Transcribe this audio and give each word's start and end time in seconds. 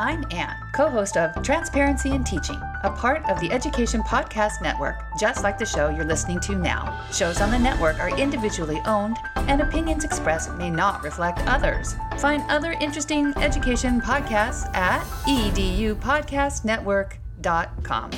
I'm 0.00 0.24
Anne, 0.30 0.56
co 0.72 0.88
host 0.88 1.18
of 1.18 1.42
Transparency 1.42 2.12
in 2.12 2.24
Teaching, 2.24 2.58
a 2.84 2.90
part 2.90 3.22
of 3.28 3.38
the 3.38 3.52
Education 3.52 4.02
Podcast 4.02 4.62
Network, 4.62 5.04
just 5.18 5.44
like 5.44 5.58
the 5.58 5.66
show 5.66 5.90
you're 5.90 6.06
listening 6.06 6.40
to 6.40 6.56
now. 6.56 7.06
Shows 7.12 7.42
on 7.42 7.50
the 7.50 7.58
network 7.58 8.00
are 8.00 8.08
individually 8.18 8.80
owned, 8.86 9.18
and 9.36 9.60
opinions 9.60 10.04
expressed 10.04 10.54
may 10.54 10.70
not 10.70 11.04
reflect 11.04 11.40
others. 11.40 11.96
Find 12.16 12.42
other 12.50 12.72
interesting 12.80 13.34
education 13.36 14.00
podcasts 14.00 14.74
at 14.74 15.02
edupodcastnetwork.com. 15.26 18.10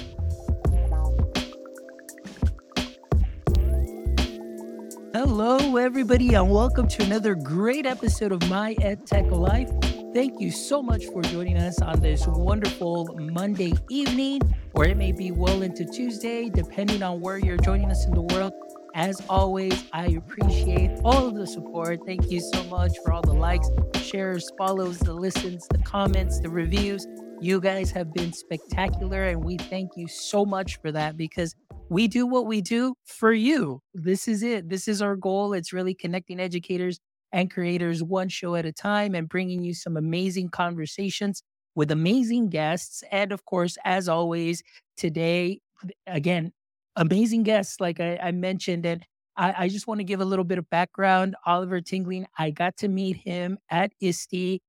Hello, 5.13 5.77
everybody, 5.77 6.35
and 6.35 6.49
welcome 6.49 6.87
to 6.87 7.03
another 7.03 7.35
great 7.35 7.87
episode 7.87 8.31
of 8.31 8.49
My 8.49 8.77
EdTech 8.77 9.33
Life. 9.33 9.92
Thank 10.15 10.41
you 10.41 10.51
so 10.51 10.83
much 10.83 11.07
for 11.07 11.23
joining 11.23 11.57
us 11.57 11.81
on 11.81 12.01
this 12.01 12.27
wonderful 12.27 13.17
Monday 13.19 13.73
evening, 13.89 14.43
or 14.75 14.85
it 14.85 14.99
may 14.99 15.11
be 15.11 15.31
well 15.31 15.63
into 15.63 15.87
Tuesday, 15.87 16.51
depending 16.51 17.03
on 17.03 17.23
where 17.23 17.39
you're 17.39 17.57
joining 17.57 17.91
us 17.91 18.05
in 18.05 18.13
the 18.13 18.21
world. 18.21 18.53
As 18.95 19.23
always, 19.31 19.85
I 19.95 20.09
appreciate 20.09 20.91
all 21.03 21.29
of 21.29 21.35
the 21.35 21.47
support. 21.47 22.01
Thank 22.05 22.31
you 22.31 22.41
so 22.41 22.63
much 22.65 22.93
for 23.03 23.15
all 23.15 23.23
the 23.23 23.33
likes, 23.33 23.71
shares, 23.95 24.51
follows, 24.59 24.99
the 24.99 25.15
listens, 25.15 25.67
the 25.69 25.79
comments, 25.79 26.41
the 26.41 26.51
reviews. 26.51 27.07
You 27.41 27.59
guys 27.59 27.91
have 27.93 28.13
been 28.13 28.35
spectacular, 28.35 29.23
and 29.23 29.43
we 29.43 29.57
thank 29.57 29.93
you 29.97 30.09
so 30.09 30.45
much 30.45 30.79
for 30.83 30.93
that 30.93 31.17
because 31.17 31.55
we 31.89 32.07
do 32.07 32.27
what 32.27 32.45
we 32.45 32.61
do 32.61 32.95
for 33.07 33.33
you. 33.33 33.81
This 33.95 34.29
is 34.29 34.43
it. 34.43 34.69
This 34.69 34.89
is 34.89 35.01
our 35.01 35.17
goal. 35.17 35.55
It's 35.55 35.73
really 35.73 35.95
connecting 35.95 36.39
educators 36.39 37.01
and 37.33 37.51
creators 37.51 38.03
one 38.03 38.29
show 38.29 38.55
at 38.55 38.67
a 38.67 38.73
time 38.73 39.15
and 39.15 39.29
bringing 39.29 39.63
you 39.63 39.75
some 39.75 39.97
amazing 39.97 40.51
conversations 40.51 41.43
with 41.75 41.91
amazing 41.91 42.49
guests. 42.49 43.03
And 43.11 43.33
of 43.33 43.45
course, 43.45 43.79
as 43.85 44.09
always, 44.09 44.63
today, 44.97 45.61
again, 46.07 46.53
amazing 46.97 47.43
guests, 47.45 47.81
like 47.81 48.01
I, 48.01 48.19
I 48.23 48.33
mentioned. 48.33 48.85
And 48.85 49.05
I, 49.37 49.55
I 49.65 49.69
just 49.69 49.87
want 49.87 50.01
to 50.01 50.05
give 50.05 50.21
a 50.21 50.25
little 50.27 50.45
bit 50.45 50.59
of 50.59 50.69
background. 50.69 51.35
Oliver 51.47 51.81
Tingling, 51.81 52.27
I 52.39 52.51
got 52.51 52.77
to 52.79 52.89
meet 52.89 53.17
him 53.17 53.59
at 53.71 53.93
ISTE. 54.01 54.61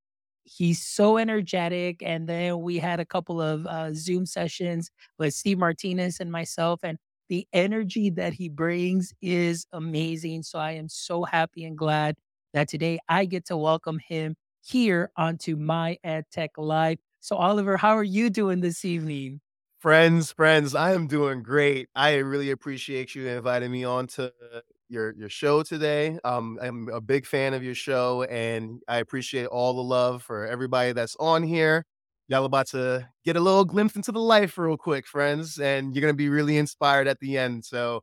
He's 0.45 0.83
so 0.83 1.17
energetic. 1.17 2.01
And 2.01 2.27
then 2.27 2.61
we 2.61 2.77
had 2.77 2.99
a 2.99 3.05
couple 3.05 3.41
of 3.41 3.65
uh, 3.65 3.93
Zoom 3.93 4.25
sessions 4.25 4.89
with 5.17 5.33
Steve 5.33 5.57
Martinez 5.57 6.19
and 6.19 6.31
myself. 6.31 6.79
And 6.83 6.97
the 7.29 7.47
energy 7.53 8.09
that 8.11 8.33
he 8.33 8.49
brings 8.49 9.13
is 9.21 9.65
amazing. 9.71 10.43
So 10.43 10.59
I 10.59 10.73
am 10.73 10.89
so 10.89 11.23
happy 11.23 11.63
and 11.65 11.77
glad 11.77 12.15
that 12.53 12.67
today 12.69 12.99
I 13.09 13.25
get 13.25 13.45
to 13.47 13.57
welcome 13.57 13.99
him 13.99 14.35
here 14.61 15.11
onto 15.17 15.55
my 15.55 15.97
EdTech 16.05 16.49
Life. 16.57 16.99
So, 17.19 17.35
Oliver, 17.35 17.77
how 17.77 17.97
are 17.97 18.03
you 18.03 18.29
doing 18.29 18.61
this 18.61 18.85
evening? 18.85 19.41
Friends, 19.79 20.31
friends, 20.31 20.75
I 20.75 20.93
am 20.93 21.07
doing 21.07 21.43
great. 21.43 21.89
I 21.93 22.15
really 22.17 22.51
appreciate 22.51 23.15
you 23.15 23.27
inviting 23.27 23.69
me 23.71 23.83
on 23.83 24.07
to 24.07 24.31
your 24.87 25.13
your 25.15 25.29
show 25.29 25.61
today. 25.63 26.19
Um, 26.23 26.57
I'm 26.61 26.87
a 26.89 27.01
big 27.01 27.25
fan 27.25 27.53
of 27.53 27.63
your 27.63 27.75
show, 27.75 28.23
and 28.23 28.81
I 28.87 28.97
appreciate 28.99 29.47
all 29.47 29.73
the 29.73 29.83
love 29.83 30.23
for 30.23 30.45
everybody 30.47 30.93
that's 30.93 31.17
on 31.19 31.43
here. 31.43 31.85
Y'all 32.29 32.45
about 32.45 32.67
to 32.67 33.09
get 33.25 33.35
a 33.35 33.41
little 33.41 33.65
glimpse 33.65 33.95
into 33.97 34.13
the 34.13 34.21
life 34.21 34.57
real 34.57 34.77
quick, 34.77 35.05
friends, 35.05 35.59
and 35.59 35.93
you're 35.93 36.01
gonna 36.01 36.13
be 36.13 36.29
really 36.29 36.57
inspired 36.57 37.07
at 37.07 37.19
the 37.19 37.37
end. 37.37 37.65
So 37.65 38.01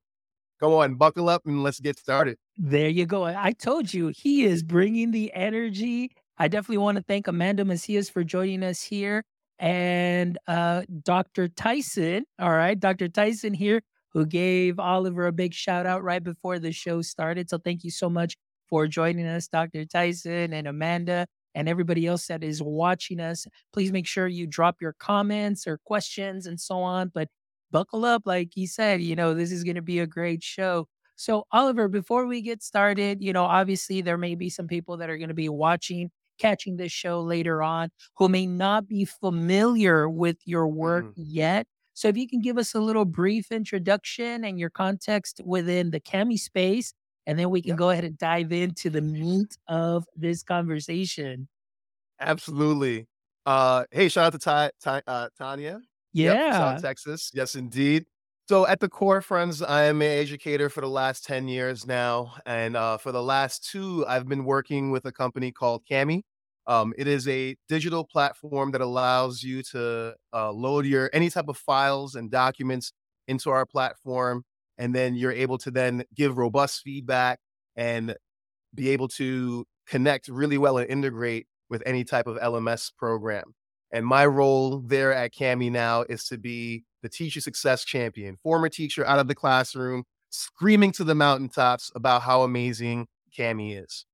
Come 0.61 0.73
on, 0.73 0.97
buckle 0.97 1.29
up 1.29 1.43
and 1.47 1.63
let's 1.63 1.81
get 1.81 1.99
started. 1.99 2.39
There 2.63 2.91
you 2.91 3.07
go. 3.07 3.25
I 3.25 3.53
told 3.53 3.93
you 3.95 4.09
he 4.09 4.45
is 4.45 4.63
bringing 4.63 5.13
the 5.13 5.33
energy. 5.33 6.11
I 6.37 6.47
definitely 6.49 6.77
want 6.77 6.97
to 6.99 7.03
thank 7.03 7.27
Amanda 7.27 7.65
Macias 7.65 8.11
for 8.11 8.23
joining 8.23 8.63
us 8.63 8.83
here 8.83 9.25
and 9.59 10.37
uh, 10.47 10.83
Dr. 11.03 11.49
Tyson. 11.49 12.27
All 12.39 12.51
right, 12.51 12.79
Dr. 12.79 13.09
Tyson 13.09 13.55
here, 13.55 13.81
who 14.13 14.27
gave 14.27 14.79
Oliver 14.79 15.27
a 15.27 15.33
big 15.33 15.55
shout 15.55 15.87
out 15.87 16.03
right 16.03 16.23
before 16.23 16.59
the 16.59 16.71
show 16.71 17.01
started. 17.01 17.49
So 17.49 17.57
thank 17.57 17.83
you 17.83 17.91
so 17.91 18.11
much 18.11 18.37
for 18.69 18.87
joining 18.87 19.27
us, 19.27 19.49
Dr. 19.49 19.87
Tyson 19.87 20.53
and 20.53 20.67
Amanda 20.69 21.27
and 21.55 21.67
everybody 21.67 22.07
else 22.07 22.27
that 22.27 22.45
is 22.45 22.63
watching 22.63 23.21
us. 23.21 23.47
Please 23.73 23.91
make 23.91 24.07
sure 24.07 24.29
you 24.29 24.47
drop 24.47 24.83
your 24.83 24.95
comments 24.99 25.67
or 25.67 25.79
questions 25.87 26.45
and 26.45 26.61
so 26.61 26.77
on. 26.83 27.11
But 27.15 27.29
buckle 27.71 28.05
up. 28.05 28.23
Like 28.27 28.51
he 28.55 28.67
said, 28.67 29.01
you 29.01 29.17
know, 29.17 29.33
this 29.33 29.51
is 29.51 29.65
going 29.65 29.77
to 29.77 29.83
be 29.83 30.01
a 30.01 30.07
great 30.07 30.43
show. 30.43 30.89
So, 31.21 31.47
Oliver, 31.53 31.87
before 31.87 32.25
we 32.25 32.41
get 32.41 32.63
started, 32.63 33.21
you 33.21 33.35
know, 33.35 33.45
obviously 33.45 34.01
there 34.01 34.17
may 34.17 34.35
be 34.35 34.49
some 34.49 34.67
people 34.67 34.97
that 34.97 35.11
are 35.11 35.19
going 35.19 35.29
to 35.29 35.35
be 35.35 35.51
watching, 35.51 36.11
catching 36.39 36.79
this 36.79 36.93
show 36.93 37.21
later 37.21 37.63
on 37.63 37.91
who 38.17 38.31
may 38.31 38.47
not 38.47 38.89
be 38.89 39.05
familiar 39.05 40.09
with 40.09 40.39
your 40.47 40.67
work 40.67 41.05
mm-hmm. 41.05 41.23
yet. 41.27 41.67
So, 41.93 42.09
if 42.09 42.17
you 42.17 42.27
can 42.27 42.41
give 42.41 42.57
us 42.57 42.75
a 42.75 42.81
little 42.81 43.05
brief 43.05 43.53
introduction 43.53 44.45
and 44.45 44.59
your 44.59 44.71
context 44.71 45.43
within 45.45 45.91
the 45.91 46.01
Kami 46.01 46.39
space, 46.39 46.95
and 47.27 47.39
then 47.39 47.51
we 47.51 47.61
can 47.61 47.73
yep. 47.73 47.79
go 47.79 47.91
ahead 47.91 48.05
and 48.05 48.17
dive 48.17 48.51
into 48.51 48.89
the 48.89 49.03
meat 49.03 49.59
of 49.69 50.07
this 50.17 50.43
conversation. 50.43 51.49
Absolutely. 52.19 53.07
Uh, 53.45 53.85
hey, 53.91 54.09
shout 54.09 54.25
out 54.25 54.33
to 54.33 54.39
Ty, 54.39 54.71
Ty, 54.81 55.03
uh, 55.07 55.29
Tanya 55.37 55.83
yeah. 56.13 56.33
Yep, 56.33 56.53
South 56.55 56.83
Texas. 56.83 57.31
Yes, 57.35 57.55
indeed. 57.55 58.07
So 58.51 58.67
at 58.67 58.81
the 58.81 58.89
core, 58.89 59.21
friends, 59.21 59.63
I 59.63 59.85
am 59.85 60.03
an 60.03 60.11
educator 60.11 60.69
for 60.69 60.81
the 60.81 60.89
last 60.89 61.25
10 61.25 61.47
years 61.47 61.87
now. 61.87 62.35
And 62.45 62.77
uh, 62.77 62.99
for 62.99 63.13
the 63.13 63.23
last 63.23 63.71
two, 63.71 64.05
I've 64.09 64.27
been 64.27 64.45
working 64.45 64.91
with 64.91 65.05
a 65.05 65.13
company 65.13 65.53
called 65.53 65.85
Kami. 65.89 66.25
Um, 66.67 66.93
it 66.99 67.07
is 67.07 67.29
a 67.29 67.55
digital 67.69 68.05
platform 68.05 68.73
that 68.73 68.81
allows 68.81 69.45
you 69.45 69.63
to 69.71 70.17
uh, 70.35 70.51
load 70.51 70.85
your 70.85 71.11
any 71.13 71.31
type 71.31 71.47
of 71.47 71.59
files 71.59 72.17
and 72.17 72.29
documents 72.29 72.93
into 73.29 73.51
our 73.51 73.65
platform. 73.67 74.43
And 74.79 74.93
then 74.93 75.15
you're 75.15 75.31
able 75.31 75.59
to 75.59 75.71
then 75.71 76.03
give 76.17 76.37
robust 76.37 76.83
feedback 76.83 77.39
and 77.77 78.17
be 78.75 78.89
able 78.89 79.07
to 79.11 79.65
connect 79.87 80.27
really 80.27 80.59
well 80.59 80.77
and 80.77 80.91
integrate 80.91 81.47
with 81.69 81.85
any 81.87 82.03
type 82.03 82.27
of 82.27 82.37
LMS 82.37 82.91
program. 82.99 83.55
And 83.93 84.05
my 84.05 84.27
role 84.27 84.81
there 84.81 85.13
at 85.15 85.37
Kami 85.39 85.71
now 85.71 86.03
is 86.03 86.25
to 86.25 86.37
be 86.37 86.83
the 87.03 87.09
teacher 87.09 87.41
success 87.41 87.85
champion, 87.85 88.37
former 88.43 88.69
teacher 88.69 89.05
out 89.07 89.19
of 89.19 89.29
the 89.29 89.35
classroom, 89.35 90.05
screaming 90.31 90.93
to 90.93 91.05
the 91.05 91.15
mountaintops 91.15 91.91
about 91.95 92.23
how 92.23 92.43
amazing 92.43 93.09
Kami 93.37 93.75
is. 93.75 94.07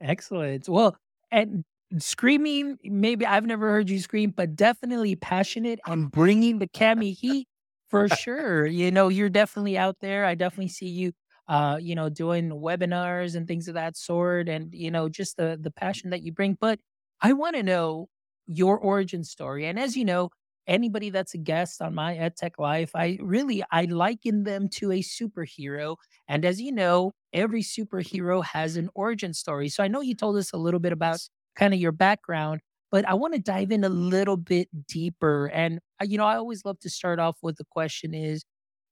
Excellent. 0.00 0.68
Well, 0.68 0.96
and 1.30 1.64
screaming, 1.98 2.78
maybe 2.84 3.24
I've 3.26 3.46
never 3.46 3.70
heard 3.70 3.88
you 3.88 3.98
scream, 3.98 4.30
but 4.30 4.54
definitely 4.56 5.16
passionate 5.16 5.80
and 5.86 6.10
bringing 6.10 6.58
the 6.58 6.68
Kami 6.68 7.12
heat 7.12 7.48
for 7.88 8.08
sure. 8.08 8.66
You 8.66 8.90
know, 8.90 9.08
you're 9.08 9.30
definitely 9.30 9.78
out 9.78 9.96
there. 10.00 10.24
I 10.24 10.34
definitely 10.34 10.68
see 10.68 10.88
you 10.88 11.12
uh, 11.48 11.78
you 11.80 11.94
know, 11.94 12.08
doing 12.08 12.50
webinars 12.50 13.36
and 13.36 13.46
things 13.46 13.68
of 13.68 13.74
that 13.74 13.96
sort 13.96 14.48
and 14.48 14.74
you 14.74 14.90
know, 14.90 15.08
just 15.08 15.36
the 15.36 15.56
the 15.60 15.70
passion 15.70 16.10
that 16.10 16.22
you 16.22 16.32
bring. 16.32 16.56
But 16.60 16.80
I 17.20 17.32
want 17.34 17.54
to 17.56 17.62
know 17.62 18.08
your 18.46 18.78
origin 18.78 19.22
story. 19.24 19.64
And 19.66 19.78
as 19.78 19.96
you 19.96 20.04
know, 20.04 20.30
anybody 20.66 21.10
that's 21.10 21.34
a 21.34 21.38
guest 21.38 21.80
on 21.82 21.94
my 21.94 22.14
EdTech 22.16 22.58
Life, 22.58 22.90
I 22.94 23.18
really 23.20 23.62
I 23.70 23.84
liken 23.84 24.44
them 24.44 24.68
to 24.70 24.92
a 24.92 25.00
superhero. 25.00 25.96
And 26.28 26.44
as 26.44 26.60
you 26.60 26.72
know, 26.72 27.12
every 27.32 27.62
superhero 27.62 28.44
has 28.44 28.76
an 28.76 28.88
origin 28.94 29.32
story. 29.34 29.68
So 29.68 29.82
I 29.82 29.88
know 29.88 30.00
you 30.00 30.14
told 30.14 30.36
us 30.36 30.52
a 30.52 30.56
little 30.56 30.80
bit 30.80 30.92
about 30.92 31.20
kind 31.56 31.72
of 31.74 31.80
your 31.80 31.92
background, 31.92 32.60
but 32.90 33.06
I 33.08 33.14
want 33.14 33.34
to 33.34 33.40
dive 33.40 33.70
in 33.70 33.84
a 33.84 33.88
little 33.88 34.36
bit 34.36 34.68
deeper. 34.86 35.46
And 35.46 35.80
uh, 36.00 36.06
you 36.08 36.18
know, 36.18 36.26
I 36.26 36.36
always 36.36 36.64
love 36.64 36.78
to 36.80 36.90
start 36.90 37.18
off 37.18 37.36
with 37.42 37.56
the 37.56 37.64
question 37.64 38.14
is 38.14 38.44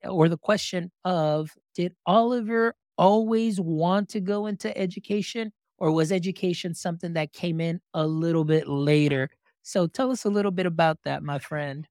or 0.05 0.29
the 0.29 0.39
question 0.39 0.91
of 1.05 1.51
did 1.75 1.95
Oliver 2.07 2.75
always 2.99 3.61
want 3.61 4.09
to 4.11 4.21
go 4.21 4.47
into 4.47 4.77
education 4.77 5.53
or 5.79 5.91
was 5.91 6.13
education 6.13 6.75
something 6.75 7.15
that 7.15 7.33
came 7.33 7.61
in 7.61 7.81
a 7.95 8.07
little 8.07 8.45
bit 8.45 8.69
later? 8.69 9.31
So 9.65 9.87
tell 9.87 10.11
us 10.11 10.25
a 10.25 10.29
little 10.29 10.51
bit 10.51 10.67
about 10.67 10.99
that, 11.05 11.23
my 11.23 11.39
friend. 11.39 11.89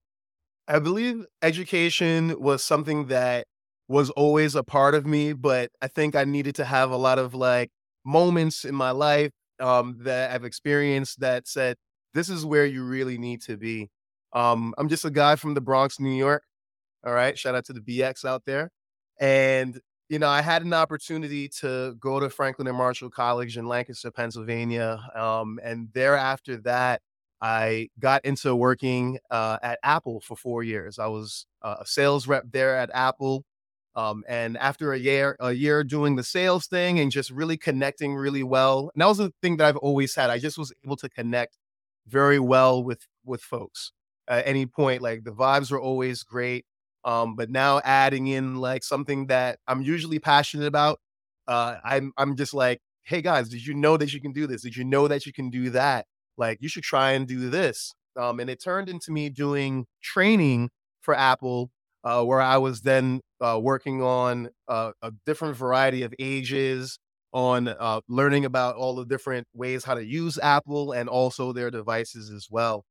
I 0.67 0.77
believe 0.79 1.25
education 1.41 2.39
was 2.39 2.63
something 2.63 3.07
that 3.07 3.47
was 3.87 4.11
always 4.11 4.55
a 4.55 4.63
part 4.63 4.93
of 4.93 5.05
me, 5.07 5.33
but 5.33 5.71
I 5.81 5.87
think 5.87 6.15
I 6.15 6.23
needed 6.23 6.55
to 6.55 6.65
have 6.65 6.91
a 6.91 6.95
lot 6.95 7.17
of 7.19 7.33
like 7.33 7.71
moments 8.05 8.63
in 8.63 8.75
my 8.75 8.91
life 8.91 9.31
um, 9.59 9.97
that 10.01 10.31
I've 10.31 10.45
experienced 10.45 11.19
that 11.19 11.47
said, 11.47 11.75
this 12.13 12.29
is 12.29 12.45
where 12.45 12.65
you 12.65 12.83
really 12.83 13.17
need 13.17 13.41
to 13.41 13.57
be. 13.57 13.89
Um, 14.33 14.75
I'm 14.77 14.87
just 14.87 15.03
a 15.03 15.11
guy 15.11 15.35
from 15.35 15.55
the 15.55 15.61
Bronx, 15.61 15.99
New 15.99 16.13
York. 16.13 16.43
All 17.05 17.13
right. 17.13 17.37
Shout 17.37 17.55
out 17.55 17.65
to 17.65 17.73
the 17.73 17.81
BX 17.81 18.23
out 18.23 18.43
there. 18.45 18.69
And, 19.19 19.81
you 20.09 20.19
know, 20.19 20.29
I 20.29 20.41
had 20.41 20.63
an 20.63 20.73
opportunity 20.73 21.49
to 21.59 21.95
go 21.99 22.19
to 22.19 22.29
Franklin 22.29 22.67
and 22.67 22.77
Marshall 22.77 23.09
College 23.09 23.57
in 23.57 23.67
Lancaster, 23.67 24.11
Pennsylvania. 24.11 24.99
Um, 25.15 25.59
and 25.63 25.89
thereafter 25.93 26.57
that, 26.57 27.01
I 27.43 27.89
got 27.99 28.25
into 28.25 28.55
working 28.55 29.19
uh, 29.29 29.59
at 29.61 29.79
Apple 29.83 30.21
for 30.21 30.37
four 30.37 30.63
years. 30.63 30.97
I 30.97 31.07
was 31.07 31.45
uh, 31.61 31.77
a 31.81 31.85
sales 31.85 32.25
rep 32.27 32.45
there 32.51 32.77
at 32.77 32.89
Apple. 32.93 33.45
Um, 33.95 34.23
and 34.29 34.57
after 34.57 34.93
a 34.93 34.97
year, 34.99 35.35
a 35.41 35.51
year 35.51 35.83
doing 35.83 36.15
the 36.15 36.23
sales 36.23 36.67
thing 36.67 36.99
and 36.99 37.11
just 37.11 37.29
really 37.31 37.57
connecting 37.57 38.15
really 38.15 38.43
well, 38.43 38.89
and 38.95 39.01
that 39.01 39.07
was 39.07 39.19
the 39.19 39.33
thing 39.41 39.57
that 39.57 39.67
I've 39.67 39.77
always 39.77 40.15
had. 40.15 40.29
I 40.31 40.39
just 40.39 40.57
was 40.57 40.73
able 40.85 40.95
to 40.97 41.09
connect 41.09 41.57
very 42.07 42.39
well 42.39 42.83
with 42.83 43.05
with 43.25 43.41
folks 43.41 43.91
at 44.27 44.47
any 44.47 44.65
point. 44.65 45.01
Like 45.01 45.25
the 45.25 45.31
vibes 45.31 45.71
were 45.71 45.81
always 45.81 46.23
great. 46.23 46.65
Um, 47.05 47.35
but 47.35 47.49
now 47.51 47.81
adding 47.83 48.27
in 48.27 48.55
like 48.55 48.83
something 48.83 49.27
that 49.27 49.59
I'm 49.67 49.81
usually 49.81 50.19
passionate 50.19 50.67
about, 50.67 50.99
uh, 51.47 51.77
I'm 51.83 52.13
I'm 52.17 52.35
just 52.35 52.53
like, 52.55 52.81
hey 53.03 53.21
guys, 53.21 53.49
did 53.49 53.65
you 53.65 53.73
know 53.75 53.97
that 53.97 54.13
you 54.13 54.21
can 54.21 54.31
do 54.31 54.47
this? 54.47 54.63
Did 54.63 54.75
you 54.77 54.85
know 54.85 55.07
that 55.07 55.25
you 55.25 55.33
can 55.33 55.49
do 55.51 55.69
that? 55.71 56.07
Like 56.37 56.57
you 56.61 56.69
should 56.69 56.83
try 56.83 57.11
and 57.11 57.27
do 57.27 57.49
this. 57.49 57.93
Um, 58.19 58.39
and 58.39 58.49
it 58.49 58.61
turned 58.63 58.89
into 58.89 59.11
me 59.11 59.29
doing 59.29 59.85
training 60.01 60.69
for 61.01 61.15
Apple, 61.15 61.71
uh, 62.03 62.23
where 62.23 62.41
I 62.41 62.57
was 62.57 62.81
then 62.81 63.21
uh, 63.41 63.59
working 63.61 64.01
on 64.03 64.49
uh, 64.67 64.91
a 65.01 65.11
different 65.25 65.57
variety 65.57 66.03
of 66.03 66.13
ages, 66.19 66.99
on 67.33 67.67
uh, 67.67 67.99
learning 68.07 68.45
about 68.45 68.75
all 68.75 68.95
the 68.95 69.05
different 69.05 69.47
ways 69.53 69.83
how 69.83 69.95
to 69.95 70.05
use 70.05 70.37
Apple 70.37 70.91
and 70.91 71.09
also 71.09 71.51
their 71.51 71.71
devices 71.71 72.29
as 72.29 72.47
well. 72.49 72.85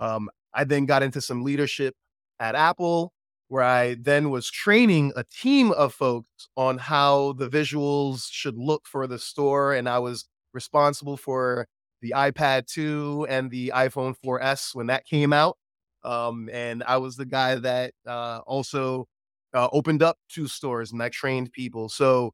Um, 0.00 0.30
I 0.54 0.64
then 0.64 0.86
got 0.86 1.02
into 1.02 1.20
some 1.20 1.44
leadership 1.44 1.94
at 2.40 2.54
Apple, 2.54 3.12
where 3.48 3.62
I 3.62 3.96
then 4.00 4.30
was 4.30 4.50
training 4.50 5.12
a 5.14 5.24
team 5.24 5.72
of 5.72 5.92
folks 5.92 6.48
on 6.56 6.78
how 6.78 7.34
the 7.34 7.48
visuals 7.48 8.28
should 8.30 8.56
look 8.56 8.86
for 8.86 9.06
the 9.06 9.18
store. 9.18 9.74
And 9.74 9.88
I 9.88 9.98
was 9.98 10.26
responsible 10.54 11.18
for 11.18 11.66
the 12.02 12.14
iPad 12.16 12.66
2 12.66 13.26
and 13.28 13.50
the 13.50 13.72
iPhone 13.74 14.14
4S 14.24 14.74
when 14.74 14.86
that 14.88 15.06
came 15.06 15.32
out. 15.32 15.56
Um, 16.04 16.48
and 16.52 16.84
I 16.86 16.98
was 16.98 17.16
the 17.16 17.26
guy 17.26 17.56
that 17.56 17.92
uh, 18.06 18.40
also 18.46 19.08
uh, 19.54 19.68
opened 19.72 20.02
up 20.02 20.18
two 20.28 20.46
stores 20.48 20.92
and 20.92 21.02
I 21.02 21.08
trained 21.08 21.52
people. 21.52 21.88
So, 21.88 22.32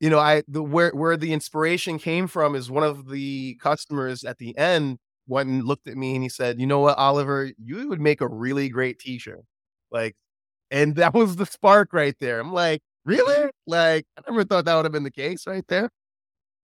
you 0.00 0.10
know, 0.10 0.18
I 0.18 0.42
the 0.48 0.62
where 0.62 0.90
where 0.90 1.16
the 1.16 1.32
inspiration 1.32 1.98
came 1.98 2.26
from 2.26 2.54
is 2.54 2.70
one 2.70 2.82
of 2.84 3.08
the 3.08 3.56
customers 3.62 4.24
at 4.24 4.38
the 4.38 4.56
end 4.58 4.98
went 5.28 5.48
and 5.48 5.64
looked 5.64 5.86
at 5.88 5.96
me 5.96 6.14
and 6.14 6.22
he 6.22 6.28
said, 6.28 6.60
"You 6.60 6.66
know 6.66 6.80
what, 6.80 6.98
Oliver, 6.98 7.50
you 7.62 7.88
would 7.88 8.00
make 8.00 8.20
a 8.20 8.28
really 8.28 8.68
great 8.68 8.98
teacher." 8.98 9.44
Like, 9.92 10.16
and 10.70 10.96
that 10.96 11.14
was 11.14 11.36
the 11.36 11.46
spark 11.46 11.92
right 11.92 12.16
there. 12.20 12.40
I'm 12.40 12.52
like, 12.52 12.82
really? 13.04 13.50
Like, 13.66 14.06
I 14.18 14.22
never 14.30 14.44
thought 14.44 14.64
that 14.66 14.76
would 14.76 14.84
have 14.86 14.92
been 14.92 15.04
the 15.04 15.10
case 15.12 15.46
right 15.46 15.66
there. 15.68 15.90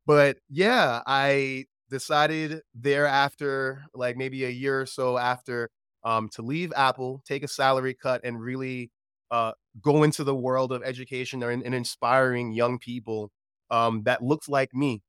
But 0.06 0.38
yeah, 0.50 1.02
I 1.06 1.66
decided 1.90 2.62
thereafter, 2.74 3.84
like 3.94 4.16
maybe 4.16 4.44
a 4.44 4.50
year 4.50 4.80
or 4.82 4.86
so 4.86 5.18
after, 5.18 5.70
um, 6.04 6.28
to 6.30 6.42
leave 6.42 6.72
Apple, 6.76 7.22
take 7.26 7.42
a 7.42 7.48
salary 7.48 7.94
cut, 7.94 8.20
and 8.24 8.40
really 8.40 8.90
uh, 9.30 9.52
go 9.82 10.02
into 10.02 10.24
the 10.24 10.34
world 10.34 10.72
of 10.72 10.82
education 10.82 11.42
and, 11.42 11.62
and 11.62 11.74
inspiring 11.74 12.52
young 12.52 12.78
people 12.78 13.30
um, 13.70 14.02
that 14.04 14.22
looks 14.22 14.48
like 14.48 14.74
me. 14.74 15.02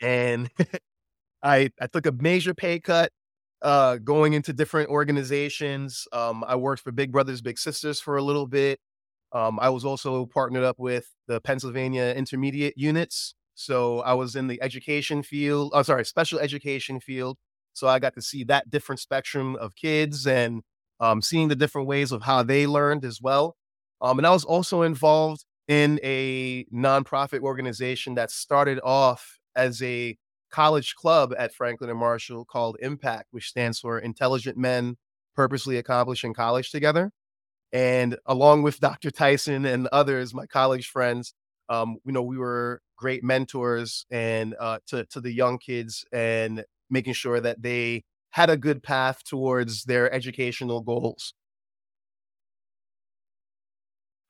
And 0.00 0.50
I 1.42 1.70
I 1.80 1.86
took 1.88 2.06
a 2.06 2.12
major 2.12 2.54
pay 2.54 2.80
cut 2.80 3.10
uh, 3.62 3.96
going 3.98 4.32
into 4.34 4.52
different 4.52 4.90
organizations. 4.90 6.06
Um, 6.12 6.44
I 6.46 6.56
worked 6.56 6.82
for 6.82 6.92
Big 6.92 7.12
Brothers 7.12 7.40
Big 7.42 7.58
Sisters 7.58 8.00
for 8.00 8.16
a 8.16 8.22
little 8.22 8.46
bit. 8.46 8.80
Um, 9.32 9.58
I 9.60 9.70
was 9.70 9.84
also 9.84 10.26
partnered 10.26 10.64
up 10.64 10.78
with 10.78 11.06
the 11.28 11.40
Pennsylvania 11.40 12.12
Intermediate 12.16 12.74
Units. 12.76 13.34
So 13.54 14.00
I 14.00 14.14
was 14.14 14.36
in 14.36 14.46
the 14.46 14.62
education 14.62 15.22
field. 15.22 15.72
Oh, 15.74 15.82
sorry, 15.82 16.04
special 16.04 16.38
education 16.38 17.00
field. 17.00 17.38
So 17.74 17.88
I 17.88 17.98
got 17.98 18.14
to 18.14 18.22
see 18.22 18.44
that 18.44 18.70
different 18.70 19.00
spectrum 19.00 19.56
of 19.56 19.74
kids 19.76 20.26
and 20.26 20.62
um, 21.00 21.22
seeing 21.22 21.48
the 21.48 21.56
different 21.56 21.88
ways 21.88 22.12
of 22.12 22.22
how 22.22 22.42
they 22.42 22.66
learned 22.66 23.04
as 23.04 23.20
well. 23.20 23.56
Um, 24.00 24.18
and 24.18 24.26
I 24.26 24.30
was 24.30 24.44
also 24.44 24.82
involved 24.82 25.44
in 25.68 26.00
a 26.02 26.64
nonprofit 26.74 27.40
organization 27.40 28.14
that 28.14 28.30
started 28.30 28.80
off 28.82 29.38
as 29.54 29.82
a 29.82 30.16
college 30.50 30.94
club 30.94 31.34
at 31.38 31.54
Franklin 31.54 31.90
and 31.90 31.98
Marshall 31.98 32.44
called 32.44 32.76
Impact, 32.80 33.28
which 33.30 33.48
stands 33.48 33.78
for 33.78 33.98
Intelligent 33.98 34.56
Men 34.56 34.96
Purposely 35.34 35.78
Accomplishing 35.78 36.34
College 36.34 36.70
Together. 36.70 37.10
And 37.72 38.18
along 38.26 38.62
with 38.62 38.80
Dr. 38.80 39.10
Tyson 39.10 39.64
and 39.64 39.88
others, 39.92 40.34
my 40.34 40.46
college 40.46 40.88
friends, 40.88 41.32
um, 41.72 41.96
you 42.04 42.12
know, 42.12 42.22
we 42.22 42.38
were 42.38 42.80
great 42.96 43.24
mentors 43.24 44.06
and 44.10 44.54
uh, 44.60 44.78
to 44.88 45.06
to 45.06 45.20
the 45.20 45.32
young 45.32 45.58
kids 45.58 46.04
and 46.12 46.64
making 46.90 47.14
sure 47.14 47.40
that 47.40 47.62
they 47.62 48.04
had 48.30 48.50
a 48.50 48.56
good 48.56 48.82
path 48.82 49.24
towards 49.24 49.84
their 49.84 50.12
educational 50.12 50.80
goals. 50.82 51.34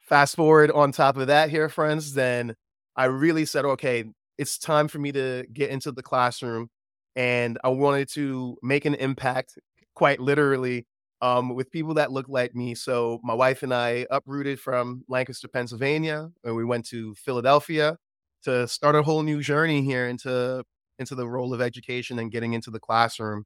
Fast 0.00 0.36
forward 0.36 0.70
on 0.72 0.92
top 0.92 1.16
of 1.16 1.28
that, 1.28 1.50
here, 1.50 1.68
friends, 1.68 2.14
then 2.14 2.54
I 2.96 3.06
really 3.06 3.44
said, 3.44 3.64
okay, 3.64 4.04
it's 4.38 4.58
time 4.58 4.88
for 4.88 4.98
me 4.98 5.12
to 5.12 5.44
get 5.52 5.70
into 5.70 5.92
the 5.92 6.02
classroom 6.02 6.68
and 7.16 7.58
I 7.64 7.68
wanted 7.68 8.08
to 8.14 8.56
make 8.62 8.84
an 8.84 8.94
impact 8.94 9.58
quite 9.94 10.20
literally 10.20 10.86
um, 11.22 11.54
with 11.54 11.70
people 11.70 11.94
that 11.94 12.10
look 12.12 12.28
like 12.28 12.54
me. 12.54 12.74
So 12.74 13.20
my 13.22 13.32
wife 13.32 13.62
and 13.62 13.72
I 13.72 14.06
uprooted 14.10 14.60
from 14.60 15.04
Lancaster, 15.08 15.48
Pennsylvania, 15.48 16.30
and 16.44 16.56
we 16.56 16.64
went 16.64 16.84
to 16.88 17.14
Philadelphia 17.14 17.96
to 18.42 18.66
start 18.66 18.96
a 18.96 19.02
whole 19.02 19.22
new 19.22 19.40
journey 19.40 19.84
here 19.84 20.08
into 20.08 20.64
into 20.98 21.14
the 21.14 21.26
role 21.26 21.54
of 21.54 21.60
education 21.62 22.18
and 22.18 22.30
getting 22.30 22.52
into 22.52 22.70
the 22.70 22.80
classroom. 22.80 23.44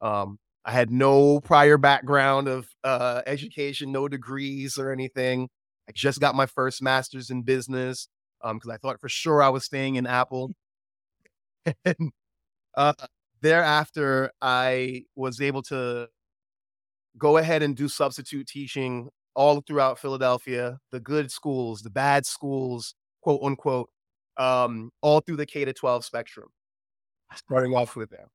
Um, 0.00 0.38
I 0.66 0.72
had 0.72 0.90
no 0.90 1.40
prior 1.40 1.78
background 1.78 2.46
of 2.46 2.68
uh, 2.84 3.22
education, 3.26 3.90
no 3.90 4.06
degrees 4.06 4.78
or 4.78 4.92
anything. 4.92 5.48
I 5.88 5.92
just 5.92 6.20
got 6.20 6.34
my 6.34 6.46
first 6.46 6.82
master's 6.82 7.30
in 7.30 7.42
business 7.42 8.08
because 8.42 8.68
um, 8.68 8.70
I 8.70 8.76
thought 8.76 9.00
for 9.00 9.08
sure 9.08 9.42
I 9.42 9.48
was 9.48 9.64
staying 9.64 9.96
in 9.96 10.06
Apple. 10.06 10.52
and 11.84 12.12
uh, 12.76 12.94
thereafter, 13.40 14.30
I 14.40 15.04
was 15.16 15.40
able 15.40 15.62
to 15.64 16.08
go 17.18 17.36
ahead 17.36 17.62
and 17.62 17.76
do 17.76 17.88
substitute 17.88 18.46
teaching 18.46 19.08
all 19.34 19.60
throughout 19.66 19.98
Philadelphia, 19.98 20.78
the 20.92 21.00
good 21.00 21.30
schools, 21.30 21.82
the 21.82 21.90
bad 21.90 22.24
schools, 22.26 22.94
quote 23.22 23.40
unquote, 23.42 23.90
um, 24.36 24.90
all 25.02 25.20
through 25.20 25.36
the 25.36 25.46
K 25.46 25.64
to 25.64 25.72
12 25.72 26.04
spectrum. 26.04 26.48
Starting 27.34 27.74
off 27.74 27.96
with 27.96 28.10
them. 28.10 28.28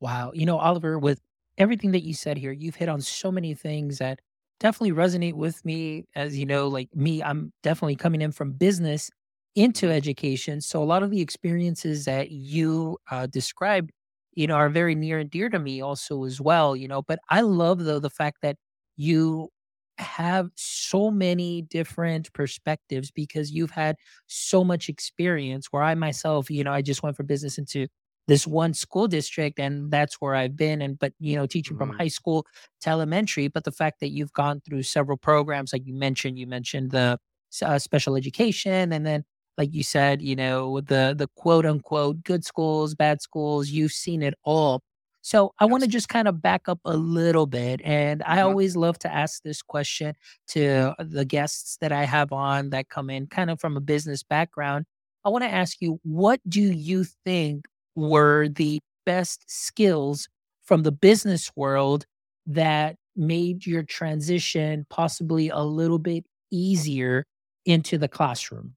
Wow. 0.00 0.32
You 0.34 0.44
know, 0.44 0.58
Oliver, 0.58 0.98
with 0.98 1.20
everything 1.56 1.92
that 1.92 2.02
you 2.02 2.12
said 2.12 2.36
here, 2.36 2.52
you've 2.52 2.74
hit 2.74 2.88
on 2.88 3.00
so 3.00 3.30
many 3.30 3.54
things 3.54 3.98
that 3.98 4.20
definitely 4.60 4.92
resonate 4.92 5.34
with 5.34 5.64
me. 5.64 6.04
As 6.14 6.36
you 6.36 6.44
know, 6.44 6.68
like 6.68 6.94
me, 6.94 7.22
I'm 7.22 7.52
definitely 7.62 7.96
coming 7.96 8.20
in 8.20 8.32
from 8.32 8.52
business 8.52 9.10
into 9.54 9.90
education. 9.90 10.60
So 10.60 10.82
a 10.82 10.84
lot 10.84 11.02
of 11.02 11.10
the 11.10 11.20
experiences 11.20 12.04
that 12.04 12.30
you 12.30 12.98
uh, 13.10 13.26
described, 13.26 13.92
you 14.36 14.46
know, 14.46 14.54
are 14.56 14.68
very 14.70 14.94
near 14.94 15.18
and 15.18 15.30
dear 15.30 15.48
to 15.50 15.58
me 15.58 15.80
also 15.80 16.24
as 16.24 16.40
well, 16.40 16.76
you 16.76 16.88
know, 16.88 17.02
but 17.02 17.18
I 17.30 17.40
love 17.42 17.84
though 17.84 18.00
the 18.00 18.10
fact 18.10 18.38
that 18.42 18.56
you 18.96 19.50
have 19.98 20.50
so 20.56 21.10
many 21.10 21.62
different 21.62 22.32
perspectives 22.32 23.10
because 23.12 23.52
you've 23.52 23.70
had 23.70 23.96
so 24.26 24.64
much 24.64 24.88
experience 24.88 25.68
where 25.70 25.82
I 25.82 25.94
myself, 25.94 26.50
you 26.50 26.64
know, 26.64 26.72
I 26.72 26.82
just 26.82 27.02
went 27.02 27.16
from 27.16 27.26
business 27.26 27.58
into 27.58 27.86
this 28.26 28.46
one 28.46 28.74
school 28.74 29.06
district 29.06 29.58
and 29.60 29.90
that's 29.90 30.14
where 30.20 30.34
I've 30.34 30.56
been 30.56 30.80
and 30.80 30.98
but 30.98 31.12
you 31.20 31.36
know 31.36 31.46
teaching 31.46 31.76
from 31.76 31.90
Mhm. 31.90 31.98
high 31.98 32.08
school 32.08 32.46
to 32.80 32.88
elementary 32.88 33.48
but 33.48 33.64
the 33.64 33.70
fact 33.72 34.00
that 34.00 34.10
you've 34.12 34.32
gone 34.32 34.62
through 34.62 34.82
several 34.84 35.18
programs 35.18 35.74
like 35.74 35.86
you 35.86 35.92
mentioned 35.94 36.38
you 36.38 36.46
mentioned 36.46 36.90
the 36.90 37.18
uh, 37.62 37.78
special 37.78 38.16
education 38.16 38.92
and 38.92 39.04
then 39.06 39.24
like 39.58 39.72
you 39.74 39.82
said 39.82 40.22
you 40.22 40.36
know 40.36 40.80
the 40.80 41.14
the 41.16 41.28
quote 41.36 41.66
unquote 41.66 42.22
good 42.24 42.44
schools 42.44 42.94
bad 42.94 43.20
schools 43.22 43.70
you've 43.70 43.92
seen 43.92 44.22
it 44.22 44.34
all 44.44 44.82
so 45.22 45.54
I 45.58 45.64
want 45.64 45.82
to 45.82 45.88
just 45.88 46.08
kind 46.10 46.28
of 46.28 46.42
back 46.42 46.68
up 46.68 46.80
a 46.84 46.96
little 46.96 47.46
bit 47.46 47.80
and 47.84 48.22
I 48.24 48.38
Mhm. 48.38 48.44
always 48.44 48.76
love 48.76 48.98
to 49.00 49.12
ask 49.12 49.42
this 49.42 49.62
question 49.62 50.14
to 50.48 50.94
the 50.98 51.24
guests 51.24 51.76
that 51.80 51.92
I 51.92 52.04
have 52.04 52.32
on 52.32 52.70
that 52.70 52.88
come 52.90 53.10
in 53.10 53.26
kind 53.28 53.50
of 53.50 53.60
from 53.60 53.76
a 53.76 53.80
business 53.80 54.22
background 54.22 54.86
I 55.24 55.30
want 55.30 55.44
to 55.44 55.50
ask 55.52 55.80
you 55.80 56.00
what 56.02 56.40
do 56.48 56.60
you 56.62 57.04
think 57.24 57.66
were 57.94 58.48
the 58.48 58.80
best 59.06 59.44
skills 59.48 60.28
from 60.64 60.82
the 60.82 60.92
business 60.92 61.50
world 61.56 62.06
that 62.46 62.96
made 63.16 63.66
your 63.66 63.82
transition 63.82 64.86
possibly 64.90 65.48
a 65.48 65.60
little 65.62 65.98
bit 65.98 66.24
easier 66.50 67.24
into 67.64 67.96
the 67.98 68.08
classroom? 68.08 68.74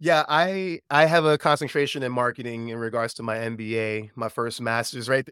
Yeah, 0.00 0.24
I 0.28 0.80
I 0.90 1.06
have 1.06 1.24
a 1.24 1.38
concentration 1.38 2.02
in 2.02 2.12
marketing 2.12 2.68
in 2.68 2.78
regards 2.78 3.14
to 3.14 3.22
my 3.22 3.38
MBA, 3.38 4.10
my 4.16 4.28
first 4.28 4.60
master's, 4.60 5.08
right? 5.08 5.28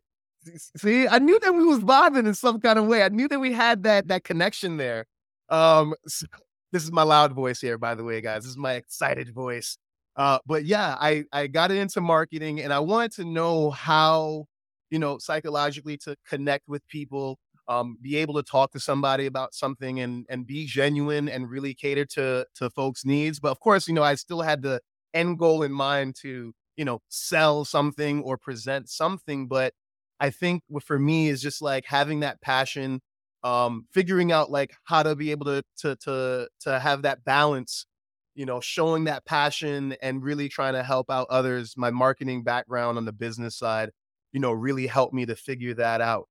See, 0.76 1.06
I 1.08 1.18
knew 1.18 1.38
that 1.40 1.54
we 1.54 1.64
was 1.64 1.80
vibing 1.80 2.26
in 2.26 2.34
some 2.34 2.60
kind 2.60 2.78
of 2.78 2.86
way. 2.86 3.02
I 3.02 3.08
knew 3.08 3.28
that 3.28 3.38
we 3.40 3.52
had 3.52 3.82
that 3.84 4.08
that 4.08 4.24
connection 4.24 4.76
there. 4.76 5.06
Um, 5.48 5.94
s- 6.06 6.24
this 6.72 6.84
is 6.84 6.92
my 6.92 7.02
loud 7.02 7.32
voice 7.32 7.60
here, 7.60 7.78
by 7.78 7.94
the 7.94 8.04
way, 8.04 8.20
guys. 8.20 8.42
This 8.44 8.50
is 8.52 8.56
my 8.56 8.74
excited 8.74 9.32
voice. 9.34 9.76
Uh, 10.16 10.38
but 10.46 10.64
yeah, 10.64 10.96
I 11.00 11.24
I 11.32 11.46
got 11.48 11.70
into 11.70 12.00
marketing 12.00 12.60
and 12.60 12.72
I 12.72 12.80
wanted 12.80 13.12
to 13.14 13.24
know 13.24 13.70
how, 13.70 14.46
you 14.90 14.98
know, 14.98 15.18
psychologically 15.18 15.96
to 15.98 16.16
connect 16.28 16.68
with 16.68 16.86
people, 16.88 17.38
um, 17.68 17.96
be 18.00 18.16
able 18.16 18.34
to 18.34 18.42
talk 18.42 18.72
to 18.72 18.80
somebody 18.80 19.26
about 19.26 19.54
something 19.54 20.00
and 20.00 20.26
and 20.28 20.46
be 20.46 20.66
genuine 20.66 21.28
and 21.28 21.48
really 21.50 21.74
cater 21.74 22.04
to 22.06 22.46
to 22.56 22.70
folks' 22.70 23.04
needs. 23.04 23.40
But 23.40 23.50
of 23.52 23.60
course, 23.60 23.88
you 23.88 23.94
know, 23.94 24.02
I 24.02 24.14
still 24.16 24.42
had 24.42 24.62
the 24.62 24.80
end 25.14 25.38
goal 25.38 25.62
in 25.62 25.72
mind 25.72 26.16
to 26.22 26.52
you 26.76 26.84
know, 26.84 27.00
sell 27.08 27.64
something 27.64 28.22
or 28.22 28.36
present 28.38 28.88
something. 28.88 29.46
But 29.48 29.74
I 30.20 30.30
think 30.30 30.62
for 30.82 30.98
me 30.98 31.28
is 31.28 31.42
just 31.42 31.62
like 31.62 31.84
having 31.86 32.20
that 32.20 32.40
passion, 32.40 33.00
um, 33.44 33.86
figuring 33.92 34.32
out 34.32 34.50
like 34.50 34.74
how 34.84 35.02
to 35.02 35.16
be 35.16 35.30
able 35.32 35.46
to 35.46 35.62
to 35.78 35.96
to 35.96 36.48
to 36.60 36.78
have 36.80 37.02
that 37.02 37.24
balance, 37.24 37.86
you 38.34 38.46
know, 38.46 38.60
showing 38.60 39.04
that 39.04 39.24
passion 39.26 39.96
and 40.02 40.22
really 40.22 40.48
trying 40.48 40.74
to 40.74 40.82
help 40.82 41.10
out 41.10 41.26
others. 41.30 41.74
My 41.76 41.90
marketing 41.90 42.42
background 42.44 42.98
on 42.98 43.04
the 43.04 43.12
business 43.12 43.56
side, 43.56 43.90
you 44.32 44.40
know, 44.40 44.52
really 44.52 44.86
helped 44.86 45.14
me 45.14 45.26
to 45.26 45.36
figure 45.36 45.74
that 45.74 46.00
out. 46.00 46.28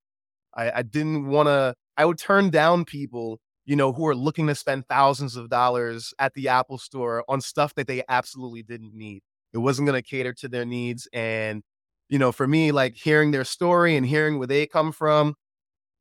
I, 0.55 0.71
I 0.71 0.81
didn't 0.83 1.27
want 1.27 1.47
to. 1.47 1.75
I 1.97 2.05
would 2.05 2.17
turn 2.17 2.49
down 2.49 2.85
people 2.85 3.39
you 3.65 3.75
know, 3.75 3.93
who 3.93 4.07
are 4.07 4.15
looking 4.15 4.47
to 4.47 4.55
spend 4.55 4.87
thousands 4.87 5.35
of 5.35 5.49
dollars 5.49 6.13
at 6.19 6.33
the 6.33 6.47
Apple 6.47 6.77
store 6.77 7.23
on 7.29 7.41
stuff 7.41 7.73
that 7.75 7.87
they 7.87 8.03
absolutely 8.09 8.63
didn't 8.63 8.93
need. 8.93 9.21
It 9.53 9.59
wasn't 9.59 9.87
going 9.87 10.01
to 10.01 10.07
cater 10.07 10.33
to 10.33 10.47
their 10.47 10.65
needs. 10.65 11.07
And, 11.13 11.61
you 12.09 12.17
know, 12.17 12.31
for 12.31 12.47
me, 12.47 12.71
like 12.71 12.95
hearing 12.95 13.31
their 13.31 13.43
story 13.43 13.95
and 13.95 14.05
hearing 14.05 14.37
where 14.39 14.47
they 14.47 14.65
come 14.65 14.91
from, 14.91 15.35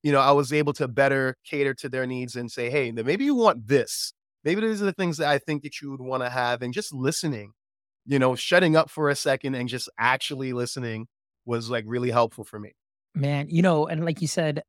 you 0.03 0.13
know, 0.13 0.21
I 0.21 0.33
was 0.33 0.53
able 0.53 0.73
to 0.75 0.89
better 0.89 1.37
cater 1.45 1.75
to 1.75 1.89
their 1.89 2.07
needs 2.07 2.35
and 2.37 2.51
say, 2.51 2.71
hey, 2.71 2.91
maybe 2.93 3.25
you 3.25 3.35
want 3.35 3.69
this. 3.69 4.15
Maybe 4.43 4.63
these 4.63 4.81
are 4.81 4.87
the 4.87 4.93
things 4.93 5.19
that 5.19 5.29
I 5.29 5.39
think 5.39 5.63
that 5.63 5.81
you 5.83 5.91
would 5.91 6.01
want 6.01 6.23
to 6.23 6.31
have. 6.31 6.63
And 6.63 6.73
just 6.73 6.95
listening, 6.95 7.53
you 8.07 8.19
know, 8.19 8.35
shutting 8.35 8.75
up 8.75 8.89
for 8.89 9.11
a 9.11 9.17
second 9.17 9.55
and 9.55 9.69
just 9.69 9.91
actually 9.99 10.55
listening 10.55 11.09
was 11.45 11.69
like 11.69 11.85
really 11.87 12.11
helpful 12.11 12.45
for 12.45 12.59
me. 12.59 12.73
Man, 13.15 13.49
you 13.51 13.63
know, 13.63 13.87
and 13.87 14.05
like 14.05 14.21
you 14.21 14.29
said, 14.29 14.63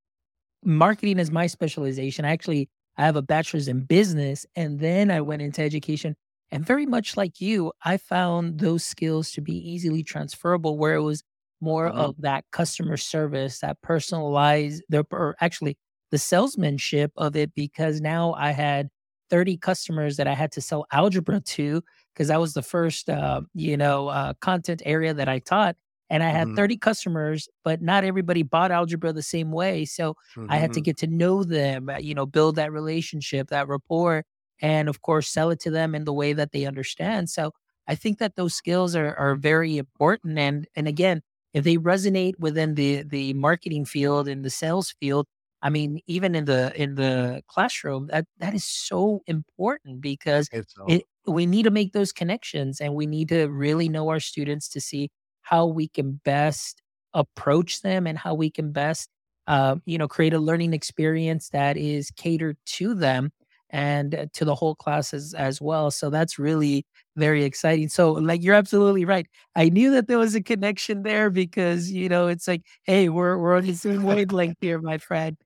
marketing 0.64 1.20
is 1.20 1.32
my 1.32 1.48
specialization. 1.48 2.26
I 2.26 2.32
actually 2.32 2.70
I 2.98 3.06
have 3.06 3.16
a 3.18 3.22
bachelor's 3.24 3.68
in 3.68 3.86
business 3.86 4.46
and 4.56 4.80
then 4.80 5.12
I 5.12 5.22
went 5.22 5.42
into 5.42 5.62
education. 5.64 6.16
And 6.52 6.66
very 6.66 6.86
much 6.86 7.18
like 7.18 7.42
you, 7.42 7.74
I 7.86 7.98
found 7.98 8.60
those 8.60 8.86
skills 8.86 9.32
to 9.34 9.42
be 9.42 9.56
easily 9.56 10.04
transferable 10.04 10.78
where 10.78 10.96
it 10.96 11.02
was 11.02 11.24
more 11.62 11.90
Mhm. 11.90 11.92
of 11.92 12.16
that 12.22 12.46
customer 12.52 12.98
service, 12.98 13.60
that 13.60 13.82
personalized, 13.82 14.84
the, 14.90 15.06
or 15.12 15.36
actually 15.42 15.78
the 16.12 16.20
salesmanship 16.20 17.12
of 17.18 17.36
it, 17.36 17.54
because 17.56 18.02
now 18.02 18.34
I 18.36 18.52
had 18.52 18.90
30 19.30 19.58
customers 19.58 20.18
that 20.18 20.28
I 20.28 20.36
had 20.36 20.52
to 20.54 20.62
sell 20.62 20.86
algebra 20.92 21.42
to 21.42 21.84
because 22.14 22.30
that 22.30 22.40
was 22.42 22.54
the 22.54 22.64
first, 22.64 23.10
uh, 23.10 23.42
you 23.54 23.78
know, 23.78 24.10
uh, 24.10 24.34
content 24.42 24.82
area 24.86 25.14
that 25.14 25.30
I 25.30 25.40
taught. 25.40 25.78
And 26.12 26.24
I 26.24 26.32
had 26.32 26.52
Mhm. 26.52 26.58
30 26.58 26.78
customers, 26.78 27.50
but 27.66 27.82
not 27.82 28.04
everybody 28.06 28.44
bought 28.44 28.72
algebra 28.72 29.14
the 29.14 29.24
same 29.24 29.52
way. 29.52 29.86
So 29.86 30.16
I 30.50 30.60
had 30.60 30.74
to 30.74 30.82
Mhm. 30.82 30.90
get 30.90 30.98
to 31.00 31.08
know 31.08 31.44
them, 31.46 31.90
uh, 31.90 31.98
you 32.00 32.14
know, 32.16 32.28
build 32.28 32.58
that 32.58 32.72
relationship, 32.74 33.50
that 33.50 33.68
rapport, 33.70 34.26
and 34.62 34.90
of 34.90 35.02
course, 35.02 35.30
sell 35.30 35.52
it 35.52 35.60
to 35.62 35.72
them 35.72 35.96
in 35.96 36.06
the 36.06 36.14
way 36.14 36.34
that 36.34 36.52
they 36.54 36.66
understand. 36.66 37.30
So 37.32 37.54
I 37.88 37.96
think 37.96 38.20
that 38.20 38.36
those 38.36 38.56
skills 38.56 38.96
are 38.96 39.16
are 39.16 39.36
very 39.36 39.78
important. 39.78 40.38
And 40.40 40.68
and 40.76 40.88
again, 40.88 41.22
if 41.54 41.64
they 41.64 41.78
resonate 41.78 42.34
within 42.40 42.76
the 42.76 43.04
the 43.04 43.34
marketing 43.34 43.86
field 43.86 44.28
and 44.28 44.46
the 44.46 44.50
sales 44.52 44.92
field, 45.00 45.28
I 45.62 45.70
mean, 45.70 46.00
even 46.08 46.36
in 46.36 46.46
the 46.46 46.74
in 46.82 46.96
the 46.96 47.44
classroom, 47.48 48.08
that 48.08 48.26
that 48.40 48.54
is 48.54 48.66
so 48.66 49.22
important 49.28 50.02
because 50.02 50.50
so 50.68 50.88
it 50.88 51.04
we 51.28 51.46
need 51.46 51.64
to 51.64 51.72
make 51.72 51.94
those 51.94 52.12
connections 52.12 52.82
and 52.82 52.96
we 52.96 53.06
need 53.06 53.30
to 53.30 53.46
really 53.48 53.90
know 53.90 54.10
our 54.10 54.20
students 54.20 54.68
to 54.70 54.82
see 54.82 55.10
how 55.52 55.68
we 55.68 55.88
can 55.88 56.22
best 56.26 56.82
approach 57.14 57.82
them 57.82 58.08
and 58.08 58.18
how 58.18 58.34
we 58.34 58.50
can 58.50 58.72
best 58.72 59.10
uh, 59.48 59.76
you 59.86 59.98
know 59.98 60.08
create 60.08 60.34
a 60.34 60.40
learning 60.40 60.74
experience 60.74 61.50
that 61.50 61.78
is 61.78 62.12
catered 62.12 62.58
to 62.66 62.94
them 62.96 63.32
and 63.70 64.16
uh, 64.16 64.26
to 64.34 64.46
the 64.46 64.56
whole 64.56 64.76
class 64.76 65.14
as, 65.14 65.34
as 65.34 65.62
well. 65.62 65.92
So 65.92 66.10
that's 66.10 66.38
really 66.40 66.86
very 67.16 67.44
exciting. 67.44 67.90
So 67.90 68.14
like 68.14 68.44
you're 68.44 68.56
absolutely 68.56 69.06
right. 69.06 69.28
I 69.56 69.70
knew 69.70 69.92
that 69.92 70.08
there 70.08 70.18
was 70.20 70.36
a 70.36 70.42
connection 70.44 71.04
there 71.04 71.30
because 71.30 71.92
you 71.92 72.10
know 72.10 72.28
it's 72.28 72.48
like 72.48 72.64
hey 72.84 73.10
we're 73.10 73.38
we're 73.38 73.56
on 73.58 73.66
the 73.66 73.74
same 73.76 74.04
wavelength 74.06 74.58
here 74.62 74.80
my 74.82 74.98
friend. 74.98 75.38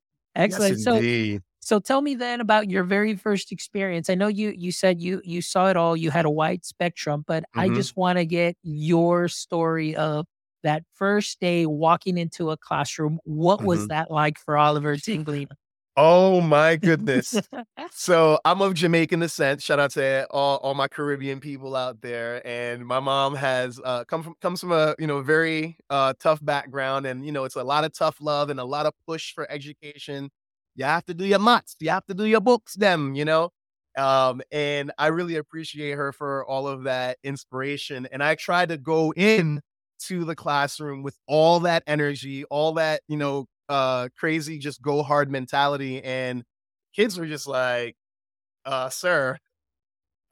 Yes, 0.44 0.70
excellent. 0.70 0.80
So 0.82 1.04
indeed. 1.04 1.42
So 1.66 1.80
tell 1.80 2.02
me 2.04 2.14
then 2.16 2.42
about 2.42 2.70
your 2.70 2.84
very 2.84 3.16
first 3.16 3.52
experience. 3.52 4.08
I 4.10 4.16
know 4.16 4.28
you 4.28 4.52
you 4.56 4.72
said 4.72 5.02
you 5.02 5.20
you 5.26 5.42
saw 5.42 5.68
it 5.70 5.78
all, 5.78 5.98
you 5.98 6.12
had 6.12 6.26
a 6.26 6.30
wide 6.30 6.64
spectrum, 6.64 7.26
but 7.28 7.44
I 7.58 7.70
Mhm. 7.70 7.72
just 7.72 7.98
want 7.98 8.20
to 8.20 8.26
get 8.26 8.56
your 8.64 9.28
story 9.30 9.96
of 9.96 10.28
that 10.64 10.84
first 10.94 11.40
day 11.40 11.66
walking 11.66 12.18
into 12.20 12.52
a 12.52 12.58
classroom. 12.58 13.20
What 13.24 13.64
was 13.64 13.88
Mhm. 13.88 13.90
that 13.90 14.12
like 14.12 14.38
for 14.40 14.58
Oliver 14.58 14.96
Tingling? 14.98 15.48
Oh 15.98 16.42
my 16.42 16.76
goodness. 16.76 17.42
So 17.98 18.40
I'm 18.44 18.62
of 18.62 18.74
Jamaican 18.74 19.22
descent. 19.22 19.62
Shout 19.62 19.80
out 19.80 19.92
to 19.92 20.28
all, 20.30 20.58
all 20.58 20.74
my 20.74 20.88
Caribbean 20.90 21.40
people 21.40 21.76
out 21.78 22.02
there. 22.02 22.46
And 22.46 22.86
my 22.86 23.00
mom 23.00 23.36
has 23.36 23.80
uh, 23.84 24.04
come 24.04 24.22
from 24.22 24.36
comes 24.42 24.60
from 24.60 24.74
a 24.74 24.96
you 25.00 25.08
know 25.08 25.22
very 25.22 25.78
uh, 25.90 26.14
tough 26.20 26.44
background, 26.44 27.06
and 27.06 27.26
you 27.26 27.32
know 27.32 27.46
it's 27.46 27.56
a 27.56 27.64
lot 27.64 27.86
of 27.86 27.94
tough 27.94 28.18
love 28.20 28.50
and 28.50 28.60
a 28.60 28.66
lot 28.66 28.86
of 28.86 28.94
push 29.08 29.34
for 29.34 29.50
education. 29.50 30.30
You 30.76 30.86
have 30.86 31.06
to 31.06 31.14
do 31.14 31.26
your 31.26 31.40
maths. 31.40 31.76
You 31.80 31.90
have 31.92 32.06
to 32.08 32.14
do 32.14 32.26
your 32.26 32.42
books. 32.42 32.76
Them, 32.76 33.16
you 33.16 33.26
know. 33.26 33.52
Um, 33.98 34.42
and 34.52 34.92
I 34.98 35.08
really 35.08 35.38
appreciate 35.38 35.94
her 35.94 36.12
for 36.12 36.46
all 36.46 36.68
of 36.68 36.84
that 36.84 37.18
inspiration. 37.24 38.08
And 38.12 38.22
I 38.24 38.36
try 38.36 38.66
to 38.66 38.78
go 38.78 39.14
in 39.16 39.62
to 40.08 40.26
the 40.26 40.36
classroom 40.36 41.02
with 41.04 41.18
all 41.28 41.62
that 41.62 41.84
energy, 41.88 42.44
all 42.46 42.74
that 42.74 43.02
you 43.08 43.18
know 43.18 43.46
uh 43.70 44.08
crazy 44.18 44.60
just 44.60 44.80
go 44.82 45.02
hard 45.02 45.32
mentality 45.32 46.04
and 46.04 46.44
kids 46.96 47.18
were 47.20 47.26
just 47.28 47.48
like, 47.48 47.96
uh, 48.66 48.90
sir, 48.90 49.38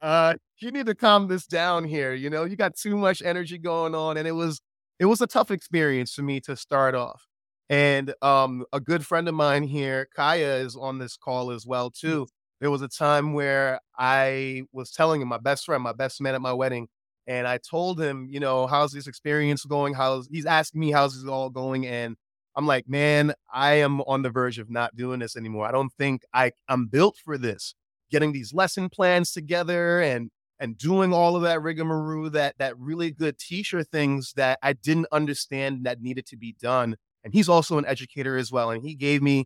uh, 0.01 0.35
you 0.59 0.71
need 0.71 0.85
to 0.87 0.95
calm 0.95 1.27
this 1.27 1.45
down 1.47 1.83
here. 1.85 2.13
You 2.13 2.29
know, 2.29 2.43
you 2.45 2.55
got 2.55 2.75
too 2.75 2.97
much 2.97 3.21
energy 3.23 3.57
going 3.57 3.95
on. 3.95 4.17
And 4.17 4.27
it 4.27 4.33
was 4.33 4.61
it 4.99 5.05
was 5.05 5.21
a 5.21 5.27
tough 5.27 5.51
experience 5.51 6.13
for 6.13 6.21
me 6.23 6.39
to 6.41 6.55
start 6.55 6.95
off. 6.95 7.23
And 7.69 8.13
um 8.21 8.65
a 8.73 8.79
good 8.79 9.05
friend 9.05 9.27
of 9.27 9.35
mine 9.35 9.63
here, 9.63 10.07
Kaya, 10.15 10.55
is 10.57 10.75
on 10.75 10.99
this 10.99 11.17
call 11.17 11.51
as 11.51 11.65
well, 11.65 11.89
too. 11.89 12.27
There 12.61 12.71
was 12.71 12.81
a 12.81 12.87
time 12.87 13.33
where 13.33 13.79
I 13.97 14.63
was 14.71 14.91
telling 14.91 15.21
him, 15.21 15.27
my 15.27 15.37
best 15.37 15.65
friend, 15.65 15.83
my 15.83 15.93
best 15.93 16.21
man 16.21 16.35
at 16.35 16.41
my 16.41 16.53
wedding, 16.53 16.87
and 17.27 17.47
I 17.47 17.57
told 17.57 17.99
him, 18.01 18.27
you 18.29 18.39
know, 18.39 18.67
how's 18.67 18.91
this 18.93 19.07
experience 19.07 19.65
going? 19.65 19.93
How's 19.93 20.27
he's 20.27 20.45
asking 20.45 20.81
me 20.81 20.91
how's 20.91 21.15
this 21.15 21.29
all 21.29 21.49
going? 21.49 21.85
And 21.87 22.15
I'm 22.55 22.67
like, 22.67 22.87
man, 22.87 23.33
I 23.53 23.75
am 23.75 24.01
on 24.01 24.21
the 24.21 24.29
verge 24.29 24.59
of 24.59 24.69
not 24.69 24.95
doing 24.95 25.19
this 25.19 25.35
anymore. 25.35 25.65
I 25.67 25.71
don't 25.71 25.91
think 25.97 26.23
I 26.33 26.51
I'm 26.67 26.87
built 26.87 27.17
for 27.23 27.37
this. 27.37 27.75
Getting 28.11 28.31
these 28.33 28.53
lesson 28.53 28.89
plans 28.89 29.31
together 29.31 30.01
and 30.01 30.29
and 30.59 30.77
doing 30.77 31.13
all 31.13 31.35
of 31.35 31.41
that 31.43 31.61
rigmarole, 31.61 32.29
that 32.29 32.55
that 32.59 32.77
really 32.77 33.11
good 33.11 33.37
teacher 33.39 33.83
things 33.83 34.33
that 34.35 34.59
I 34.61 34.73
didn't 34.73 35.07
understand 35.11 35.85
that 35.85 36.01
needed 36.01 36.25
to 36.27 36.37
be 36.37 36.55
done. 36.61 36.95
And 37.23 37.33
he's 37.33 37.49
also 37.49 37.77
an 37.77 37.85
educator 37.85 38.37
as 38.37 38.51
well. 38.51 38.71
And 38.71 38.83
he 38.83 38.95
gave 38.95 39.21
me 39.21 39.45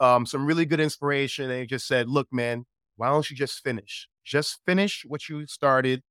um, 0.00 0.26
some 0.26 0.46
really 0.46 0.66
good 0.66 0.80
inspiration. 0.80 1.50
And 1.50 1.60
he 1.60 1.66
just 1.66 1.86
said, 1.86 2.08
look, 2.08 2.28
man, 2.32 2.64
why 2.96 3.08
don't 3.08 3.28
you 3.30 3.36
just 3.36 3.62
finish? 3.62 4.08
Just 4.24 4.58
finish 4.66 5.04
what 5.06 5.28
you 5.28 5.46
started 5.46 6.02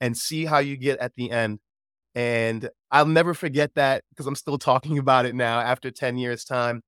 and 0.00 0.16
see 0.16 0.44
how 0.44 0.58
you 0.58 0.76
get 0.76 0.98
at 0.98 1.14
the 1.16 1.30
end. 1.30 1.60
And 2.14 2.68
I'll 2.90 3.06
never 3.06 3.34
forget 3.34 3.74
that 3.74 4.04
because 4.10 4.26
I'm 4.26 4.36
still 4.36 4.58
talking 4.70 4.98
about 4.98 5.26
it 5.26 5.34
now 5.34 5.60
after 5.60 5.90
10 5.90 6.18
years' 6.18 6.44
time. 6.44 6.82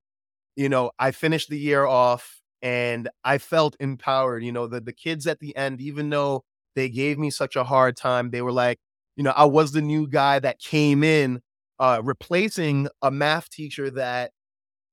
You 0.55 0.69
know, 0.69 0.91
I 0.99 1.11
finished 1.11 1.49
the 1.49 1.59
year 1.59 1.85
off 1.85 2.41
and 2.61 3.09
I 3.23 3.37
felt 3.37 3.75
empowered. 3.79 4.43
You 4.43 4.51
know, 4.51 4.67
the, 4.67 4.81
the 4.81 4.93
kids 4.93 5.27
at 5.27 5.39
the 5.39 5.55
end, 5.55 5.81
even 5.81 6.09
though 6.09 6.43
they 6.75 6.89
gave 6.89 7.19
me 7.19 7.29
such 7.29 7.55
a 7.55 7.63
hard 7.63 7.97
time, 7.97 8.31
they 8.31 8.41
were 8.41 8.51
like, 8.51 8.79
you 9.15 9.23
know, 9.23 9.33
I 9.35 9.45
was 9.45 9.71
the 9.71 9.81
new 9.81 10.07
guy 10.07 10.39
that 10.39 10.59
came 10.59 11.03
in, 11.03 11.41
uh, 11.79 12.01
replacing 12.03 12.87
a 13.01 13.11
math 13.11 13.49
teacher 13.49 13.89
that 13.91 14.31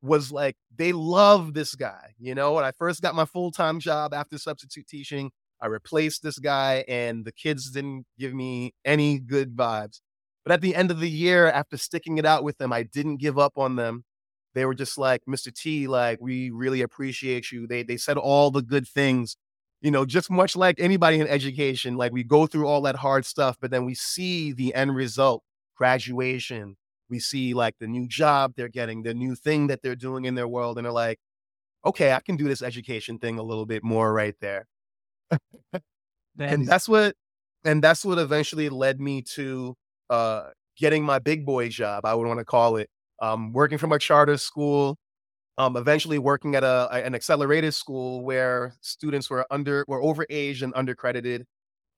was 0.02 0.30
like, 0.30 0.56
they 0.76 0.92
love 0.92 1.54
this 1.54 1.74
guy. 1.74 2.14
You 2.18 2.34
know, 2.34 2.52
when 2.54 2.64
I 2.64 2.72
first 2.72 3.02
got 3.02 3.14
my 3.14 3.24
full 3.24 3.50
time 3.50 3.80
job 3.80 4.12
after 4.12 4.38
substitute 4.38 4.86
teaching, 4.86 5.30
I 5.60 5.66
replaced 5.66 6.22
this 6.22 6.38
guy 6.38 6.84
and 6.88 7.24
the 7.24 7.32
kids 7.32 7.70
didn't 7.70 8.04
give 8.18 8.34
me 8.34 8.74
any 8.84 9.18
good 9.18 9.56
vibes. 9.56 10.00
But 10.44 10.52
at 10.52 10.60
the 10.60 10.74
end 10.74 10.90
of 10.90 11.00
the 11.00 11.08
year, 11.08 11.46
after 11.46 11.78
sticking 11.78 12.18
it 12.18 12.26
out 12.26 12.44
with 12.44 12.58
them, 12.58 12.72
I 12.72 12.82
didn't 12.82 13.16
give 13.16 13.38
up 13.38 13.56
on 13.56 13.76
them. 13.76 14.04
They 14.54 14.66
were 14.66 14.74
just 14.74 14.98
like, 14.98 15.22
Mr. 15.28 15.52
T, 15.52 15.88
like, 15.88 16.20
we 16.20 16.50
really 16.50 16.82
appreciate 16.82 17.50
you. 17.50 17.66
They 17.66 17.82
they 17.82 17.96
said 17.96 18.18
all 18.18 18.50
the 18.50 18.62
good 18.62 18.86
things, 18.86 19.36
you 19.80 19.90
know, 19.90 20.04
just 20.04 20.30
much 20.30 20.54
like 20.54 20.78
anybody 20.78 21.18
in 21.18 21.26
education. 21.26 21.96
Like 21.96 22.12
we 22.12 22.24
go 22.24 22.46
through 22.46 22.66
all 22.66 22.82
that 22.82 22.96
hard 22.96 23.24
stuff, 23.26 23.56
but 23.60 23.70
then 23.70 23.84
we 23.84 23.94
see 23.94 24.52
the 24.52 24.74
end 24.74 24.94
result, 24.94 25.42
graduation. 25.76 26.76
We 27.10 27.18
see 27.20 27.54
like 27.54 27.76
the 27.80 27.86
new 27.88 28.08
job 28.08 28.54
they're 28.56 28.68
getting, 28.68 29.02
the 29.02 29.14
new 29.14 29.34
thing 29.36 29.68
that 29.68 29.82
they're 29.82 29.96
doing 29.96 30.24
in 30.24 30.34
their 30.34 30.48
world, 30.48 30.78
and 30.78 30.84
they're 30.86 30.92
like, 30.92 31.18
okay, 31.86 32.12
I 32.12 32.20
can 32.20 32.36
do 32.36 32.48
this 32.48 32.62
education 32.62 33.18
thing 33.18 33.38
a 33.38 33.42
little 33.44 33.66
bit 33.66 33.84
more 33.84 34.12
right 34.12 34.36
there. 34.40 34.66
That 36.36 36.50
And 36.50 36.66
is 36.66 36.68
that's 36.68 36.88
what 36.88 37.14
and 37.64 37.82
that's 37.82 38.04
what 38.04 38.18
eventually 38.18 38.68
led 38.68 39.00
me 39.00 39.22
to 39.34 39.74
uh 40.10 40.50
getting 40.76 41.04
my 41.04 41.18
big 41.18 41.46
boy 41.46 41.68
job, 41.68 42.04
I 42.04 42.14
would 42.14 42.26
want 42.26 42.38
to 42.40 42.44
call 42.44 42.76
it. 42.76 42.90
Um 43.22 43.52
working 43.52 43.78
from 43.78 43.92
a 43.92 43.98
charter 43.98 44.36
school, 44.36 44.98
um 45.58 45.76
eventually 45.76 46.18
working 46.18 46.56
at 46.56 46.64
a, 46.64 46.90
an 46.92 47.14
accelerated 47.14 47.74
school 47.74 48.24
where 48.24 48.74
students 48.82 49.30
were 49.30 49.46
under 49.50 49.84
were 49.88 50.02
overaged 50.02 50.62
and 50.62 50.74
undercredited. 50.74 51.44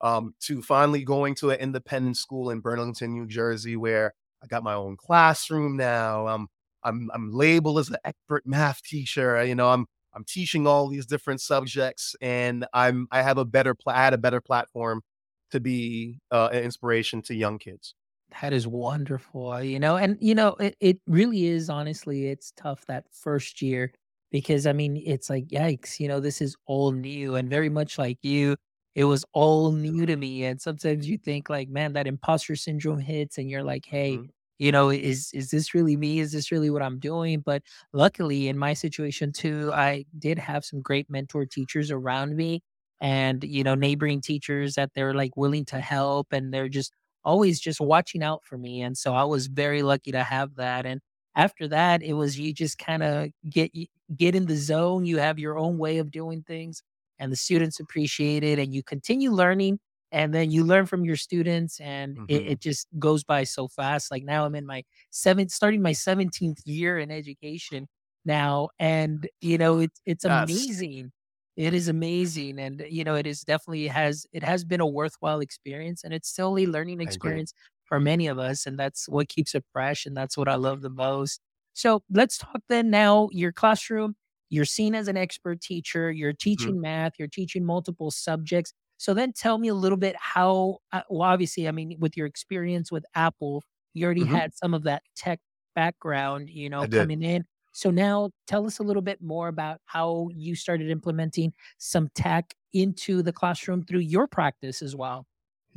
Um, 0.01 0.35
to 0.41 0.63
finally 0.63 1.05
going 1.05 1.35
to 1.37 1.51
an 1.51 1.61
independent 1.61 2.17
school 2.17 2.51
in 2.51 2.61
Burlington, 2.61 3.13
New 3.13 3.27
Jersey, 3.27 3.77
where 3.77 4.15
I 4.43 4.47
got 4.47 4.63
my 4.63 4.75
own 4.75 4.97
classroom 4.97 5.77
now. 5.77 6.27
I'm 6.27 6.49
I'm 6.83 7.11
I'm 7.13 7.33
labeled 7.33 7.79
as 7.79 7.89
an 7.89 7.97
expert 8.05 8.47
math 8.47 8.83
teacher. 8.83 9.43
You 9.45 9.55
know, 9.55 9.71
I'm 9.71 9.87
I'm 10.15 10.25
teaching 10.25 10.67
all 10.67 10.89
these 10.89 11.07
different 11.07 11.41
subjects, 11.41 12.15
and 12.21 12.67
I'm 12.73 13.09
I 13.11 13.23
have 13.23 13.39
a 13.39 13.45
better 13.45 13.75
pla- 13.75 13.95
I 13.95 14.05
had 14.05 14.15
a 14.15 14.19
better 14.19 14.41
platform 14.41 15.03
to 15.51 15.61
be 15.61 16.19
uh, 16.31 16.49
an 16.53 16.63
inspiration 16.63 17.23
to 17.23 17.35
young 17.35 17.59
kids. 17.59 17.95
That 18.43 18.53
is 18.53 18.67
wonderful, 18.67 19.53
uh, 19.53 19.61
you 19.61 19.79
know, 19.79 19.97
and 19.97 20.19
you 20.21 20.35
know, 20.35 20.55
it, 20.55 20.77
it 20.81 21.01
really 21.07 21.47
is 21.47 21.71
honestly, 21.71 22.27
it's 22.27 22.53
tough 22.57 22.85
that 22.87 23.05
first 23.13 23.63
year 23.63 23.93
because 24.31 24.67
I 24.67 24.73
mean, 24.73 25.01
it's 25.07 25.31
like, 25.31 25.47
yikes, 25.49 26.01
you 26.01 26.09
know, 26.09 26.21
this 26.21 26.41
is 26.41 26.57
all 26.67 26.93
new 26.93 27.37
and 27.37 27.49
very 27.49 27.69
much 27.69 27.99
like 27.99 28.19
you, 28.23 28.57
it 28.97 29.05
was 29.05 29.25
all 29.35 29.73
new 29.73 30.07
to 30.07 30.17
me. 30.17 30.45
And 30.45 30.61
sometimes 30.61 31.09
you 31.09 31.19
think 31.19 31.51
like, 31.51 31.69
man, 31.71 31.95
that 31.95 32.09
imposter 32.09 32.57
syndrome 32.57 33.01
hits 33.01 33.39
and 33.39 33.51
you're 33.51 33.65
like, 33.65 33.87
hey, 33.87 34.21
Mhm, 34.21 34.31
you 34.59 34.73
know, 34.73 34.91
is 34.91 35.31
is 35.35 35.51
this 35.51 35.75
really 35.75 35.97
me? 35.99 36.21
Is 36.21 36.33
this 36.33 36.51
really 36.53 36.71
what 36.71 36.83
I'm 36.83 36.99
doing? 37.01 37.41
But 37.43 37.63
luckily 37.93 38.49
in 38.49 38.59
my 38.59 38.75
situation 38.75 39.33
too, 39.33 39.71
I 39.75 40.07
did 40.19 40.39
have 40.41 40.65
some 40.65 40.83
great 40.83 41.11
mentor 41.11 41.47
teachers 41.47 41.91
around 41.93 42.37
me 42.37 42.63
and 43.01 43.45
you 43.45 43.63
know, 43.65 43.75
neighboring 43.75 44.21
teachers 44.23 44.75
that 44.75 44.93
they're 44.95 45.15
like 45.15 45.37
willing 45.37 45.65
to 45.67 45.81
help 45.81 46.33
and 46.33 46.53
they're 46.55 46.69
just 46.71 46.93
always 47.25 47.61
just 47.61 47.81
watching 47.81 48.23
out 48.23 48.45
for 48.45 48.57
me, 48.59 48.81
and 48.83 48.97
so 48.97 49.15
I 49.15 49.25
was 49.25 49.49
very 49.49 49.83
lucky 49.83 50.13
to 50.13 50.23
have 50.23 50.55
that, 50.57 50.87
and 50.87 51.01
after 51.35 51.69
that, 51.69 52.03
it 52.03 52.15
was 52.15 52.39
you 52.39 52.55
just 52.55 52.79
kinda 52.79 53.31
get 53.51 53.73
get 54.17 54.35
in 54.35 54.47
the 54.47 54.57
zone, 54.57 55.05
you 55.07 55.19
have 55.19 55.39
your 55.39 55.59
own 55.59 55.79
way 55.79 55.99
of 55.99 56.11
doing 56.11 56.43
things, 56.43 56.83
and 57.19 57.33
the 57.33 57.37
students 57.37 57.81
appreciate 57.81 58.45
it, 58.45 58.59
and 58.59 58.75
you 58.75 58.83
continue 58.83 59.31
learning, 59.33 59.79
and 60.13 60.35
then 60.35 60.51
you 60.51 60.65
learn 60.65 60.87
from 60.87 61.05
your 61.05 61.17
students, 61.17 61.81
and 61.81 62.19
it 62.29 62.43
mhm. 62.43 62.47
it 62.47 62.61
just 62.61 62.89
goes 62.99 63.25
by 63.25 63.45
so 63.45 63.69
fast, 63.69 64.11
like, 64.11 64.25
now 64.25 64.45
I'm 64.47 64.55
in 64.55 64.67
my 64.67 64.85
7th 65.11 65.51
starting 65.53 65.83
my 65.83 65.93
17th 65.93 66.61
year 66.67 66.99
in 66.99 67.11
education 67.11 67.89
now, 68.25 68.69
and, 68.79 69.29
you 69.41 69.59
know, 69.59 69.79
it's 69.81 70.01
it's 70.07 70.25
Yes, 70.25 70.73
amazing. 71.05 71.13
It 71.57 71.73
is 71.75 71.89
amazing, 71.89 72.59
and, 72.59 72.85
you 72.91 73.03
know, 73.05 73.15
it 73.15 73.27
is 73.27 73.41
definitely 73.43 73.87
has 73.89 74.27
it 74.33 74.43
has 74.43 74.65
been 74.65 74.81
a 74.81 74.87
worthwhile 74.87 75.41
experience, 75.41 76.05
and 76.05 76.13
it's 76.15 76.29
still 76.29 76.59
a 76.59 76.67
learning 76.67 77.01
experience 77.01 77.53
for 77.85 77.99
many 78.01 78.27
of 78.27 78.39
us, 78.39 78.67
and 78.67 78.79
that's 78.79 79.09
what 79.09 79.29
keeps 79.29 79.55
it 79.55 79.65
fresh, 79.73 80.05
and 80.07 80.17
that's 80.17 80.37
what 80.37 80.49
I 80.49 80.57
love 80.57 80.83
the 80.83 80.91
most. 80.91 81.41
So, 81.75 82.03
let's 82.11 82.37
talk 82.39 82.61
then 82.69 82.91
now 82.91 83.29
your 83.33 83.53
classroom, 83.53 84.17
you're 84.49 84.65
seen 84.65 84.95
as 84.95 85.09
an 85.09 85.17
expert 85.17 85.61
teacher, 85.61 86.11
you're 86.13 86.33
Mhm, 86.59 86.73
teaching 86.73 86.81
math, 86.81 87.15
you're 87.19 87.29
teaching 87.29 87.65
multiple 87.65 88.11
subjects. 88.11 88.73
So 88.99 89.13
then 89.15 89.33
tell 89.33 89.59
me 89.59 89.69
a 89.69 89.75
little 89.75 89.99
bit 89.99 90.17
how 90.19 90.79
uh, 90.93 91.03
well, 91.11 91.29
obviously, 91.29 91.69
I 91.69 91.73
mean, 91.73 91.97
with 92.01 92.17
your 92.17 92.27
experience 92.27 92.91
with 92.93 93.05
Apple, 93.15 93.63
you 93.95 94.05
already 94.05 94.25
mhm. 94.25 94.39
had 94.39 94.55
some 94.55 94.75
of 94.75 94.83
that 94.85 95.03
tech 95.17 95.41
background, 95.75 96.49
you 96.51 96.71
know, 96.71 96.87
coming 96.87 97.23
in. 97.23 97.45
So 97.73 97.91
now 97.91 98.31
tell 98.47 98.67
us 98.67 98.79
a 98.79 98.83
little 98.83 99.03
bit 99.03 99.21
more 99.21 99.49
about 99.49 99.81
how 99.85 100.29
you 100.35 100.55
started 100.55 100.89
implementing 100.91 101.53
some 101.79 102.09
tech 102.15 102.55
into 102.73 103.23
the 103.23 103.33
classroom 103.33 103.83
through 103.85 104.01
your 104.01 104.27
practice 104.27 104.81
as 104.83 104.97
well. 104.97 105.27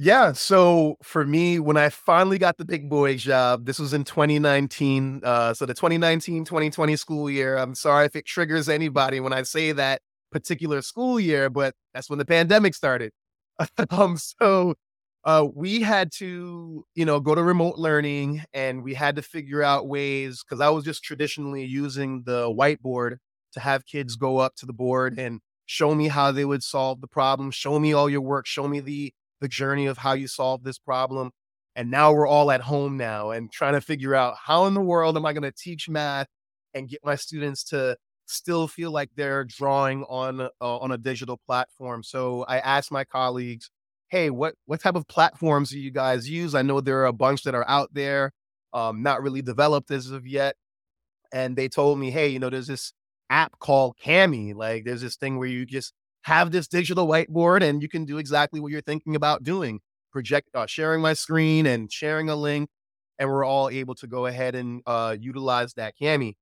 Yeah, 0.01 0.31
so 0.31 0.95
for 1.03 1.25
me, 1.25 1.59
when 1.59 1.75
I 1.75 1.89
finally 1.89 2.37
got 2.37 2.57
the 2.57 2.63
big 2.63 2.89
boy 2.89 3.17
job, 3.17 3.65
this 3.65 3.79
was 3.79 3.93
in 3.93 4.05
2019. 4.05 5.19
Uh, 5.25 5.53
so 5.53 5.65
the 5.65 5.73
2019 5.73 6.45
2020 6.45 6.95
school 6.95 7.29
year. 7.29 7.57
I'm 7.57 7.75
sorry 7.75 8.05
if 8.05 8.15
it 8.15 8.25
triggers 8.25 8.69
anybody 8.69 9.19
when 9.19 9.33
I 9.33 9.43
say 9.43 9.73
that 9.73 10.01
particular 10.31 10.81
school 10.81 11.19
year, 11.19 11.49
but 11.49 11.73
that's 11.93 12.09
when 12.09 12.17
the 12.17 12.23
pandemic 12.25 12.75
started. 12.75 13.11
um, 13.89 14.15
so 14.17 14.75
uh, 15.25 15.45
we 15.53 15.81
had 15.81 16.11
to, 16.13 16.85
you 16.95 17.03
know, 17.05 17.19
go 17.19 17.35
to 17.35 17.43
remote 17.43 17.77
learning 17.77 18.43
and 18.53 18.83
we 18.83 18.93
had 18.93 19.17
to 19.17 19.21
figure 19.21 19.61
out 19.63 19.89
ways 19.89 20.43
because 20.47 20.61
I 20.61 20.69
was 20.69 20.85
just 20.85 21.03
traditionally 21.03 21.65
using 21.65 22.23
the 22.25 22.47
whiteboard 22.49 23.17
to 23.53 23.59
have 23.59 23.85
kids 23.85 24.15
go 24.15 24.37
up 24.37 24.55
to 24.57 24.65
the 24.65 24.71
board 24.73 25.19
and 25.19 25.41
show 25.65 25.93
me 25.93 26.07
how 26.07 26.31
they 26.31 26.45
would 26.45 26.63
solve 26.63 27.01
the 27.01 27.07
problem, 27.07 27.51
show 27.51 27.77
me 27.79 27.91
all 27.91 28.09
your 28.09 28.21
work, 28.21 28.45
show 28.47 28.65
me 28.67 28.79
the 28.79 29.13
the 29.41 29.47
journey 29.47 29.87
of 29.87 29.99
how 29.99 30.13
you 30.13 30.27
solve 30.27 30.63
this 30.63 30.79
problem. 30.79 31.31
And 31.75 31.91
now 31.91 32.11
we're 32.11 32.27
all 32.27 32.51
at 32.51 32.61
home 32.61 32.97
now 32.97 33.31
and 33.31 33.51
trying 33.51 33.73
to 33.73 33.81
figure 33.81 34.15
out 34.15 34.35
how 34.45 34.65
in 34.65 34.73
the 34.73 34.81
world 34.81 35.15
am 35.17 35.25
I 35.25 35.33
going 35.33 35.43
to 35.43 35.51
teach 35.51 35.87
math 35.89 36.27
and 36.73 36.89
get 36.89 36.99
my 37.03 37.15
students 37.15 37.63
to 37.65 37.97
still 38.25 38.67
feel 38.67 38.91
like 38.91 39.09
they're 39.15 39.43
drawing 39.45 40.03
on 40.03 40.41
uh, 40.41 40.49
on 40.61 40.91
a 40.91 40.97
digital 40.97 41.39
platform. 41.47 42.03
So 42.03 42.43
I 42.47 42.59
asked 42.59 42.91
my 42.91 43.03
colleagues, 43.05 43.69
"Hey, 44.09 44.29
what 44.29 44.55
what 44.65 44.81
type 44.81 44.95
of 44.95 45.07
platforms 45.07 45.71
do 45.71 45.79
you 45.79 45.91
guys 45.91 46.29
use? 46.29 46.53
I 46.55 46.61
know 46.63 46.81
there 46.81 46.99
are 46.99 47.05
a 47.05 47.13
bunch 47.13 47.43
that 47.43 47.55
are 47.55 47.67
out 47.67 47.93
there, 47.93 48.31
um, 48.73 49.01
not 49.03 49.21
really 49.23 49.41
developed 49.41 49.91
as 49.91 50.11
of 50.11 50.27
yet." 50.27 50.55
and 51.33 51.55
they 51.55 51.69
told 51.69 51.99
me, 51.99 52.11
"Hey, 52.11 52.29
you 52.29 52.39
know, 52.39 52.49
there's 52.49 52.67
this 52.67 52.93
app 53.29 53.59
called 53.59 53.95
Kami. 54.03 54.53
Like, 54.53 54.85
there's 54.85 55.01
this 55.01 55.15
thing 55.15 55.37
where 55.37 55.47
you 55.47 55.65
just 55.65 55.93
have 56.23 56.51
this 56.51 56.67
digital 56.67 57.07
whiteboard 57.07 57.61
and 57.63 57.81
you 57.81 57.89
can 57.89 58.05
do 58.05 58.17
exactly 58.17 58.59
what 58.59 58.71
you're 58.71 58.81
thinking 58.81 59.15
about 59.15 59.43
doing. 59.43 59.79
Project, 60.11 60.49
uh, 60.55 60.65
sharing 60.65 61.01
my 61.01 61.13
screen 61.13 61.65
and 61.65 61.91
sharing 61.91 62.29
a 62.29 62.35
link, 62.35 62.69
and 63.19 63.29
we're 63.29 63.45
all 63.45 63.69
able 63.69 63.93
to 63.95 64.07
go 64.07 64.25
ahead 64.25 64.55
and 64.55 64.81
uh, 64.87 65.15
utilize 65.19 65.73
that 65.75 65.93
Kami. 66.01 66.35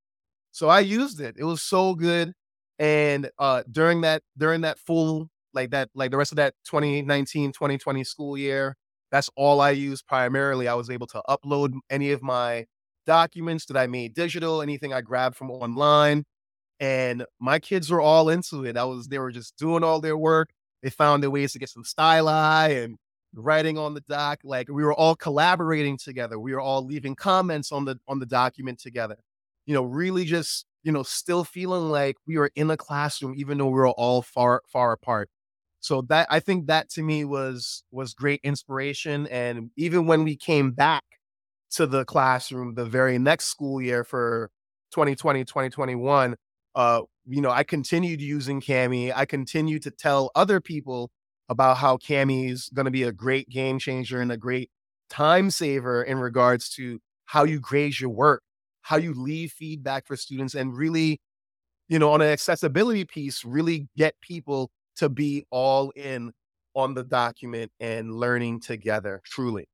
So 0.52 0.70
I 0.70 0.80
used 0.80 1.20
it. 1.20 1.36
It 1.38 1.44
was 1.44 1.62
so 1.62 1.94
good. 1.96 2.34
And 2.80 3.30
uh, 3.40 3.63
during 3.70 4.02
that 4.02 4.24
during 4.38 4.62
that 4.62 4.80
full 4.80 5.30
like 5.54 5.72
that 5.72 5.90
like 5.96 6.12
the 6.12 6.18
rest 6.18 6.32
of 6.32 6.38
that 6.38 6.54
2019 6.66 7.52
2020 7.52 8.04
school 8.04 8.38
year, 8.38 8.76
that's 9.12 9.30
all 9.36 9.62
I 9.62 9.72
used 9.72 10.08
primarily. 10.08 10.68
I 10.68 10.76
was 10.76 10.90
able 10.90 11.08
to 11.08 11.22
upload 11.28 11.74
any 11.90 12.12
of 12.12 12.22
my 12.22 12.66
documents 13.06 13.66
that 13.66 13.78
I 13.78 13.88
made 13.88 14.13
digital, 14.13 14.62
anything 14.62 14.94
I 14.94 15.02
grabbed 15.02 15.36
from 15.36 15.50
online, 15.50 16.26
and 16.80 17.26
my 17.40 17.60
kids 17.60 17.90
were 17.90 18.02
all 18.02 18.30
into 18.30 18.66
it. 18.66 18.78
I 18.78 18.84
was 18.84 19.08
they 19.08 19.20
were 19.20 19.32
just 19.32 19.58
doing 19.58 19.84
all 19.84 20.00
their 20.00 20.18
work. 20.18 20.50
They 20.84 20.90
found 20.90 21.24
their 21.24 21.32
ways 21.32 21.54
to 21.54 21.60
get 21.60 21.70
some 21.70 21.84
styli 21.84 22.84
and 22.84 22.98
writing 23.34 23.78
on 23.78 23.94
the 23.94 24.02
doc. 24.02 24.40
Like 24.44 24.70
we 24.70 24.84
were 24.84 24.94
all 24.94 25.16
collaborating 25.16 25.98
together. 25.98 26.40
We 26.40 26.54
were 26.54 26.62
all 26.62 26.86
leaving 26.86 27.16
comments 27.16 27.72
on 27.72 27.86
the 27.86 28.00
on 28.08 28.20
the 28.20 28.26
document 28.26 28.80
together. 28.80 29.18
You 29.66 29.74
know, 29.74 29.84
really 29.84 30.26
just, 30.26 30.66
you 30.84 30.92
know, 30.92 31.04
still 31.04 31.44
feeling 31.44 31.90
like 31.90 32.16
we 32.28 32.38
were 32.38 32.52
in 32.56 32.70
a 32.72 32.78
classroom 32.78 33.34
even 33.38 33.58
though 33.58 33.66
we 33.66 33.74
were 33.74 33.90
all 33.90 34.22
far 34.22 34.62
far 34.68 34.92
apart. 34.92 35.30
So 35.80 36.02
that 36.04 36.28
I 36.30 36.40
think 36.40 36.68
that 36.68 36.90
to 36.92 37.04
me 37.04 37.26
was 37.26 37.84
was 37.92 38.13
great 38.13 38.42
inspiration 38.44 39.28
and 39.28 39.72
even 39.78 40.06
when 40.06 40.24
we 40.24 40.36
came 40.36 40.72
back 40.72 41.04
to 41.72 41.86
the 41.86 42.06
classroom 42.06 42.76
the 42.76 42.86
very 42.86 43.18
next 43.18 43.46
school 43.46 43.82
year 43.82 44.04
for 44.04 44.50
2020, 44.92 45.44
2021, 45.44 46.36
uh, 46.78 47.02
you 47.26 47.42
know, 47.42 47.50
I 47.50 47.63
continued 47.63 48.22
using 48.22 48.62
Kami. 48.62 49.12
I 49.12 49.26
continued 49.26 49.82
to 49.82 49.92
tell 49.92 50.30
other 50.36 50.62
people 50.62 51.10
about 51.50 51.78
how 51.78 51.98
Kami 51.98 52.50
is 52.50 52.70
going 52.72 52.86
to 52.86 52.92
be 52.92 53.02
a 53.02 53.12
great 53.12 53.50
game 53.50 53.80
changer 53.80 54.22
and 54.22 54.32
a 54.32 54.38
great 54.38 54.70
time 55.10 55.50
saver 55.50 56.04
in 56.04 56.20
regards 56.20 56.70
to 56.76 57.00
how 57.26 57.46
you 57.46 57.60
grade 57.60 58.00
your 58.00 58.12
work, 58.12 58.44
how 58.84 58.98
you 58.98 59.16
leave 59.16 59.54
feedback 59.54 60.06
for 60.06 60.16
students, 60.16 60.54
and 60.54 60.78
really, 60.78 61.20
you 61.90 61.98
know, 61.98 62.12
on 62.12 62.22
an 62.22 62.30
accessibility 62.30 63.06
piece, 63.06 63.44
really 63.44 63.88
get 63.98 64.13
people 64.22 64.70
to 64.98 65.10
be 65.10 65.46
all 65.50 65.90
in 65.96 66.32
on 66.76 66.94
the 66.94 67.04
document 67.04 67.72
and 67.80 68.13
learning 68.13 68.60
together, 68.60 69.20
truly. 69.26 69.66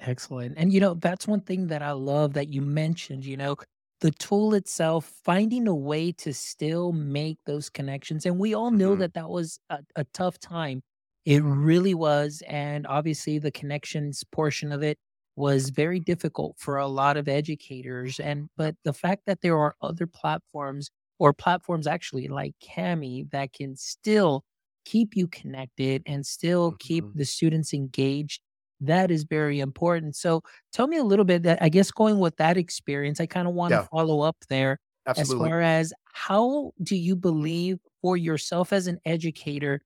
Excellent. 0.00 0.54
And 0.56 0.72
you 0.72 0.80
know, 0.80 0.94
that's 0.94 1.28
one 1.28 1.42
thing 1.42 1.66
that 1.66 1.82
I 1.82 1.90
love 1.90 2.32
that 2.34 2.48
you 2.48 2.62
mentioned, 2.62 3.26
you 3.26 3.36
know, 3.36 3.56
the 4.00 4.10
tool 4.12 4.54
itself, 4.54 5.06
finding 5.24 5.66
a 5.68 5.74
way 5.74 6.12
to 6.12 6.32
still 6.34 6.92
make 6.92 7.38
those 7.46 7.68
connections. 7.70 8.24
And 8.26 8.38
we 8.38 8.54
all 8.54 8.70
know 8.70 8.94
Mhm. 8.94 8.96
that 8.96 9.14
that 9.14 9.28
was 9.30 9.58
a, 9.70 9.80
a 9.96 10.04
tough 10.04 10.38
time. 10.38 10.82
It 11.24 11.42
really 11.42 11.94
was. 11.94 12.42
And 12.46 12.86
obviously, 12.86 13.38
the 13.38 13.50
connections 13.50 14.24
portion 14.32 14.72
of 14.72 14.82
it 14.82 14.98
was 15.36 15.70
very 15.70 16.00
difficult 16.00 16.56
for 16.58 16.76
a 16.78 16.86
lot 16.88 17.16
of 17.16 17.28
educators. 17.28 18.18
And, 18.20 18.48
but 18.56 18.76
the 18.84 18.92
fact 18.92 19.22
that 19.26 19.40
there 19.40 19.58
are 19.58 19.74
other 19.82 20.06
platforms 20.06 20.90
or 21.18 21.32
platforms 21.32 21.86
actually 21.86 22.28
like 22.28 22.54
Kami 22.74 23.24
that 23.32 23.52
can 23.52 23.76
still 23.76 24.44
keep 24.84 25.16
you 25.16 25.28
connected 25.28 26.02
and 26.06 26.24
still 26.26 26.74
keep 26.78 27.04
Mhm. 27.04 27.14
the 27.14 27.24
students 27.24 27.74
engaged 27.74 28.42
that 28.80 29.10
is 29.10 29.24
very 29.24 29.60
important. 29.60 30.16
So 30.16 30.42
tell 30.72 30.86
me 30.86 30.96
a 30.98 31.04
little 31.04 31.24
bit 31.24 31.42
that 31.44 31.58
I 31.62 31.68
guess 31.68 31.90
going 31.90 32.18
with 32.18 32.36
that 32.36 32.56
experience, 32.56 33.20
I 33.20 33.26
kind 33.26 33.48
of 33.48 33.54
want 33.54 33.72
to 33.74 33.78
Yeah, 33.78 33.88
follow 33.90 34.20
up 34.20 34.36
there 34.48 34.78
as 35.16 35.32
absolutely. 35.32 35.52
far 35.52 35.60
as 35.60 35.92
how 36.12 36.72
do 36.82 36.96
you 36.96 37.16
believe 37.16 37.78
for 38.02 38.16
yourself 38.16 38.72
as 38.72 38.86
an 38.86 39.00
educator 39.04 39.80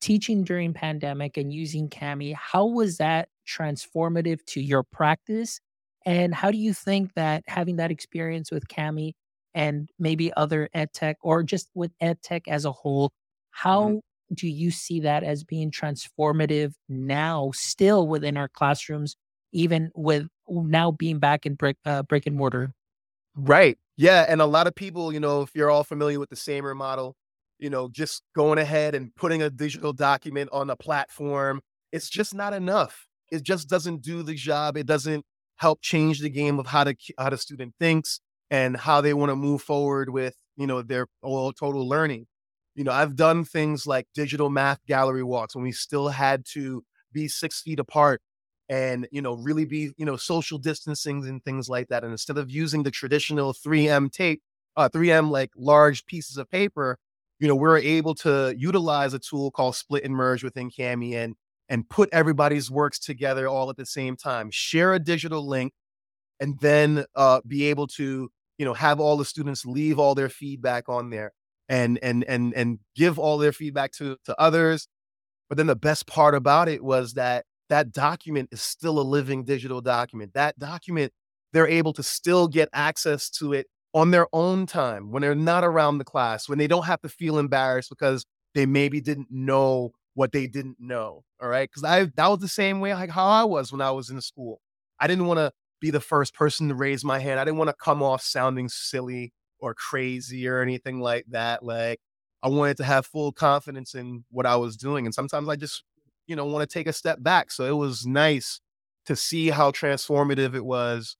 teaching 0.00 0.44
during 0.44 0.72
pandemic 0.74 1.36
and 1.36 1.52
using 1.52 1.88
Kami, 1.88 2.32
how 2.32 2.66
was 2.66 2.98
that 2.98 3.28
transformative 3.48 4.44
to 4.46 4.60
your 4.60 4.82
practice? 4.82 5.60
And 6.04 6.34
how 6.34 6.50
do 6.50 6.58
you 6.58 6.72
think 6.74 7.14
that 7.14 7.42
having 7.48 7.76
that 7.76 7.90
experience 7.90 8.50
with 8.50 8.68
Kami 8.68 9.14
and 9.54 9.90
maybe 9.98 10.32
other 10.34 10.68
ed 10.74 10.92
tech 10.92 11.16
or 11.22 11.42
just 11.42 11.70
with 11.74 11.92
ed 12.00 12.22
tech 12.22 12.46
as 12.48 12.64
a 12.64 12.72
whole, 12.72 13.12
Mhm. 13.68 13.96
how 13.96 14.02
do 14.34 14.48
you 14.48 14.70
see 14.70 15.00
that 15.00 15.22
as 15.22 15.44
being 15.44 15.70
transformative 15.70 16.72
now, 16.88 17.50
still 17.54 18.08
within 18.08 18.36
our 18.36 18.48
classrooms, 18.48 19.16
even 19.52 19.90
with 19.94 20.26
now 20.48 20.90
being 20.90 21.18
back 21.18 21.46
in 21.46 21.54
brick 21.54 21.76
uh, 21.84 22.02
brick 22.02 22.26
and 22.26 22.36
mortar? 22.36 22.72
Right. 23.34 23.78
Yeah. 23.96 24.26
And 24.28 24.40
a 24.40 24.46
lot 24.46 24.66
of 24.66 24.74
people, 24.74 25.12
you 25.12 25.20
know, 25.20 25.42
if 25.42 25.50
you're 25.54 25.70
all 25.70 25.84
familiar 25.84 26.18
with 26.18 26.30
the 26.30 26.36
SAMR 26.36 26.74
model, 26.74 27.16
you 27.58 27.70
know, 27.70 27.88
just 27.88 28.22
going 28.34 28.58
ahead 28.58 28.94
and 28.94 29.14
putting 29.14 29.42
a 29.42 29.50
digital 29.50 29.92
document 29.92 30.50
on 30.52 30.70
a 30.70 30.76
platform, 30.76 31.60
it's 31.92 32.08
just 32.08 32.34
not 32.34 32.52
enough. 32.52 33.06
It 33.30 33.42
just 33.42 33.68
doesn't 33.68 34.02
do 34.02 34.22
the 34.22 34.34
job. 34.34 34.76
It 34.76 34.86
doesn't 34.86 35.24
help 35.56 35.80
change 35.80 36.20
the 36.20 36.30
game 36.30 36.58
of 36.58 36.66
how 36.66 36.84
the 36.84 36.96
how 37.18 37.30
the 37.30 37.38
student 37.38 37.74
thinks 37.80 38.20
and 38.50 38.76
how 38.76 39.00
they 39.00 39.14
want 39.14 39.30
to 39.30 39.36
move 39.36 39.62
forward 39.62 40.10
with, 40.10 40.36
you 40.56 40.66
know, 40.66 40.82
their 40.82 41.06
total 41.22 41.88
learning. 41.88 42.26
You 42.76 42.84
know, 42.84 42.92
I've 42.92 43.16
done 43.16 43.44
things 43.44 43.86
like 43.86 44.06
digital 44.14 44.50
math 44.50 44.80
gallery 44.86 45.24
walks 45.24 45.56
when 45.56 45.64
we 45.64 45.72
still 45.72 46.08
had 46.10 46.44
to 46.52 46.84
be 47.12 47.28
six 47.28 47.62
feet 47.62 47.80
apart 47.80 48.22
and 48.68 49.08
you 49.12 49.22
know 49.22 49.34
really 49.34 49.64
be 49.64 49.92
you 49.96 50.04
know 50.06 50.16
social 50.16 50.58
distancing 50.58 51.26
and 51.26 51.42
things 51.44 51.68
like 51.68 51.88
that. 51.88 52.04
And 52.04 52.12
instead 52.12 52.38
of 52.38 52.50
using 52.50 52.82
the 52.84 52.90
traditional 52.90 53.54
3m 53.54 54.10
tape 54.10 54.42
uh 54.76 54.88
3m 54.90 55.30
like 55.30 55.50
large 55.56 56.04
pieces 56.06 56.36
of 56.36 56.50
paper 56.50 56.98
you 57.40 57.48
know 57.48 57.54
we're 57.56 57.78
able 57.78 58.14
to 58.16 58.54
utilize 58.58 59.14
a 59.14 59.18
tool 59.18 59.50
called 59.50 59.76
split 59.76 60.04
and 60.04 60.14
merge 60.14 60.44
within 60.44 60.70
Kami 60.70 61.14
and 61.16 61.34
and 61.68 61.88
put 61.88 62.08
everybody's 62.12 62.70
works 62.70 62.98
together 62.98 63.48
all 63.48 63.70
at 63.70 63.76
the 63.76 63.86
same 63.86 64.16
time 64.16 64.50
share 64.52 64.94
a 64.94 64.98
digital 64.98 65.46
link 65.46 65.72
and 66.40 66.58
then 66.60 67.04
uh 67.16 67.40
be 67.46 67.66
able 67.66 67.86
to 67.88 68.30
you 68.58 68.64
know 68.66 68.74
have 68.74 69.00
all 69.00 69.16
the 69.16 69.24
students 69.26 69.66
leave 69.66 69.98
all 69.98 70.14
their 70.14 70.30
feedback 70.30 70.88
on 70.88 71.10
there 71.10 71.32
and 71.68 71.98
and 72.02 72.24
and 72.24 72.54
and 72.54 72.78
give 72.94 73.18
all 73.18 73.38
their 73.38 73.52
feedback 73.52 73.92
to 73.92 74.16
to 74.24 74.40
others 74.40 74.88
but 75.48 75.56
then 75.56 75.66
the 75.66 75.76
best 75.76 76.06
part 76.06 76.34
about 76.34 76.68
it 76.68 76.82
was 76.82 77.14
that 77.14 77.44
that 77.68 77.92
document 77.92 78.48
is 78.52 78.60
still 78.62 78.98
a 78.98 79.02
living 79.02 79.44
digital 79.44 79.80
document. 79.80 80.32
That 80.34 80.58
document, 80.58 81.12
they're 81.52 81.68
able 81.68 81.92
to 81.94 82.02
still 82.02 82.48
get 82.48 82.68
access 82.72 83.30
to 83.30 83.52
it 83.52 83.66
on 83.94 84.10
their 84.10 84.26
own 84.32 84.66
time 84.66 85.10
when 85.10 85.22
they're 85.22 85.34
not 85.34 85.64
around 85.64 85.98
the 85.98 86.04
class, 86.04 86.48
when 86.48 86.58
they 86.58 86.66
don't 86.66 86.84
have 86.84 87.00
to 87.02 87.08
feel 87.08 87.38
embarrassed 87.38 87.90
because 87.90 88.24
they 88.54 88.66
maybe 88.66 89.00
didn't 89.00 89.28
know 89.30 89.92
what 90.14 90.32
they 90.32 90.46
didn't 90.46 90.76
know. 90.78 91.24
All 91.40 91.48
right. 91.48 91.70
Cause 91.70 91.84
I, 91.84 92.04
that 92.16 92.28
was 92.28 92.40
the 92.40 92.48
same 92.48 92.80
way 92.80 92.94
like 92.94 93.10
how 93.10 93.26
I 93.26 93.44
was 93.44 93.72
when 93.72 93.80
I 93.80 93.90
was 93.90 94.10
in 94.10 94.20
school. 94.20 94.60
I 94.98 95.06
didn't 95.06 95.26
want 95.26 95.38
to 95.38 95.52
be 95.80 95.90
the 95.90 96.00
first 96.00 96.34
person 96.34 96.68
to 96.68 96.74
raise 96.74 97.04
my 97.04 97.18
hand. 97.18 97.38
I 97.38 97.44
didn't 97.44 97.58
want 97.58 97.68
to 97.68 97.76
come 97.78 98.02
off 98.02 98.22
sounding 98.22 98.68
silly 98.68 99.32
or 99.58 99.74
crazy 99.74 100.46
or 100.48 100.60
anything 100.60 101.00
like 101.00 101.24
that. 101.28 101.62
Like 101.62 102.00
I 102.42 102.48
wanted 102.48 102.76
to 102.78 102.84
have 102.84 103.06
full 103.06 103.32
confidence 103.32 103.94
in 103.94 104.24
what 104.30 104.46
I 104.46 104.56
was 104.56 104.76
doing. 104.76 105.06
And 105.06 105.14
sometimes 105.14 105.48
I 105.48 105.56
just 105.56 105.82
you 106.26 106.36
know, 106.36 106.44
want 106.44 106.68
to 106.68 106.72
take 106.72 106.86
a 106.86 106.92
step 106.92 107.22
back. 107.22 107.50
So 107.50 107.64
it 107.64 107.76
was 107.76 108.06
nice 108.06 108.60
to 109.06 109.16
see 109.16 109.50
how 109.50 109.70
transformative 109.70 110.54
it 110.54 110.64
was 110.64 111.16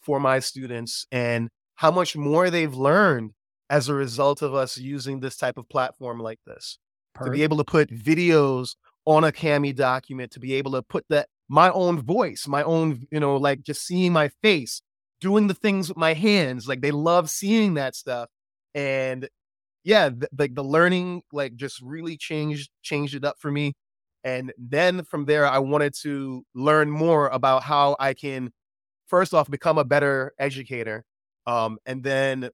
for 0.00 0.20
my 0.20 0.38
students 0.38 1.06
and 1.10 1.48
how 1.76 1.90
much 1.90 2.16
more 2.16 2.50
they've 2.50 2.74
learned 2.74 3.32
as 3.70 3.88
a 3.88 3.94
result 3.94 4.42
of 4.42 4.54
us 4.54 4.76
using 4.76 5.20
this 5.20 5.36
type 5.36 5.56
of 5.56 5.68
platform 5.68 6.20
like 6.20 6.40
this. 6.46 6.78
Perfect. 7.14 7.32
To 7.32 7.38
be 7.38 7.42
able 7.42 7.56
to 7.56 7.64
put 7.64 7.90
videos 7.90 8.76
on 9.06 9.24
a 9.24 9.32
Kami 9.32 9.72
document, 9.72 10.30
to 10.32 10.40
be 10.40 10.54
able 10.54 10.72
to 10.72 10.82
put 10.82 11.04
that 11.08 11.28
my 11.48 11.70
own 11.70 12.00
voice, 12.00 12.46
my 12.46 12.62
own, 12.62 13.06
you 13.10 13.18
know, 13.18 13.36
like 13.36 13.62
just 13.62 13.84
seeing 13.84 14.12
my 14.12 14.28
face, 14.42 14.82
doing 15.20 15.46
the 15.46 15.54
things 15.54 15.88
with 15.88 15.96
my 15.96 16.14
hands. 16.14 16.68
Like 16.68 16.80
they 16.80 16.90
love 16.90 17.30
seeing 17.30 17.74
that 17.74 17.94
stuff. 17.94 18.28
And 18.74 19.28
yeah, 19.84 20.10
like 20.38 20.54
the, 20.54 20.64
learning 20.64 21.22
like 21.32 21.56
just 21.56 21.80
really 21.80 22.16
changed 22.16 22.70
changed 22.82 23.14
it 23.14 23.24
up 23.24 23.36
for 23.38 23.50
me. 23.50 23.74
And 24.22 24.52
then 24.58 25.04
from 25.04 25.24
there, 25.24 25.46
I 25.46 25.58
wanted 25.58 25.94
to 26.02 26.44
learn 26.54 26.90
more 26.90 27.28
about 27.28 27.62
how 27.62 27.96
I 27.98 28.12
can, 28.12 28.52
first 29.06 29.32
off, 29.32 29.50
become 29.50 29.78
a 29.78 29.84
better 29.84 30.32
educator. 30.38 31.04
Um, 31.46 31.78
and 31.86 32.02
then 32.04 32.50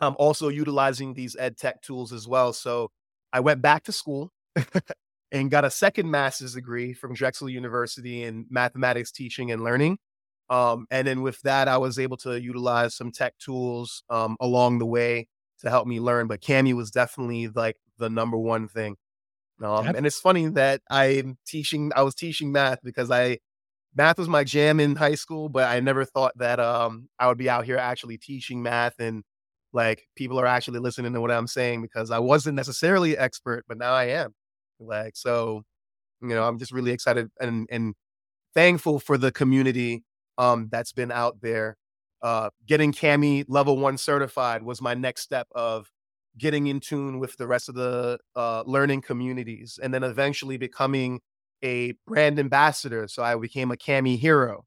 I'm 0.00 0.16
also 0.18 0.48
utilizing 0.48 1.14
these 1.14 1.36
ed 1.36 1.56
tech 1.56 1.80
tools 1.82 2.12
as 2.12 2.26
well. 2.26 2.52
So 2.52 2.90
I 3.32 3.40
went 3.40 3.62
back 3.62 3.84
to 3.84 3.92
school 3.92 4.32
and 5.32 5.50
got 5.50 5.64
a 5.64 5.70
second 5.70 6.10
master's 6.10 6.54
degree 6.54 6.92
from 6.92 7.14
Drexel 7.14 7.48
University 7.48 8.24
in 8.24 8.46
mathematics 8.50 9.12
teaching 9.12 9.52
and 9.52 9.62
learning. 9.62 9.98
Um, 10.48 10.86
and 10.90 11.06
then 11.06 11.22
with 11.22 11.40
that, 11.42 11.68
I 11.68 11.78
was 11.78 11.98
able 11.98 12.16
to 12.18 12.40
utilize 12.40 12.94
some 12.94 13.10
tech 13.10 13.36
tools 13.38 14.02
um, 14.10 14.36
along 14.40 14.78
the 14.78 14.86
way 14.86 15.28
to 15.60 15.70
help 15.70 15.86
me 15.86 16.00
learn. 16.00 16.28
But 16.28 16.44
Kami 16.44 16.72
was 16.74 16.90
definitely 16.90 17.48
like 17.48 17.76
the 17.98 18.08
number 18.08 18.36
one 18.36 18.68
thing. 18.68 18.96
Um, 19.62 19.86
and 19.86 20.06
it's 20.06 20.20
funny 20.20 20.48
that 20.48 20.82
I'm 20.90 21.38
teaching, 21.46 21.90
I 21.96 22.02
was 22.02 22.14
teaching 22.14 22.52
math 22.52 22.80
because 22.84 23.10
I, 23.10 23.38
math 23.94 24.18
was 24.18 24.28
my 24.28 24.44
jam 24.44 24.80
in 24.80 24.96
high 24.96 25.14
school, 25.14 25.48
but 25.48 25.64
I 25.64 25.80
never 25.80 26.04
thought 26.04 26.36
that 26.36 26.60
um, 26.60 27.08
I 27.18 27.26
would 27.26 27.38
be 27.38 27.48
out 27.48 27.64
here 27.64 27.78
actually 27.78 28.18
teaching 28.18 28.62
math 28.62 29.00
and 29.00 29.24
like 29.72 30.06
people 30.14 30.38
are 30.38 30.46
actually 30.46 30.78
listening 30.80 31.14
to 31.14 31.20
what 31.20 31.30
I'm 31.30 31.46
saying 31.46 31.82
because 31.82 32.10
I 32.10 32.18
wasn't 32.18 32.56
necessarily 32.56 33.16
an 33.16 33.22
expert, 33.22 33.64
but 33.66 33.78
now 33.78 33.92
I 33.92 34.04
am. 34.04 34.34
Like, 34.78 35.16
so, 35.16 35.62
you 36.20 36.28
know, 36.28 36.46
I'm 36.46 36.58
just 36.58 36.72
really 36.72 36.90
excited 36.90 37.30
and, 37.40 37.66
and 37.70 37.94
thankful 38.54 38.98
for 38.98 39.16
the 39.16 39.32
community 39.32 40.02
um, 40.38 40.68
that's 40.70 40.92
been 40.92 41.12
out 41.12 41.40
there. 41.40 41.76
Uh, 42.22 42.50
getting 42.66 42.92
Kami 42.92 43.44
level 43.46 43.78
one 43.78 43.98
certified 43.98 44.62
was 44.62 44.80
my 44.80 44.94
next 44.94 45.22
step 45.22 45.46
of 45.54 45.90
getting 46.38 46.66
in 46.66 46.80
tune 46.80 47.18
with 47.18 47.36
the 47.36 47.46
rest 47.46 47.68
of 47.68 47.74
the 47.74 48.18
uh, 48.34 48.62
learning 48.66 49.02
communities, 49.02 49.78
and 49.82 49.92
then 49.92 50.02
eventually 50.02 50.56
becoming 50.56 51.20
a 51.62 51.94
brand 52.06 52.38
ambassador. 52.38 53.08
So 53.08 53.22
I 53.22 53.34
became 53.36 53.70
a 53.70 53.76
Kami 53.76 54.16
hero. 54.16 54.64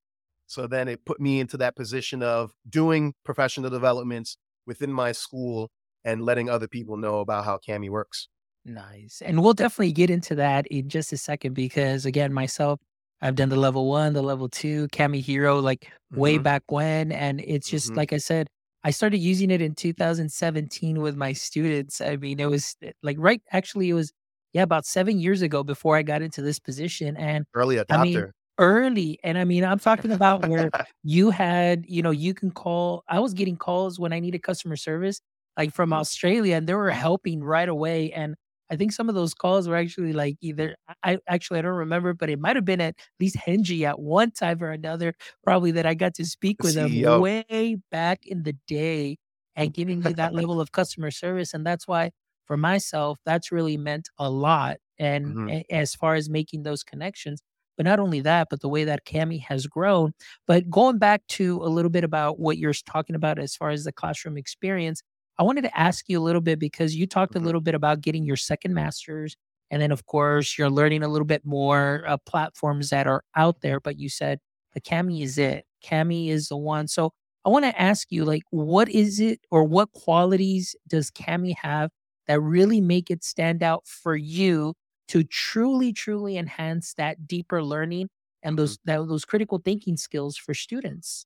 So 0.47 0.65
then 0.65 0.87
it 0.87 1.05
put 1.05 1.19
me 1.19 1.39
into 1.39 1.57
that 1.57 1.75
position 1.75 2.23
of 2.23 2.51
doing 2.67 3.13
professional 3.23 3.69
developments 3.69 4.37
within 4.65 4.91
my 4.91 5.11
school 5.11 5.69
and 6.03 6.23
letting 6.23 6.49
other 6.49 6.67
people 6.67 6.97
know 6.97 7.19
about 7.19 7.45
how 7.45 7.59
Kami 7.63 7.89
works. 7.89 8.29
Nice. 8.65 9.21
And 9.23 9.41
we'll 9.41 9.53
definitely 9.53 9.91
get 9.91 10.09
into 10.09 10.35
that 10.35 10.67
in 10.67 10.89
just 10.89 11.13
a 11.13 11.17
second 11.17 11.53
because 11.53 12.05
again, 12.05 12.33
myself, 12.33 12.79
I've 13.21 13.35
done 13.35 13.49
the 13.49 13.57
level 13.57 13.87
one, 13.87 14.13
the 14.13 14.21
level 14.21 14.47
two, 14.47 14.87
Kami 14.89 15.19
Hero, 15.19 15.59
like 15.59 15.81
mm-hmm. 15.81 16.19
way 16.19 16.37
back 16.37 16.63
when. 16.67 17.11
And 17.11 17.41
it's 17.41 17.69
just 17.69 17.87
mm-hmm. 17.87 17.97
like 17.97 18.13
I 18.13 18.17
said, 18.17 18.47
I 18.83 18.91
started 18.91 19.17
using 19.17 19.51
it 19.51 19.61
in 19.61 19.75
2017 19.75 21.01
with 21.01 21.15
my 21.15 21.33
students. 21.33 21.99
I 21.99 22.15
mean, 22.15 22.39
it 22.39 22.49
was 22.49 22.75
eh, 22.81 22.91
like 23.03 23.17
right, 23.19 23.41
actually, 23.51 23.89
it 23.89 23.93
was, 23.93 24.13
yeah, 24.53 24.63
about 24.63 24.85
seven 24.85 25.19
years 25.19 25.41
ago 25.41 25.63
before 25.63 25.97
I 25.97 26.01
got 26.01 26.21
into 26.21 26.41
this 26.41 26.59
position. 26.59 27.17
And 27.17 27.45
early 27.53 27.75
adopter. 27.75 27.85
I 27.89 28.03
mean, 28.03 28.31
early. 28.57 29.19
And 29.23 29.37
I 29.37 29.43
mean, 29.43 29.65
I'm 29.65 29.79
talking 29.89 30.11
about 30.11 30.47
where 30.47 30.69
you 31.03 31.29
had, 31.29 31.85
you 31.87 32.01
know, 32.01 32.11
you 32.11 32.33
can 32.33 32.51
call, 32.51 33.03
I 33.09 33.19
was 33.19 33.33
getting 33.33 33.57
calls 33.57 33.99
when 33.99 34.13
I 34.13 34.19
needed 34.19 34.43
customer 34.43 34.77
service, 34.77 35.19
like 35.57 35.73
from 35.73 35.89
mm-hmm. 35.89 35.99
Australia, 35.99 36.55
and 36.55 36.67
they 36.67 36.73
were 36.73 36.91
helping 36.91 37.43
right 37.43 37.69
away. 37.69 38.13
And 38.13 38.35
I 38.71 38.75
think 38.75 38.91
some 38.91 39.09
of 39.09 39.15
those 39.15 39.33
calls 39.33 39.67
were 39.67 39.75
actually 39.75 40.13
like 40.13 40.37
either 40.41 40.75
I 41.03 41.17
actually 41.27 41.59
I 41.59 41.61
don't 41.63 41.73
remember, 41.73 42.13
but 42.13 42.29
it 42.29 42.39
might 42.39 42.55
have 42.55 42.65
been 42.65 42.81
at 42.81 42.95
least 43.19 43.35
Hengjie 43.35 43.83
at 43.83 43.99
one 43.99 44.31
time 44.31 44.61
or 44.61 44.71
another, 44.71 45.13
probably 45.43 45.71
that 45.71 45.85
I 45.85 45.93
got 45.93 46.13
to 46.15 46.25
speak 46.25 46.61
with 46.61 46.75
him 46.75 47.21
way 47.21 47.77
back 47.91 48.25
in 48.25 48.43
the 48.43 48.53
day 48.67 49.17
and 49.55 49.73
giving 49.73 50.01
me 50.01 50.13
that 50.13 50.33
level 50.35 50.61
of 50.61 50.71
customer 50.71 51.11
service. 51.11 51.53
And 51.53 51.65
that's 51.65 51.87
why 51.87 52.11
for 52.45 52.57
myself, 52.57 53.19
that's 53.25 53.51
really 53.51 53.77
meant 53.77 54.09
a 54.17 54.29
lot. 54.29 54.77
And 54.97 55.25
mm-hmm. 55.25 55.59
as 55.69 55.95
far 55.95 56.15
as 56.15 56.29
making 56.29 56.63
those 56.63 56.83
connections, 56.83 57.41
but 57.77 57.85
not 57.85 57.99
only 57.99 58.19
that, 58.21 58.47
but 58.49 58.59
the 58.59 58.67
way 58.67 58.83
that 58.83 59.05
Kami 59.05 59.37
has 59.37 59.65
grown. 59.65 60.11
But 60.47 60.69
going 60.69 60.97
back 60.97 61.25
to 61.27 61.63
a 61.63 61.69
little 61.69 61.89
bit 61.89 62.03
about 62.03 62.37
what 62.37 62.57
you're 62.57 62.73
talking 62.73 63.15
about 63.15 63.39
as 63.39 63.55
far 63.55 63.69
as 63.69 63.85
the 63.85 63.93
classroom 63.93 64.37
experience, 64.37 65.01
I 65.39 65.43
wanted 65.43 65.61
to 65.61 65.79
ask 65.79 66.09
you 66.09 66.19
a 66.19 66.21
little 66.21 66.41
bit 66.41 66.59
because 66.59 66.95
you 66.95 67.07
talked 67.07 67.33
a 67.33 67.37
mm-hmm. 67.37 67.45
little 67.45 67.61
bit 67.61 67.73
about 67.73 68.01
getting 68.01 68.25
your 68.25 68.35
second 68.35 68.73
master's. 68.73 69.37
And 69.71 69.81
then, 69.81 69.91
of 69.91 70.05
course, 70.05 70.57
you're 70.57 70.69
learning 70.69 71.01
a 71.01 71.07
little 71.07 71.25
bit 71.25 71.45
more 71.45 72.03
uh, 72.05 72.17
platforms 72.17 72.89
that 72.89 73.07
are 73.07 73.23
out 73.35 73.61
there. 73.61 73.79
But 73.79 73.97
you 73.97 74.09
said 74.09 74.39
the 74.73 74.81
Kami 74.81 75.23
is 75.23 75.37
it. 75.37 75.65
Kami 75.87 76.29
is 76.29 76.49
the 76.49 76.57
one. 76.57 76.87
So 76.89 77.13
I 77.45 77.49
want 77.49 77.63
to 77.65 77.81
ask 77.81 78.11
you, 78.11 78.25
like, 78.25 78.43
what 78.49 78.89
is 78.89 79.21
it 79.21 79.39
or 79.49 79.63
what 79.63 79.93
qualities 79.93 80.75
does 80.89 81.09
Kami 81.09 81.53
have 81.53 81.89
that 82.27 82.41
really 82.41 82.81
make 82.81 83.09
it 83.09 83.23
stand 83.23 83.63
out 83.63 83.87
for 83.87 84.17
you 84.17 84.73
to 85.07 85.23
truly, 85.23 85.93
truly 85.93 86.37
enhance 86.37 86.93
that 86.95 87.27
deeper 87.27 87.63
learning 87.63 88.09
and 88.43 88.59
those 88.59 88.77
mm-hmm. 88.79 89.01
that, 89.01 89.07
those 89.07 89.23
critical 89.23 89.61
thinking 89.63 89.95
skills 89.95 90.35
for 90.35 90.53
students? 90.53 91.25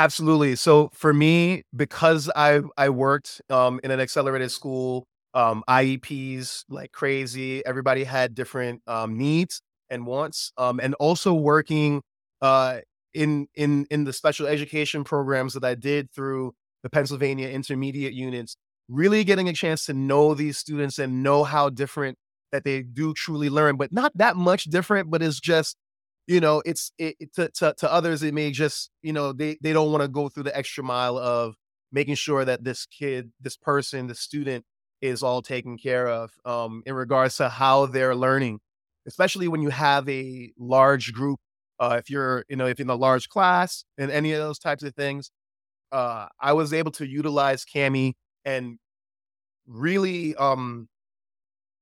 Absolutely. 0.00 0.56
So 0.56 0.88
for 0.94 1.12
me, 1.12 1.62
because 1.76 2.30
I 2.34 2.62
I 2.78 2.88
worked 2.88 3.42
um, 3.50 3.80
in 3.84 3.90
an 3.90 4.00
accelerated 4.00 4.50
school, 4.50 5.06
um, 5.34 5.62
IEPs 5.68 6.64
like 6.70 6.90
crazy. 6.92 7.62
Everybody 7.66 8.04
had 8.04 8.34
different 8.34 8.80
um, 8.86 9.18
needs 9.18 9.60
and 9.90 10.06
wants, 10.06 10.52
um, 10.56 10.80
and 10.80 10.94
also 10.94 11.34
working 11.34 12.00
uh, 12.40 12.78
in 13.12 13.46
in 13.54 13.86
in 13.90 14.04
the 14.04 14.14
special 14.14 14.46
education 14.46 15.04
programs 15.04 15.52
that 15.52 15.64
I 15.64 15.74
did 15.74 16.10
through 16.12 16.54
the 16.82 16.88
Pennsylvania 16.88 17.50
intermediate 17.50 18.14
units. 18.14 18.56
Really 18.88 19.22
getting 19.22 19.50
a 19.50 19.52
chance 19.52 19.84
to 19.86 19.92
know 19.92 20.32
these 20.34 20.56
students 20.56 20.98
and 20.98 21.22
know 21.22 21.44
how 21.44 21.68
different 21.68 22.16
that 22.52 22.64
they 22.64 22.82
do 22.82 23.12
truly 23.12 23.50
learn, 23.50 23.76
but 23.76 23.92
not 23.92 24.12
that 24.16 24.34
much 24.36 24.64
different, 24.64 25.10
but 25.10 25.22
it's 25.22 25.38
just, 25.40 25.76
you 26.30 26.38
know, 26.38 26.62
it's 26.64 26.92
it, 26.96 27.16
it 27.18 27.34
to, 27.34 27.48
to, 27.56 27.74
to 27.78 27.92
others, 27.92 28.22
it 28.22 28.32
may 28.32 28.52
just, 28.52 28.92
you 29.02 29.12
know, 29.12 29.32
they, 29.32 29.58
they 29.60 29.72
don't 29.72 29.90
want 29.90 30.02
to 30.02 30.08
go 30.08 30.28
through 30.28 30.44
the 30.44 30.56
extra 30.56 30.84
mile 30.84 31.18
of 31.18 31.56
making 31.90 32.14
sure 32.14 32.44
that 32.44 32.62
this 32.62 32.86
kid, 32.86 33.32
this 33.40 33.56
person, 33.56 34.06
the 34.06 34.14
student 34.14 34.64
is 35.00 35.24
all 35.24 35.42
taken 35.42 35.76
care 35.76 36.06
of 36.06 36.30
um, 36.44 36.84
in 36.86 36.94
regards 36.94 37.36
to 37.38 37.48
how 37.48 37.86
they're 37.86 38.14
learning, 38.14 38.60
especially 39.08 39.48
when 39.48 39.60
you 39.60 39.70
have 39.70 40.08
a 40.08 40.52
large 40.56 41.12
group. 41.12 41.40
Uh, 41.80 41.96
if 41.98 42.08
you're, 42.08 42.44
you 42.48 42.54
know, 42.54 42.66
if 42.66 42.78
in 42.78 42.88
a 42.90 42.94
large 42.94 43.28
class 43.28 43.84
and 43.98 44.12
any 44.12 44.32
of 44.32 44.38
those 44.38 44.60
types 44.60 44.84
of 44.84 44.94
things, 44.94 45.32
uh, 45.90 46.26
I 46.40 46.52
was 46.52 46.72
able 46.72 46.92
to 46.92 47.08
utilize 47.08 47.64
Kami 47.64 48.14
and 48.44 48.78
really, 49.66 50.36
um, 50.36 50.88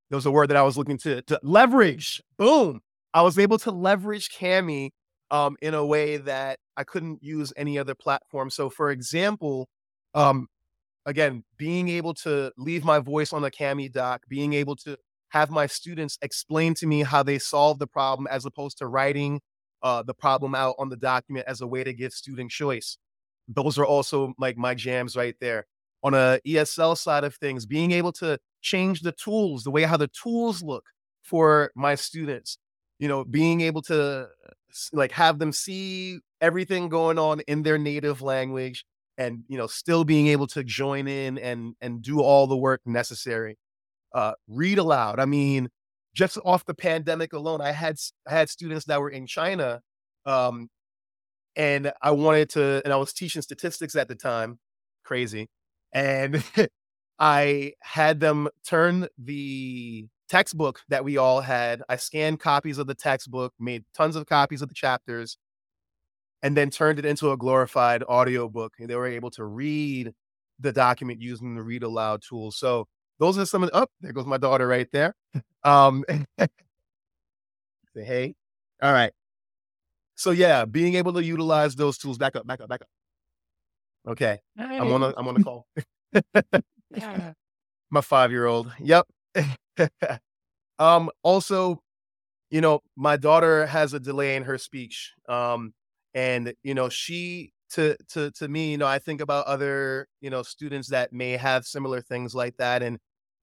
there 0.08 0.16
was 0.16 0.24
a 0.24 0.30
word 0.30 0.48
that 0.48 0.56
I 0.56 0.62
was 0.62 0.78
looking 0.78 0.96
to, 0.98 1.20
to 1.20 1.38
leverage. 1.42 2.22
Boom. 2.38 2.80
I 3.14 3.22
was 3.22 3.38
able 3.38 3.58
to 3.58 3.70
leverage 3.70 4.30
Kami 4.36 4.92
um, 5.30 5.56
in 5.62 5.74
a 5.74 5.84
way 5.84 6.16
that 6.18 6.58
I 6.76 6.84
couldn't 6.84 7.22
use 7.22 7.52
any 7.56 7.78
other 7.78 7.94
platform. 7.94 8.50
So, 8.50 8.70
for 8.70 8.90
example, 8.90 9.68
um, 10.14 10.48
again, 11.06 11.44
being 11.56 11.88
able 11.88 12.14
to 12.14 12.52
leave 12.56 12.84
my 12.84 12.98
voice 12.98 13.32
on 13.32 13.42
the 13.42 13.50
Kami 13.50 13.88
doc, 13.88 14.22
being 14.28 14.52
able 14.52 14.76
to 14.76 14.96
have 15.30 15.50
my 15.50 15.66
students 15.66 16.18
explain 16.22 16.74
to 16.74 16.86
me 16.86 17.02
how 17.02 17.22
they 17.22 17.38
solve 17.38 17.78
the 17.78 17.86
problem 17.86 18.26
as 18.30 18.44
opposed 18.44 18.78
to 18.78 18.86
writing 18.86 19.40
uh, 19.82 20.02
the 20.02 20.14
problem 20.14 20.54
out 20.54 20.74
on 20.78 20.88
the 20.88 20.96
document 20.96 21.46
as 21.46 21.60
a 21.60 21.66
way 21.66 21.84
to 21.84 21.92
give 21.92 22.12
student 22.12 22.50
choice. 22.50 22.98
Those 23.46 23.78
are 23.78 23.86
also 23.86 24.34
like 24.38 24.56
my 24.56 24.74
jams 24.74 25.16
right 25.16 25.36
there. 25.40 25.66
On 26.02 26.14
a 26.14 26.38
ESL 26.46 26.96
side 26.96 27.24
of 27.24 27.34
things, 27.36 27.66
being 27.66 27.90
able 27.90 28.12
to 28.12 28.38
change 28.60 29.00
the 29.00 29.12
tools, 29.12 29.64
the 29.64 29.70
way 29.70 29.82
how 29.82 29.96
the 29.96 30.08
tools 30.08 30.62
look 30.62 30.84
for 31.22 31.72
my 31.74 31.94
students, 31.94 32.58
you 32.98 33.08
know, 33.08 33.24
being 33.24 33.60
able 33.60 33.82
to 33.82 34.28
like 34.92 35.12
have 35.12 35.38
them 35.38 35.52
see 35.52 36.20
everything 36.40 36.88
going 36.88 37.18
on 37.18 37.40
in 37.40 37.62
their 37.62 37.78
native 37.78 38.22
language 38.22 38.84
and 39.16 39.42
you 39.48 39.58
know 39.58 39.66
still 39.66 40.04
being 40.04 40.28
able 40.28 40.46
to 40.46 40.62
join 40.62 41.08
in 41.08 41.38
and 41.38 41.74
and 41.80 42.02
do 42.02 42.20
all 42.20 42.46
the 42.46 42.56
work 42.56 42.80
necessary 42.86 43.56
uh 44.14 44.32
read 44.48 44.78
aloud. 44.78 45.20
I 45.20 45.26
mean 45.26 45.68
just 46.14 46.38
off 46.44 46.64
the 46.64 46.74
pandemic 46.74 47.32
alone 47.32 47.60
i 47.60 47.70
had 47.70 47.96
i 48.26 48.32
had 48.34 48.48
students 48.48 48.84
that 48.86 49.00
were 49.00 49.10
in 49.10 49.26
china 49.26 49.80
um 50.26 50.68
and 51.56 51.92
i 52.02 52.10
wanted 52.10 52.48
to 52.50 52.82
and 52.84 52.92
i 52.92 52.96
was 52.96 53.12
teaching 53.12 53.42
statistics 53.42 53.94
at 53.96 54.08
the 54.08 54.14
time 54.14 54.58
crazy 55.04 55.48
and 55.92 56.42
i 57.18 57.72
had 57.80 58.20
them 58.20 58.48
turn 58.66 59.06
the 59.18 60.06
textbook 60.28 60.80
that 60.88 61.04
we 61.04 61.16
all 61.16 61.40
had 61.40 61.82
i 61.88 61.96
scanned 61.96 62.38
copies 62.38 62.78
of 62.78 62.86
the 62.86 62.94
textbook 62.94 63.52
made 63.58 63.84
tons 63.94 64.14
of 64.14 64.26
copies 64.26 64.62
of 64.62 64.68
the 64.68 64.74
chapters 64.74 65.38
and 66.42 66.56
then 66.56 66.70
turned 66.70 66.98
it 66.98 67.04
into 67.04 67.32
a 67.32 67.36
glorified 67.36 68.02
audiobook. 68.04 68.74
And 68.78 68.88
they 68.88 68.94
were 68.94 69.06
able 69.06 69.30
to 69.32 69.44
read 69.44 70.12
the 70.60 70.72
document 70.72 71.20
using 71.20 71.54
the 71.54 71.62
read 71.62 71.82
aloud 71.82 72.22
tool. 72.26 72.50
So 72.50 72.86
those 73.18 73.38
are 73.38 73.46
some 73.46 73.62
of 73.62 73.70
the, 73.70 73.78
oh, 73.78 73.86
there 74.00 74.12
goes 74.12 74.26
my 74.26 74.38
daughter 74.38 74.66
right 74.66 74.88
there. 74.92 75.14
Um, 75.64 76.04
say, 76.38 78.04
hey. 78.04 78.36
All 78.80 78.92
right. 78.92 79.12
So 80.14 80.30
yeah, 80.30 80.64
being 80.64 80.94
able 80.94 81.12
to 81.14 81.22
utilize 81.22 81.74
those 81.74 81.98
tools. 81.98 82.16
Back 82.16 82.36
up, 82.36 82.46
back 82.46 82.60
up, 82.60 82.68
back 82.68 82.80
up. 82.82 82.88
Okay. 84.12 84.38
I'm 84.56 84.92
on 84.92 85.02
a, 85.02 85.12
I'm 85.16 85.26
on 85.26 85.34
the 85.34 85.42
call. 85.42 85.66
yeah. 86.96 87.32
my 87.90 88.00
five 88.00 88.30
year 88.30 88.46
old. 88.46 88.72
Yep. 88.78 89.08
um, 90.78 91.10
also, 91.22 91.82
you 92.50 92.60
know, 92.60 92.80
my 92.96 93.16
daughter 93.16 93.66
has 93.66 93.94
a 93.94 94.00
delay 94.00 94.36
in 94.36 94.44
her 94.44 94.58
speech. 94.58 95.12
Um, 95.28 95.74
and 96.14 96.54
you 96.62 96.74
know 96.74 96.88
she 96.88 97.52
to 97.70 97.96
to 98.08 98.30
to 98.32 98.48
me 98.48 98.70
you 98.72 98.78
know 98.78 98.86
i 98.86 98.98
think 98.98 99.20
about 99.20 99.46
other 99.46 100.08
you 100.22 100.30
know 100.30 100.42
students 100.42 100.88
that 100.88 101.12
may 101.12 101.32
have 101.32 101.66
similar 101.66 102.00
things 102.00 102.34
like 102.34 102.56
that 102.56 102.82
and 102.82 102.98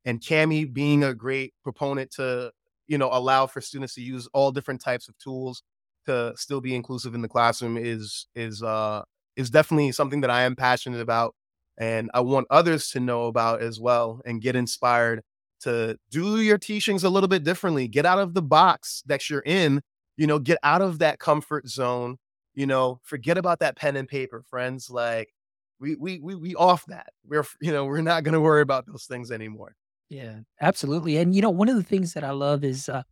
and 0.05 0.23
Kami 0.27 0.65
being 0.65 1.03
a 1.03 1.13
great 1.13 1.53
proponent 1.63 2.11
to 2.13 2.51
you 2.87 2.97
know 2.97 3.09
allow 3.11 3.47
for 3.47 3.61
students 3.61 3.95
to 3.95 4.01
use 4.01 4.27
all 4.33 4.51
different 4.51 4.81
types 4.81 5.07
of 5.09 5.17
tools 5.17 5.63
to 6.05 6.33
still 6.35 6.61
be 6.61 6.75
inclusive 6.75 7.15
in 7.15 7.21
the 7.21 7.27
classroom 7.27 7.77
is 7.77 8.27
is 8.35 8.61
uh 8.63 9.01
is 9.35 9.49
definitely 9.49 9.91
something 9.91 10.21
that 10.21 10.29
I 10.29 10.43
am 10.43 10.55
passionate 10.55 11.01
about 11.01 11.35
and 11.77 12.09
I 12.13 12.21
want 12.21 12.47
others 12.49 12.89
to 12.91 12.99
know 12.99 13.25
about 13.25 13.61
as 13.61 13.79
well 13.79 14.21
and 14.25 14.41
get 14.41 14.55
inspired 14.55 15.21
to 15.65 15.97
do 16.09 16.41
your 16.41 16.57
teachings 16.57 17.03
a 17.03 17.09
little 17.09 17.27
bit 17.29 17.43
differently 17.43 17.87
get 17.87 18.05
out 18.05 18.19
of 18.19 18.33
the 18.33 18.41
box 18.41 19.03
that 19.05 19.29
you're 19.29 19.43
in 19.45 19.81
you 20.17 20.25
know 20.25 20.39
get 20.39 20.57
out 20.63 20.81
of 20.81 20.99
that 20.99 21.19
comfort 21.19 21.67
zone 21.67 22.17
you 22.55 22.65
know, 22.65 22.99
forget 23.03 23.37
about 23.37 23.59
that 23.59 23.75
pen 23.75 23.95
and 23.95 24.07
paper, 24.07 24.41
friends. 24.49 24.89
Like 24.89 25.33
we 25.79 25.95
we 25.95 26.19
we 26.19 26.35
we 26.35 26.55
off 26.55 26.85
that. 26.87 27.07
We're 27.27 27.45
you 27.61 27.71
know, 27.71 27.85
we're 27.85 28.01
not 28.01 28.23
gonna 28.23 28.41
worry 28.41 28.61
about 28.61 28.87
those 28.87 29.05
things 29.05 29.29
anymore. 29.29 29.75
Yeah, 30.09 30.39
absolutely. 30.61 31.17
And 31.17 31.35
you 31.35 31.41
know, 31.41 31.49
one 31.49 31.69
of 31.69 31.75
the 31.75 31.83
things 31.83 32.13
that 32.13 32.23
I 32.23 32.31
love 32.31 32.63
is 32.63 32.89
uh 32.89 33.03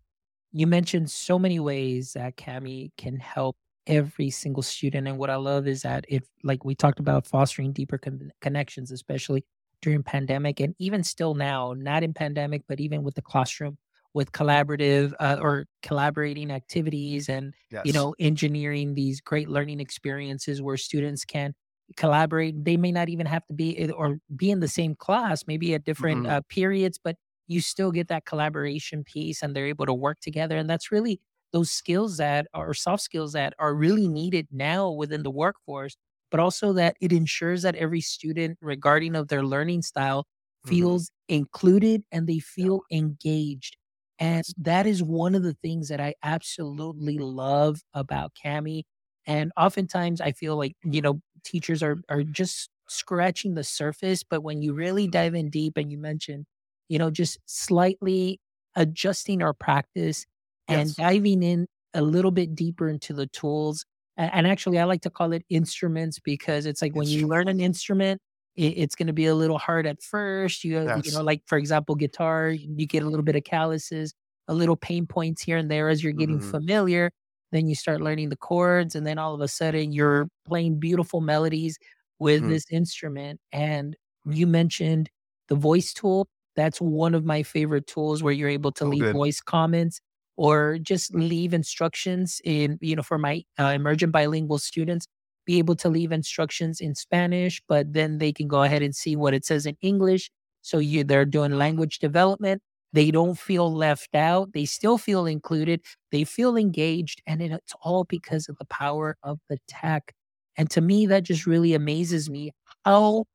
you 0.52 0.68
mentioned 0.68 1.12
so 1.12 1.38
many 1.38 1.60
ways 1.60 2.14
that 2.14 2.38
Kami 2.38 2.92
can 2.98 3.18
help 3.18 3.58
every 3.88 4.30
single 4.30 4.64
student. 4.64 5.08
And 5.08 5.18
what 5.18 5.30
I 5.30 5.36
love 5.36 5.68
is 5.68 5.82
that 5.82 6.06
it, 6.08 6.24
like 6.44 6.64
we 6.64 6.76
talked 6.76 7.00
about, 7.00 7.26
fostering 7.26 7.74
deeper 7.74 7.98
con- 7.98 8.32
connections, 8.40 8.92
especially 8.92 9.44
during 9.84 10.02
pandemic, 10.02 10.60
and 10.60 10.74
even 10.80 11.04
still 11.04 11.36
now, 11.36 11.74
not 11.78 12.04
in 12.04 12.14
pandemic, 12.14 12.64
but 12.68 12.80
even 12.80 13.04
with 13.04 13.14
the 13.16 13.22
classroom, 13.22 13.78
with 14.14 14.32
collaborative 14.32 15.14
uh, 15.20 15.38
or 15.42 15.66
collaborating 15.82 16.52
activities 16.52 17.30
and 17.30 17.54
yes. 17.72 17.84
you 17.86 17.94
know 17.94 18.16
engineering 18.20 18.94
these 18.94 19.22
great 19.22 19.50
learning 19.50 19.80
experiences 19.80 20.62
where 20.62 20.78
students 20.78 21.26
can 21.26 21.54
collaborate 21.98 22.64
they 22.64 22.78
may 22.78 22.92
not 22.92 23.10
even 23.10 23.26
have 23.26 23.46
to 23.48 23.54
be 23.54 23.92
or 23.92 24.18
be 24.36 24.50
in 24.50 24.60
the 24.60 24.68
same 24.68 24.96
class 24.96 25.44
maybe 25.48 25.74
at 25.74 25.84
different 25.84 26.24
mm-hmm. 26.24 26.32
uh, 26.32 26.42
periods 26.48 27.00
but 27.04 27.16
you 27.48 27.60
still 27.60 27.92
get 27.92 28.08
that 28.08 28.26
collaboration 28.26 29.04
piece 29.04 29.42
and 29.42 29.56
they're 29.56 29.68
able 29.68 29.86
to 29.86 29.94
work 29.94 30.20
together 30.22 30.58
and 30.58 30.70
that's 30.70 30.92
really 30.92 31.20
those 31.52 31.72
skills 31.72 32.18
that 32.18 32.48
are 32.54 32.74
soft 32.74 33.04
skills 33.04 33.34
that 33.34 33.54
are 33.60 33.76
really 33.76 34.08
needed 34.08 34.48
now 34.52 34.90
within 34.90 35.24
the 35.24 35.32
workforce 35.32 35.98
but 36.34 36.40
also 36.40 36.74
that 36.74 36.98
it 37.00 37.14
ensures 37.14 37.62
that 37.62 37.76
every 37.76 38.02
student 38.02 38.58
regarding 38.60 39.16
of 39.16 39.28
their 39.28 39.44
learning 39.44 39.84
style 39.84 40.24
mm-hmm. 40.24 40.70
feels 40.70 41.06
mm-hmm. 41.06 41.36
included 41.36 42.04
and 42.12 42.28
they 42.28 42.40
feel 42.40 42.82
yeah. 42.90 42.98
engaged 42.98 43.78
and 44.20 44.46
that 44.58 44.86
is 44.86 45.04
one 45.04 45.36
of 45.36 45.44
the 45.44 45.54
things 45.54 45.90
that 45.90 46.00
I 46.00 46.14
absolutely 46.24 47.18
love 47.18 47.82
about 47.94 48.32
Kami. 48.42 48.86
And 49.26 49.52
oftentimes 49.58 50.22
I 50.22 50.32
feel 50.32 50.56
like, 50.58 50.76
you 50.84 51.02
know, 51.02 51.20
teachers 51.44 51.82
are 51.82 51.98
are 52.10 52.24
just 52.24 52.70
scratching 52.88 53.56
the 53.56 53.64
surface. 53.64 54.24
But 54.24 54.42
when 54.42 54.62
you 54.62 54.74
really 54.74 55.08
dive 55.08 55.36
in 55.36 55.50
deep 55.50 55.78
and 55.78 55.92
you 55.92 55.98
mention, 55.98 56.46
you 56.90 57.00
know, 57.00 57.10
just 57.10 57.38
slightly 57.46 58.40
adjusting 58.76 59.42
our 59.42 59.54
practice 59.54 60.26
and 60.68 60.88
yes. 60.88 60.96
diving 60.96 61.44
in 61.44 61.68
a 61.94 62.02
little 62.02 62.32
bit 62.32 62.56
deeper 62.56 62.90
into 62.90 63.14
the 63.14 63.28
tools. 63.28 63.86
And, 64.16 64.46
actually, 64.46 64.78
I 64.78 64.84
like 64.84 65.02
to 65.02 65.10
call 65.10 65.34
it 65.34 65.44
instruments 65.50 66.20
because 66.20 66.66
it's 66.66 66.82
like 66.82 66.94
when 66.96 67.08
you 67.08 67.28
learn 67.28 67.48
an 67.48 67.60
instrument, 67.60 68.22
it, 68.56 68.78
it's 68.78 68.96
going 68.96 69.08
to 69.08 69.14
be 69.14 69.26
a 69.26 69.34
little 69.34 69.58
hard 69.58 69.88
at 69.88 70.04
first. 70.04 70.64
You, 70.64 70.84
yes. 70.84 71.06
you 71.06 71.12
know, 71.14 71.24
like 71.24 71.42
for 71.48 71.58
example, 71.58 71.96
guitar, 71.96 72.50
you 72.50 72.86
get 72.86 73.02
a 73.02 73.10
little 73.10 73.24
bit 73.24 73.36
of 73.36 73.44
calluses, 73.44 74.14
a 74.48 74.54
little 74.54 74.76
pain 74.76 75.08
points 75.08 75.42
here 75.42 75.58
and 75.58 75.70
there 75.72 75.90
as 75.90 76.04
you're 76.04 76.14
getting 76.14 76.40
mm-hmm. 76.40 76.52
familiar. 76.52 77.12
Then 77.52 77.68
you 77.68 77.76
start 77.76 78.02
learning 78.02 78.30
the 78.30 78.36
chords, 78.36 78.96
and 78.96 79.06
then 79.06 79.18
all 79.18 79.34
of 79.34 79.42
a 79.42 79.48
sudden 79.48 79.92
you're 79.92 80.28
playing 80.48 80.80
beautiful 80.80 81.22
melodies 81.22 81.78
with 82.20 82.42
mm-hmm. 82.42 82.52
this 82.52 82.66
instrument. 82.72 83.40
And 83.52 83.96
you 84.26 84.46
mentioned 84.46 85.10
the 85.50 85.56
voice 85.56 85.92
tool. 85.92 86.28
That's 86.56 86.80
one 86.80 87.16
of 87.16 87.26
my 87.26 87.42
favorite 87.42 87.88
tools 87.88 88.22
where 88.22 88.34
you're 88.34 88.50
able 88.50 88.72
to 88.74 88.86
oh, 88.86 88.90
leave 88.90 89.02
good. 89.02 89.14
voice 89.14 89.42
comments 89.42 90.02
or 90.36 90.78
just 90.80 91.14
leave 91.14 91.54
instructions 91.54 92.42
in, 92.44 92.78
you 92.82 92.96
know, 92.96 93.04
for 93.04 93.18
my 93.18 93.44
uh, 93.60 93.66
emergent 93.66 94.12
bilingual 94.12 94.58
students 94.58 95.08
be 95.46 95.58
able 95.58 95.76
to 95.76 95.90
leave 95.90 96.12
instructions 96.12 96.80
in 96.80 96.96
Spanish, 96.96 97.62
but 97.68 97.94
then 97.94 98.18
they 98.18 98.32
can 98.32 98.48
go 98.48 98.64
ahead 98.64 98.82
and 98.82 98.96
see 98.96 99.16
what 99.16 99.34
it 99.34 99.46
says 99.46 99.66
in 99.66 99.76
English. 99.82 100.32
So 100.62 100.78
you 100.78 101.04
they're 101.04 101.26
doing 101.26 101.58
language 101.58 102.00
development. 102.00 102.62
They 102.94 103.12
don't 103.12 103.38
feel 103.38 103.74
left 103.74 104.16
out. 104.16 104.54
They 104.54 104.66
still 104.66 104.98
feel 104.98 105.26
included. 105.26 105.82
They 106.12 106.24
feel 106.24 106.56
engaged. 106.56 107.22
And 107.26 107.42
it's 107.42 107.74
all 107.82 108.04
because 108.04 108.48
of 108.48 108.58
the 108.58 108.66
power 108.66 109.18
of 109.24 109.40
the 109.50 109.58
tech. 109.68 110.14
And 110.56 110.70
to 110.72 110.82
me, 110.82 111.08
that 111.08 111.24
just 111.24 111.48
really 111.48 111.74
amazes 111.74 112.30
me 112.30 112.52
how 112.86 113.26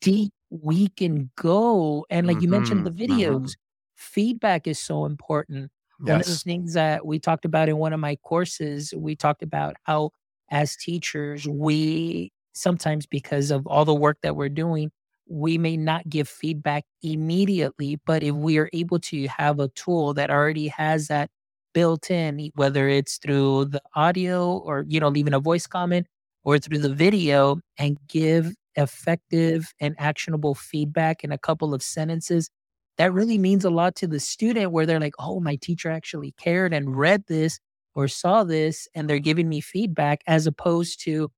deep 0.00 0.32
we 0.50 0.88
can 0.88 1.30
go. 1.36 2.06
And 2.10 2.26
like 2.26 2.36
mm-hmm, 2.36 2.44
you 2.44 2.48
mentioned, 2.48 2.86
the 2.86 2.92
mm-hmm. 2.92 3.12
videos, 3.12 3.40
mm-hmm. 3.40 3.50
feedback 3.96 4.68
is 4.68 4.78
so 4.78 5.04
important. 5.04 5.70
Yes. 6.06 6.06
One 6.06 6.20
of 6.20 6.26
the 6.26 6.38
things 6.38 6.74
that 6.74 7.06
we 7.06 7.18
talked 7.18 7.44
about 7.44 7.68
in 7.68 7.76
one 7.78 7.92
of 7.92 8.00
my 8.00 8.16
courses, 8.16 8.92
we 8.96 9.16
talked 9.16 9.42
about 9.42 9.76
how 9.84 10.10
as 10.50 10.76
teachers, 10.76 11.46
we 11.48 12.32
sometimes 12.54 13.06
because 13.06 13.50
of 13.50 13.66
all 13.66 13.84
the 13.84 13.94
work 13.94 14.18
that 14.22 14.36
we're 14.36 14.48
doing, 14.48 14.90
we 15.28 15.58
may 15.58 15.76
not 15.76 16.08
give 16.08 16.28
feedback 16.28 16.84
immediately, 17.02 17.98
but 18.06 18.22
if 18.22 18.34
we 18.34 18.58
are 18.58 18.68
able 18.72 18.98
to 18.98 19.26
have 19.28 19.60
a 19.60 19.68
tool 19.68 20.14
that 20.14 20.30
already 20.30 20.68
has 20.68 21.08
that 21.08 21.30
built 21.72 22.10
in, 22.10 22.50
whether 22.56 22.88
it's 22.88 23.18
through 23.18 23.66
the 23.66 23.80
audio 23.94 24.58
or, 24.58 24.84
you 24.88 24.98
know, 25.00 25.08
leaving 25.08 25.34
a 25.34 25.40
voice 25.40 25.66
comment 25.66 26.06
or 26.44 26.58
through 26.58 26.78
the 26.78 26.92
video 26.92 27.60
and 27.78 27.98
give 28.08 28.54
effective 28.76 29.72
and 29.80 29.94
actionable 29.98 30.54
feedback 30.54 31.22
in 31.22 31.30
a 31.32 31.38
couple 31.38 31.74
of 31.74 31.82
sentences, 31.82 32.50
that 32.98 33.12
really 33.12 33.38
means 33.38 33.64
a 33.64 33.70
lot 33.70 33.94
to 33.96 34.06
the 34.06 34.20
student 34.20 34.72
where 34.72 34.86
they're 34.86 35.00
like, 35.00 35.14
oh, 35.18 35.40
my 35.40 35.56
teacher 35.56 35.90
actually 35.90 36.32
cared 36.32 36.74
and 36.74 36.96
read 36.96 37.24
this 37.26 37.58
or 37.94 38.08
saw 38.08 38.44
this 38.44 38.88
and 38.94 39.08
they're 39.08 39.18
giving 39.18 39.48
me 39.48 39.60
feedback 39.60 40.20
as 40.26 40.46
opposed 40.46 41.02
to 41.04 41.30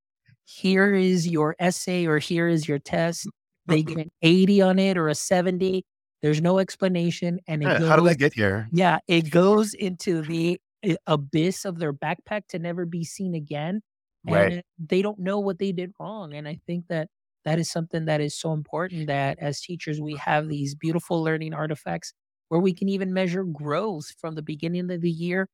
here 0.45 0.95
is 0.95 1.27
your 1.27 1.57
essay 1.59 2.07
or 2.07 2.19
here 2.19 2.49
is 2.49 2.67
your 2.67 2.79
test. 2.79 3.29
They 3.67 3.83
get 3.83 3.99
an 3.99 4.11
80 4.23 4.63
on 4.63 4.79
it 4.79 4.99
or 4.99 5.09
a 5.09 5.15
70. 5.15 5.85
There's 6.21 6.43
no 6.43 6.59
explanation. 6.59 7.39
And 7.47 7.63
goes, 7.63 7.89
how 7.89 7.97
did 7.97 8.09
I 8.09 8.15
get 8.15 8.35
here? 8.35 8.69
Yeah, 8.73 8.99
it 9.07 9.31
goes 9.31 9.75
into 9.75 10.23
the 10.23 10.61
eh, 10.83 10.97
abyss 11.07 11.65
of 11.65 11.79
their 11.79 11.93
backpack 11.93 12.49
to 12.49 12.59
never 12.59 12.85
be 12.87 13.05
seen 13.05 13.35
again. 13.35 13.83
And 14.27 14.35
right. 14.35 14.65
they 14.79 15.03
don't 15.03 15.19
know 15.19 15.41
what 15.41 15.59
they 15.59 15.73
did 15.73 15.93
wrong. 15.99 16.35
And 16.35 16.47
I 16.47 16.61
think 16.67 16.87
that 16.89 17.09
that 17.45 17.59
is 17.59 17.71
something 17.71 18.05
that 18.07 18.21
is 18.21 18.39
so 18.39 18.53
important 18.53 19.07
that 19.07 19.39
as 19.41 19.61
teachers, 19.61 20.01
we 20.01 20.17
have 20.17 20.49
these 20.49 20.75
beautiful 20.75 21.23
learning 21.23 21.55
artifacts 21.55 22.13
where 22.49 22.61
we 22.61 22.75
can 22.75 22.89
even 22.89 23.13
measure 23.13 23.45
growth 23.45 24.15
from 24.19 24.35
the 24.35 24.43
beginning 24.43 24.91
of 24.91 25.01
the 25.01 25.11
year 25.11 25.49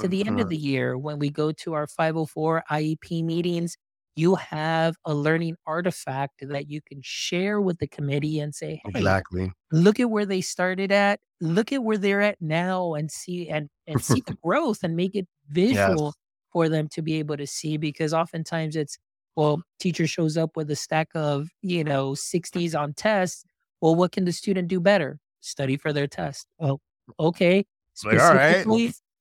to 0.00 0.08
the 0.08 0.20
end 0.26 0.40
of 0.40 0.46
mm-hmm. 0.46 0.50
the 0.50 0.56
year 0.56 0.98
when 0.98 1.18
we 1.18 1.30
go 1.30 1.52
to 1.52 1.74
our 1.74 1.86
504 1.86 2.64
IEP 2.70 3.22
meetings 3.22 3.76
you 4.16 4.34
have 4.34 4.96
a 5.04 5.14
learning 5.14 5.56
artifact 5.66 6.42
that 6.48 6.68
you 6.68 6.80
can 6.82 7.00
share 7.02 7.60
with 7.60 7.78
the 7.78 7.86
committee 7.86 8.40
and 8.40 8.54
say, 8.54 8.80
hey, 8.84 8.98
exactly. 9.00 9.52
Look 9.72 10.00
at 10.00 10.10
where 10.10 10.26
they 10.26 10.40
started 10.40 10.92
at. 10.92 11.20
Look 11.40 11.72
at 11.72 11.82
where 11.82 11.96
they're 11.96 12.20
at 12.20 12.36
now 12.40 12.94
and 12.94 13.10
see 13.10 13.48
and, 13.48 13.68
and 13.86 14.02
see 14.02 14.22
the 14.26 14.34
growth 14.44 14.80
and 14.82 14.96
make 14.96 15.14
it 15.14 15.26
visual 15.48 16.06
yes. 16.06 16.14
for 16.52 16.68
them 16.68 16.88
to 16.92 17.02
be 17.02 17.14
able 17.14 17.36
to 17.36 17.46
see 17.46 17.76
because 17.76 18.12
oftentimes 18.12 18.76
it's 18.76 18.98
well, 19.36 19.62
teacher 19.78 20.06
shows 20.06 20.36
up 20.36 20.56
with 20.56 20.70
a 20.70 20.76
stack 20.76 21.08
of, 21.14 21.48
you 21.62 21.84
know, 21.84 22.12
60s 22.12 22.78
on 22.78 22.94
tests. 22.94 23.44
Well, 23.80 23.94
what 23.94 24.12
can 24.12 24.24
the 24.24 24.32
student 24.32 24.68
do 24.68 24.80
better? 24.80 25.18
Study 25.40 25.76
for 25.76 25.92
their 25.92 26.06
test. 26.06 26.46
Well, 26.58 26.80
okay. 27.18 27.64
Like, 28.04 28.20
all 28.20 28.34
right. 28.34 28.66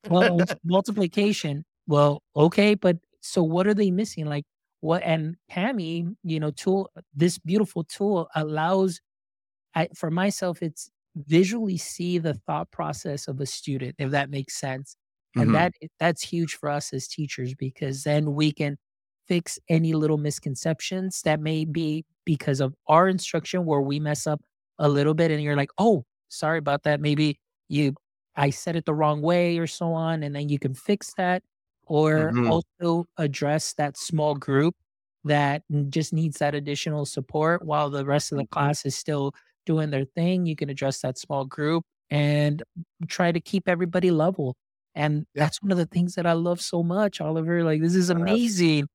well, 0.10 0.39
multiplication. 0.63 1.65
Well, 1.88 2.22
okay, 2.36 2.76
but 2.76 2.98
so 3.22 3.43
what 3.43 3.67
are 3.67 3.74
they 3.74 3.91
missing? 3.91 4.26
Like 4.26 4.45
what 4.82 5.04
and 5.04 5.36
Kami, 5.52 6.08
you 6.24 6.39
know, 6.39 6.52
tool 6.52 6.89
this 7.13 7.38
beautiful 7.38 7.84
tool 7.84 8.30
allows 8.36 9.02
I, 9.76 9.89
for 9.95 10.10
myself, 10.10 10.62
it's 10.62 10.89
visually 11.15 11.78
see 11.78 12.17
the 12.17 12.34
thought 12.34 12.72
process 12.72 13.28
of 13.28 13.39
a 13.39 13.45
student, 13.45 13.95
if 13.98 14.12
that 14.12 14.30
makes 14.30 14.60
sense. 14.60 14.95
And 15.36 15.45
mm-hmm. 15.45 15.54
that 15.54 15.74
that's 16.00 16.24
huge 16.24 16.56
for 16.56 16.69
us 16.69 16.91
as 16.93 17.08
teachers 17.08 17.54
because 17.54 18.04
then 18.04 18.34
we 18.34 18.52
can 18.52 18.78
fix 19.30 19.58
any 19.70 19.94
little 19.94 20.18
misconceptions 20.18 21.22
that 21.22 21.39
may 21.39 21.63
be 21.63 22.04
because 22.26 22.60
of 22.60 22.74
our 22.88 23.08
instruction 23.08 23.65
where 23.65 23.80
we 23.80 24.00
mess 24.00 24.28
up 24.28 24.42
a 24.80 24.89
little 24.89 25.13
bit 25.13 25.32
and 25.32 25.42
you're 25.42 25.56
like, 25.56 25.72
oh, 25.78 26.04
sorry 26.28 26.58
about 26.58 26.84
that. 26.84 27.00
Maybe 27.00 27.39
you 27.70 27.94
I 28.36 28.50
said 28.50 28.76
it 28.76 28.86
the 28.86 28.94
wrong 28.94 29.22
way 29.22 29.58
or 29.58 29.68
so 29.68 29.94
on. 29.94 30.24
And 30.24 30.36
then 30.36 30.50
you 30.50 30.60
can 30.60 30.74
fix 30.74 31.13
that 31.15 31.44
or 31.86 32.32
mm-hmm. 32.32 32.52
also 32.52 33.06
address 33.18 33.74
that 33.74 33.98
small 33.98 34.36
group 34.36 34.76
that 35.26 35.63
just 35.89 36.13
needs 36.13 36.38
that 36.38 36.56
additional 36.56 37.06
support 37.06 37.65
while 37.65 37.89
the 37.89 38.06
rest 38.06 38.32
of 38.32 38.38
the 38.38 38.48
class 38.48 38.86
is 38.86 38.96
still 38.96 39.34
doing 39.65 39.89
their 39.89 40.06
thing. 40.06 40.46
You 40.46 40.56
can 40.56 40.70
address 40.70 41.02
that 41.02 41.18
small 41.18 41.46
group 41.46 41.84
and 42.10 42.63
try 43.08 43.32
to 43.32 43.39
keep 43.39 43.68
everybody 43.68 44.12
level. 44.12 44.56
And 44.96 45.26
yeah. 45.34 45.44
that's 45.44 45.62
one 45.62 45.72
of 45.72 45.78
the 45.78 45.86
things 45.86 46.15
that 46.15 46.26
I 46.26 46.34
love 46.34 46.62
so 46.62 46.82
much, 46.82 47.22
Oliver. 47.22 47.63
Like, 47.63 47.82
this 47.82 47.96
is 47.96 48.10
amazing. 48.10 48.88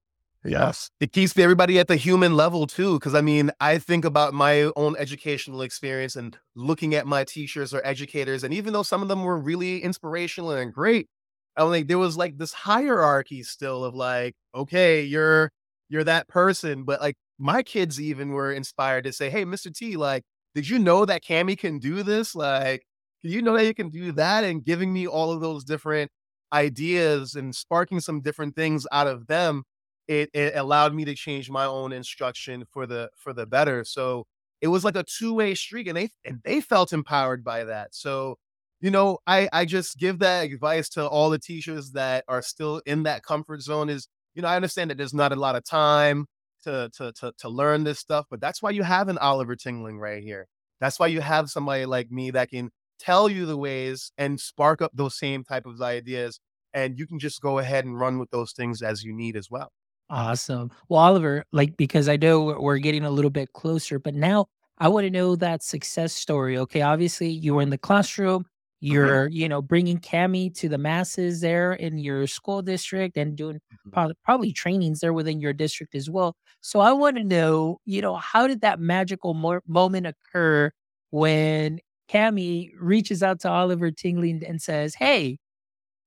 Yes. 0.45 0.91
It 1.01 1.13
keeps 1.13 1.37
everybody 1.39 1.79
at 1.79 1.89
the 1.89 1.97
human 1.97 2.37
level 2.37 2.67
too. 2.67 2.99
Cause 2.99 3.15
I 3.15 3.23
mean, 3.23 3.51
I 3.61 3.79
think 3.79 4.05
about 4.05 4.35
my 4.35 4.71
own 4.77 4.95
educational 4.99 5.63
experience 5.63 6.17
and 6.17 6.37
looking 6.55 6.95
at 6.95 7.07
my 7.07 7.25
teachers 7.25 7.73
or 7.73 7.81
educators. 7.85 8.45
And 8.45 8.53
even 8.53 8.73
though 8.75 8.83
some 8.83 9.01
of 9.01 9.09
them 9.09 9.23
were 9.23 9.39
really 9.39 9.79
inspirational 9.83 10.51
and 10.51 10.73
great, 10.73 11.09
I 11.57 11.63
like 11.63 11.89
there 11.89 11.99
was 11.99 12.17
like 12.19 12.37
this 12.37 12.53
hierarchy 12.53 13.43
still 13.43 13.85
of 13.85 13.95
like, 13.95 14.35
okay, 14.55 15.03
you're 15.03 15.51
you're 15.89 16.05
that 16.05 16.29
person, 16.29 16.85
but 16.85 17.01
like 17.01 17.17
my 17.39 17.63
kids 17.63 18.01
even 18.01 18.31
were 18.31 18.53
inspired 18.53 19.05
to 19.05 19.13
say, 19.13 19.31
"Hey, 19.31 19.45
Mr. 19.45 19.71
T, 19.71 19.97
like, 19.97 20.25
did 20.55 20.69
you 20.69 20.79
know 20.79 21.05
that 21.07 21.23
Kami 21.27 21.57
can 21.57 21.79
do 21.79 22.03
this? 22.03 22.35
Like, 22.35 22.85
do 23.23 23.29
you 23.31 23.41
know 23.43 23.57
that 23.57 23.65
you 23.67 23.75
can 23.75 23.91
do 23.91 24.13
that?" 24.13 24.45
And 24.45 24.65
giving 24.65 24.93
me 24.93 25.07
all 25.07 25.33
of 25.33 25.41
those 25.41 25.65
different 25.65 26.11
ideas 26.53 27.35
and 27.35 27.55
sparking 27.55 28.01
some 28.01 28.21
different 28.21 28.57
things 28.57 28.87
out 28.93 29.07
of 29.07 29.27
them, 29.27 29.63
it, 30.09 30.31
it 30.35 30.55
allowed 30.57 30.95
me 30.95 31.05
to 31.07 31.15
change 31.15 31.51
my 31.51 31.65
own 31.65 31.93
instruction 31.93 32.65
for 32.71 32.87
the 32.87 33.11
for 33.17 33.33
the 33.33 33.47
better. 33.47 33.85
So 33.85 34.27
it 34.61 34.69
was 34.69 34.85
like 34.85 34.97
a 34.97 35.05
two 35.05 35.35
way 35.35 35.55
streak, 35.55 35.87
and 35.87 35.97
they 35.97 36.11
and 36.25 36.41
they 36.45 36.61
felt 36.61 36.93
empowered 36.93 37.45
by 37.45 37.65
that. 37.65 37.95
So 37.95 38.39
you 38.81 38.91
know, 38.91 39.19
I 39.27 39.49
I 39.53 39.65
just 39.65 39.99
give 39.99 40.19
that 40.21 40.45
advice 40.51 40.89
to 40.91 41.07
all 41.07 41.31
the 41.31 41.39
teachers 41.39 41.93
that 41.93 42.25
are 42.29 42.43
still 42.43 42.83
in 42.87 43.05
that 43.05 43.23
comfort 43.23 43.63
zone. 43.63 43.89
Is 43.89 44.09
you 44.35 44.43
know, 44.43 44.49
I 44.49 44.57
understand 44.57 44.91
that 44.91 44.99
there's 44.99 45.15
not 45.15 45.33
a 45.33 45.37
lot 45.37 45.57
of 45.57 45.65
time 45.65 46.27
to 46.65 46.91
to 46.97 47.13
to 47.13 47.33
to 47.39 47.49
learn 47.49 47.85
this 47.85 47.99
stuff, 47.99 48.27
but 48.31 48.41
that's 48.41 48.63
why 48.63 48.71
you 48.71 48.83
have 48.83 49.09
an 49.09 49.19
Oliver 49.19 49.57
Tingling 49.57 49.99
right 49.99 50.23
here. 50.23 50.47
That's 50.81 50.99
why 50.99 51.07
you 51.07 51.21
have 51.21 51.51
somebody 51.51 51.87
like 51.87 52.11
me 52.11 52.31
that 52.33 52.51
can 52.51 52.71
tell 52.99 53.29
you 53.29 53.47
the 53.47 53.57
ways 53.57 54.13
and 54.19 54.41
spark 54.41 54.83
up 54.83 54.93
those 54.95 55.19
same 55.19 55.45
type 55.45 55.67
of 55.67 55.81
ideas, 55.81 56.41
and 56.73 56.99
you 56.99 57.07
can 57.07 57.19
just 57.19 57.41
go 57.41 57.59
ahead 57.59 57.85
and 57.85 57.99
run 57.99 58.19
with 58.19 58.31
those 58.31 58.53
things 58.53 58.83
as 58.83 59.03
you 59.03 59.15
need 59.15 59.37
as 59.37 59.51
well. 59.51 59.73
Awesome. 60.15 60.71
Well, 60.89 61.01
Oliver, 61.01 61.45
like 61.53 61.77
because 61.77 62.09
I 62.09 62.17
know 62.17 62.57
we're 62.61 62.79
getting 62.79 63.05
a 63.05 63.11
little 63.11 63.31
bit 63.31 63.53
closer, 63.53 63.99
but 63.99 64.15
now 64.15 64.47
I 64.79 64.89
want 64.89 65.05
to 65.05 65.11
know 65.11 65.35
that 65.37 65.63
success 65.63 66.13
story. 66.13 66.57
Okay, 66.59 66.83
obviously 66.83 67.29
you 67.29 67.55
were 67.55 67.63
in 67.63 67.71
the 67.71 67.79
classroom, 67.79 68.47
Mm-hmm. 68.85 68.93
You're, 68.93 69.29
you 69.29 69.49
know, 69.49 69.63
bringing 69.63 69.99
Kami 69.99 70.51
to 70.51 70.69
the 70.69 70.77
masses 70.77 71.41
there 71.41 71.73
in 71.73 71.99
your 71.99 72.27
school 72.27 72.61
district 72.61 73.17
and 73.17 73.35
doing 73.35 73.57
mm-hmm. 73.57 73.91
probably, 73.91 74.15
probably 74.23 74.53
trainings 74.53 75.01
there 75.01 75.15
within 75.15 75.41
your 75.41 75.55
district 75.55 75.95
as 75.95 76.11
well. 76.11 76.37
So 76.61 76.81
I 76.81 76.93
want 76.93 77.17
to 77.17 77.25
know, 77.25 77.79
you 77.87 78.03
know, 78.03 78.17
how 78.17 78.47
did 78.47 78.61
that 78.61 78.81
magical 78.81 79.33
mo- 79.33 79.61
moment 79.67 80.07
occur 80.07 80.71
when 81.11 81.81
Kami 82.11 82.73
reaches 82.79 83.23
out 83.23 83.41
to 83.41 83.49
Oliver 83.51 83.91
Tingling 83.91 84.45
and 84.47 84.61
says, 84.61 84.95
"Hey, 84.95 85.39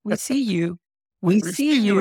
we 0.03 0.15
see 0.15 0.41
you. 0.41 0.77
We 1.27 1.41
see 1.41 1.79
you. 1.79 1.95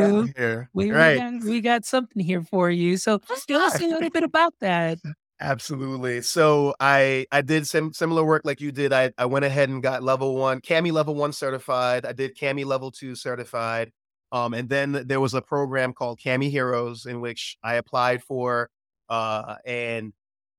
We, 0.73 0.91
right. 0.91 1.17
we, 1.17 1.39
got, 1.39 1.45
we 1.45 1.61
got 1.61 1.85
something 1.85 2.23
here 2.23 2.43
for 2.43 2.71
you." 2.71 2.97
So 2.97 3.21
tell 3.49 3.61
us 3.61 3.81
a 3.81 3.87
little 3.87 4.11
bit 4.11 4.23
about 4.23 4.55
that. 4.61 4.99
Absolutely. 5.41 6.23
So 6.23 6.75
I 6.81 7.27
I 7.31 7.43
did 7.43 7.67
some 7.67 7.93
similar 7.93 8.25
work 8.25 8.43
like 8.45 8.61
you 8.61 8.73
did. 8.73 8.93
I 8.93 9.12
I 9.19 9.27
went 9.27 9.45
ahead 9.45 9.69
and 9.69 9.83
got 9.83 10.03
level 10.03 10.37
one, 10.37 10.61
Kami 10.61 10.91
level 10.91 11.15
one 11.15 11.33
certified. 11.33 12.07
I 12.07 12.12
did 12.12 12.39
Kami 12.39 12.65
level 12.65 12.91
two 12.91 13.15
certified. 13.15 13.93
Um, 14.33 14.55
and 14.55 14.69
then 14.69 15.05
there 15.07 15.21
was 15.21 15.35
a 15.35 15.43
program 15.43 15.93
called 15.93 16.21
Kami 16.23 16.49
Heroes 16.49 17.07
in 17.07 17.21
which 17.21 17.59
I 17.62 17.75
applied 17.75 18.23
for, 18.23 18.71
uh, 19.09 19.57
and 19.65 20.12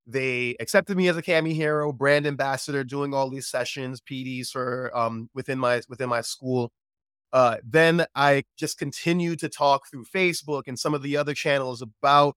they 0.06 0.56
accepted 0.60 0.96
me 0.96 1.10
as 1.10 1.18
a 1.18 1.22
Kami 1.22 1.54
hero, 1.54 1.92
brand 1.92 2.26
ambassador, 2.26 2.84
doing 2.84 3.14
all 3.14 3.30
these 3.30 3.48
sessions, 3.48 4.00
PDs 4.00 4.50
for 4.50 4.96
um 4.96 5.30
within 5.34 5.58
my 5.58 5.82
within 5.90 6.10
my 6.10 6.22
school. 6.22 6.72
Uh, 7.34 7.58
then 7.64 8.06
I 8.16 8.44
just 8.58 8.78
continued 8.78 9.40
to 9.40 9.50
talk 9.50 9.88
through 9.90 10.06
Facebook 10.06 10.64
and 10.68 10.80
some 10.80 10.94
of 10.94 11.02
the 11.02 11.18
other 11.18 11.34
channels 11.34 11.82
about 11.82 12.36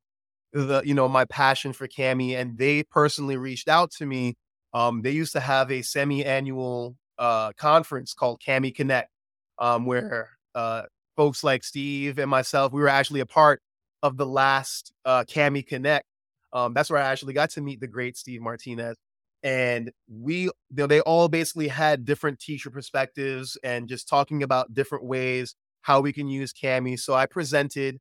the 0.53 0.83
you 0.85 0.95
know 0.95 1.09
my 1.09 1.25
passion 1.25 1.73
for 1.73 1.87
Kami, 1.87 2.35
and 2.35 2.59
they 2.59 2.83
personally 2.83 3.37
reached 3.37 3.69
out 3.69 3.91
to 3.93 4.07
me. 4.07 4.37
Um, 4.75 5.03
they 5.03 5.11
used 5.11 5.33
to 5.33 5.41
have 5.41 5.71
a 5.71 5.83
semi-annual 5.83 6.97
uh, 7.19 7.53
conference 7.53 8.15
called 8.15 8.43
Kami 8.45 8.71
Connect, 8.71 9.11
um, 9.59 9.87
where 9.87 10.31
uh, 10.55 10.83
folks 11.17 11.45
like 11.45 11.63
Steve 11.65 12.19
and 12.19 12.31
myself 12.31 12.73
we 12.73 12.81
were 12.81 12.89
actually 12.89 13.21
a 13.21 13.27
part 13.27 13.63
of 14.03 14.17
the 14.17 14.27
last 14.27 14.93
uh, 15.05 15.25
Kami 15.33 15.63
Connect. 15.63 16.07
Um, 16.53 16.75
that's 16.75 16.91
where 16.91 17.01
I 17.01 17.11
actually 17.11 17.35
got 17.35 17.51
to 17.51 17.61
meet 17.61 17.81
the 17.81 17.87
great 17.87 18.17
Steve 18.17 18.41
Martinez, 18.41 18.97
and 19.43 19.91
we 20.09 20.51
they 20.71 21.01
all 21.01 21.29
basically 21.29 21.69
had 21.69 22.05
different 22.05 22.39
teacher 22.39 22.71
perspectives 22.71 23.57
and 23.65 23.89
just 23.89 24.09
talking 24.09 24.43
about 24.43 24.75
different 24.75 25.05
ways 25.05 25.55
how 25.83 26.01
we 26.01 26.13
can 26.13 26.29
use 26.29 26.53
Kami 26.53 26.97
So 26.97 27.15
I 27.15 27.27
presented, 27.27 27.99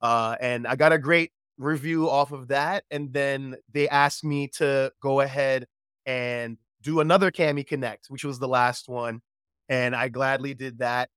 uh, 0.00 0.36
and 0.40 0.66
I 0.66 0.76
got 0.76 0.92
a 0.92 0.98
great 0.98 1.32
review 1.58 2.08
off 2.08 2.32
of 2.32 2.48
that. 2.48 2.84
And 2.90 3.12
then 3.12 3.56
they 3.72 3.88
asked 3.88 4.24
me 4.24 4.48
to 4.56 4.92
go 5.02 5.20
ahead 5.20 5.66
and 6.06 6.58
do 6.82 7.00
another 7.00 7.30
Kami 7.30 7.64
Connect, 7.64 8.06
which 8.08 8.24
was 8.24 8.38
the 8.38 8.48
last 8.48 8.88
one. 8.88 9.22
And 9.68 9.94
I 9.94 10.08
gladly 10.08 10.54
did 10.54 10.78
that. 10.78 11.08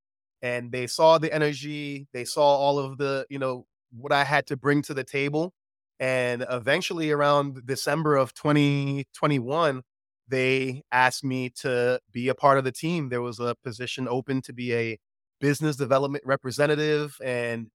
And 0.41 0.71
they 0.71 0.87
saw 0.87 1.17
the 1.17 1.33
energy, 1.33 2.07
they 2.13 2.23
saw 2.23 2.43
all 2.43 2.77
of 2.77 2.97
the, 2.97 3.25
you 3.29 3.39
know, 3.39 3.65
what 3.91 4.11
I 4.11 4.23
had 4.23 4.47
to 4.47 4.57
bring 4.57 4.81
to 4.83 4.93
the 4.93 5.03
table. 5.03 5.53
And 5.99 6.45
eventually, 6.49 7.11
around 7.11 7.65
December 7.65 8.15
of 8.15 8.33
2021, 8.33 9.81
they 10.27 10.83
asked 10.91 11.23
me 11.23 11.49
to 11.61 11.99
be 12.11 12.29
a 12.29 12.35
part 12.35 12.57
of 12.57 12.63
the 12.63 12.71
team. 12.71 13.09
There 13.09 13.21
was 13.21 13.39
a 13.39 13.55
position 13.63 14.07
open 14.07 14.41
to 14.43 14.53
be 14.53 14.73
a 14.73 14.97
business 15.39 15.75
development 15.75 16.23
representative. 16.25 17.17
And, 17.23 17.67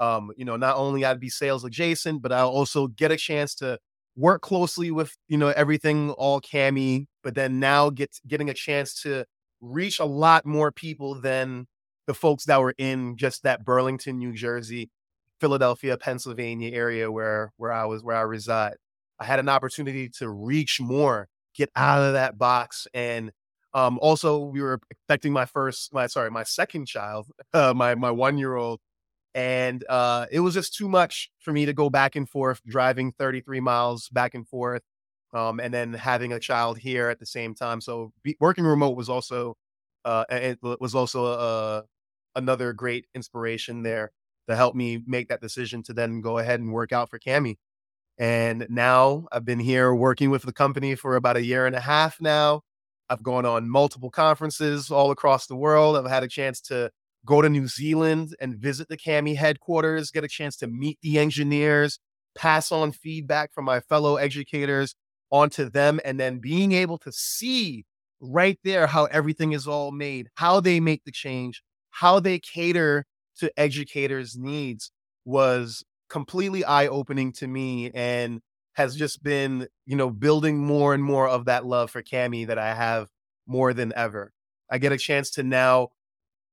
um, 0.00 0.30
you 0.36 0.44
know, 0.44 0.56
not 0.56 0.76
only 0.76 1.04
I'd 1.04 1.20
be 1.20 1.28
sales 1.28 1.64
adjacent, 1.64 2.22
but 2.22 2.32
I'll 2.32 2.48
also 2.48 2.86
get 2.88 3.10
a 3.12 3.16
chance 3.16 3.54
to 3.56 3.78
work 4.16 4.42
closely 4.42 4.90
with, 4.90 5.16
you 5.28 5.38
know, 5.38 5.48
everything 5.48 6.10
all 6.12 6.40
Kami, 6.40 7.06
but 7.22 7.34
then 7.34 7.60
now 7.60 7.90
get 7.90 8.18
getting 8.26 8.50
a 8.50 8.54
chance 8.54 9.00
to 9.02 9.24
reach 9.60 9.98
a 10.00 10.04
lot 10.04 10.46
more 10.46 10.72
people 10.72 11.20
than 11.20 11.66
the 12.06 12.14
folks 12.14 12.44
that 12.46 12.60
were 12.60 12.74
in 12.78 13.16
just 13.16 13.42
that 13.42 13.64
Burlington, 13.64 14.18
New 14.18 14.32
Jersey, 14.32 14.90
Philadelphia, 15.40 15.96
Pennsylvania 15.96 16.72
area 16.72 17.10
where 17.10 17.52
where 17.56 17.72
I 17.72 17.84
was 17.84 18.02
where 18.02 18.16
I 18.16 18.22
reside. 18.22 18.74
I 19.20 19.24
had 19.24 19.38
an 19.40 19.48
opportunity 19.48 20.08
to 20.18 20.28
reach 20.28 20.80
more, 20.80 21.28
get 21.54 21.70
out 21.74 22.02
of 22.02 22.12
that 22.12 22.38
box, 22.38 22.86
and 22.94 23.32
um, 23.74 23.98
also 24.00 24.38
we 24.38 24.62
were 24.62 24.80
expecting 24.90 25.32
my 25.32 25.44
first, 25.44 25.92
my 25.92 26.06
sorry, 26.06 26.30
my 26.30 26.44
second 26.44 26.86
child, 26.86 27.28
uh, 27.52 27.74
my 27.74 27.94
my 27.94 28.10
one 28.10 28.38
year 28.38 28.56
old, 28.56 28.80
and 29.34 29.84
uh, 29.88 30.26
it 30.30 30.40
was 30.40 30.54
just 30.54 30.74
too 30.74 30.88
much 30.88 31.30
for 31.40 31.52
me 31.52 31.66
to 31.66 31.72
go 31.72 31.90
back 31.90 32.16
and 32.16 32.28
forth, 32.28 32.60
driving 32.66 33.12
33 33.12 33.60
miles 33.60 34.08
back 34.10 34.34
and 34.34 34.46
forth, 34.48 34.82
um, 35.34 35.60
and 35.60 35.72
then 35.74 35.94
having 35.94 36.32
a 36.32 36.40
child 36.40 36.78
here 36.78 37.08
at 37.08 37.18
the 37.20 37.26
same 37.26 37.54
time. 37.54 37.80
So 37.80 38.12
be, 38.22 38.36
working 38.40 38.64
remote 38.64 38.96
was 38.96 39.08
also 39.08 39.56
uh, 40.04 40.24
it 40.30 40.58
was 40.62 40.94
also 40.94 41.26
uh, 41.26 41.82
another 42.36 42.72
great 42.72 43.06
inspiration 43.14 43.82
there 43.82 44.12
to 44.48 44.56
help 44.56 44.74
me 44.74 45.02
make 45.06 45.28
that 45.28 45.40
decision 45.40 45.82
to 45.84 45.92
then 45.92 46.20
go 46.20 46.38
ahead 46.38 46.60
and 46.60 46.72
work 46.72 46.92
out 46.92 47.10
for 47.10 47.18
Kami. 47.18 47.58
And 48.18 48.66
now 48.68 49.26
I've 49.30 49.44
been 49.44 49.60
here 49.60 49.94
working 49.94 50.30
with 50.30 50.42
the 50.42 50.52
company 50.52 50.94
for 50.94 51.14
about 51.14 51.36
a 51.36 51.44
year 51.44 51.66
and 51.66 51.76
a 51.76 51.80
half 51.80 52.20
now. 52.20 52.62
I've 53.08 53.22
gone 53.22 53.46
on 53.46 53.68
multiple 53.68 54.10
conferences 54.10 54.90
all 54.90 55.10
across 55.10 55.46
the 55.46 55.56
world. 55.56 55.96
I've 55.96 56.10
had 56.10 56.24
a 56.24 56.28
chance 56.28 56.60
to 56.62 56.90
go 57.24 57.40
to 57.42 57.48
New 57.48 57.68
Zealand 57.68 58.34
and 58.40 58.56
visit 58.56 58.88
the 58.88 58.96
Kami 58.96 59.34
headquarters, 59.34 60.10
get 60.10 60.24
a 60.24 60.28
chance 60.28 60.56
to 60.56 60.66
meet 60.66 60.98
the 61.02 61.18
engineers, 61.18 61.98
pass 62.34 62.72
on 62.72 62.92
feedback 62.92 63.52
from 63.52 63.64
my 63.64 63.80
fellow 63.80 64.16
educators 64.16 64.94
onto 65.30 65.68
them, 65.68 66.00
and 66.04 66.18
then 66.18 66.38
being 66.38 66.72
able 66.72 66.98
to 66.98 67.12
see 67.12 67.84
right 68.20 68.58
there 68.64 68.86
how 68.86 69.04
everything 69.06 69.52
is 69.52 69.66
all 69.66 69.92
made, 69.92 70.28
how 70.34 70.60
they 70.60 70.80
make 70.80 71.04
the 71.04 71.12
change, 71.12 71.62
how 71.90 72.18
they 72.18 72.38
cater 72.38 73.04
to 73.38 73.52
educators' 73.58 74.36
needs 74.36 74.90
was 75.24 75.84
completely 76.08 76.64
eye-opening 76.64 77.32
to 77.32 77.46
me 77.46 77.90
and 77.92 78.40
has 78.74 78.94
just 78.94 79.22
been, 79.22 79.66
you 79.86 79.96
know, 79.96 80.10
building 80.10 80.58
more 80.58 80.94
and 80.94 81.02
more 81.02 81.28
of 81.28 81.46
that 81.46 81.66
love 81.66 81.90
for 81.90 82.02
Kami 82.02 82.44
that 82.44 82.58
I 82.58 82.74
have 82.74 83.08
more 83.46 83.74
than 83.74 83.92
ever. 83.96 84.32
I 84.70 84.78
get 84.78 84.92
a 84.92 84.98
chance 84.98 85.30
to 85.32 85.42
now 85.42 85.88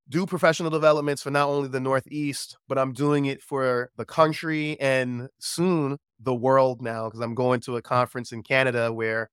do 0.09 0.25
professional 0.25 0.69
developments 0.69 1.23
for 1.23 1.31
not 1.31 1.47
only 1.49 1.67
the 1.67 1.79
Northeast, 1.79 2.57
but 2.67 2.77
I'm 2.77 2.93
doing 2.93 3.25
it 3.25 3.41
for 3.41 3.89
the 3.97 4.05
country 4.05 4.79
and 4.79 5.29
soon 5.39 5.97
the 6.19 6.33
world 6.36 6.81
now 6.81 7.05
because 7.05 7.19
I'm 7.19 7.36
going 7.36 7.59
to 7.61 7.77
a 7.77 7.81
conference 7.81 8.31
in 8.31 8.43
Canada 8.43 8.93
where 8.93 9.29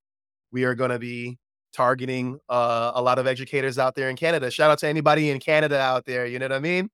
we 0.50 0.64
are 0.64 0.74
going 0.74 0.90
to 0.90 0.98
be 0.98 1.38
targeting 1.72 2.38
uh, 2.48 2.92
a 2.94 3.03
lot 3.03 3.18
of 3.18 3.26
educators 3.26 3.78
out 3.78 3.94
there 3.94 4.09
in 4.09 4.16
Canada. 4.16 4.50
Shout 4.50 4.70
out 4.70 4.78
to 4.80 4.88
anybody 4.88 5.30
in 5.30 5.40
Canada 5.40 5.78
out 5.78 6.05
there. 6.05 6.26
You 6.26 6.38
know 6.38 6.46
what 6.46 6.53
I 6.53 6.61
mean? 6.61 6.90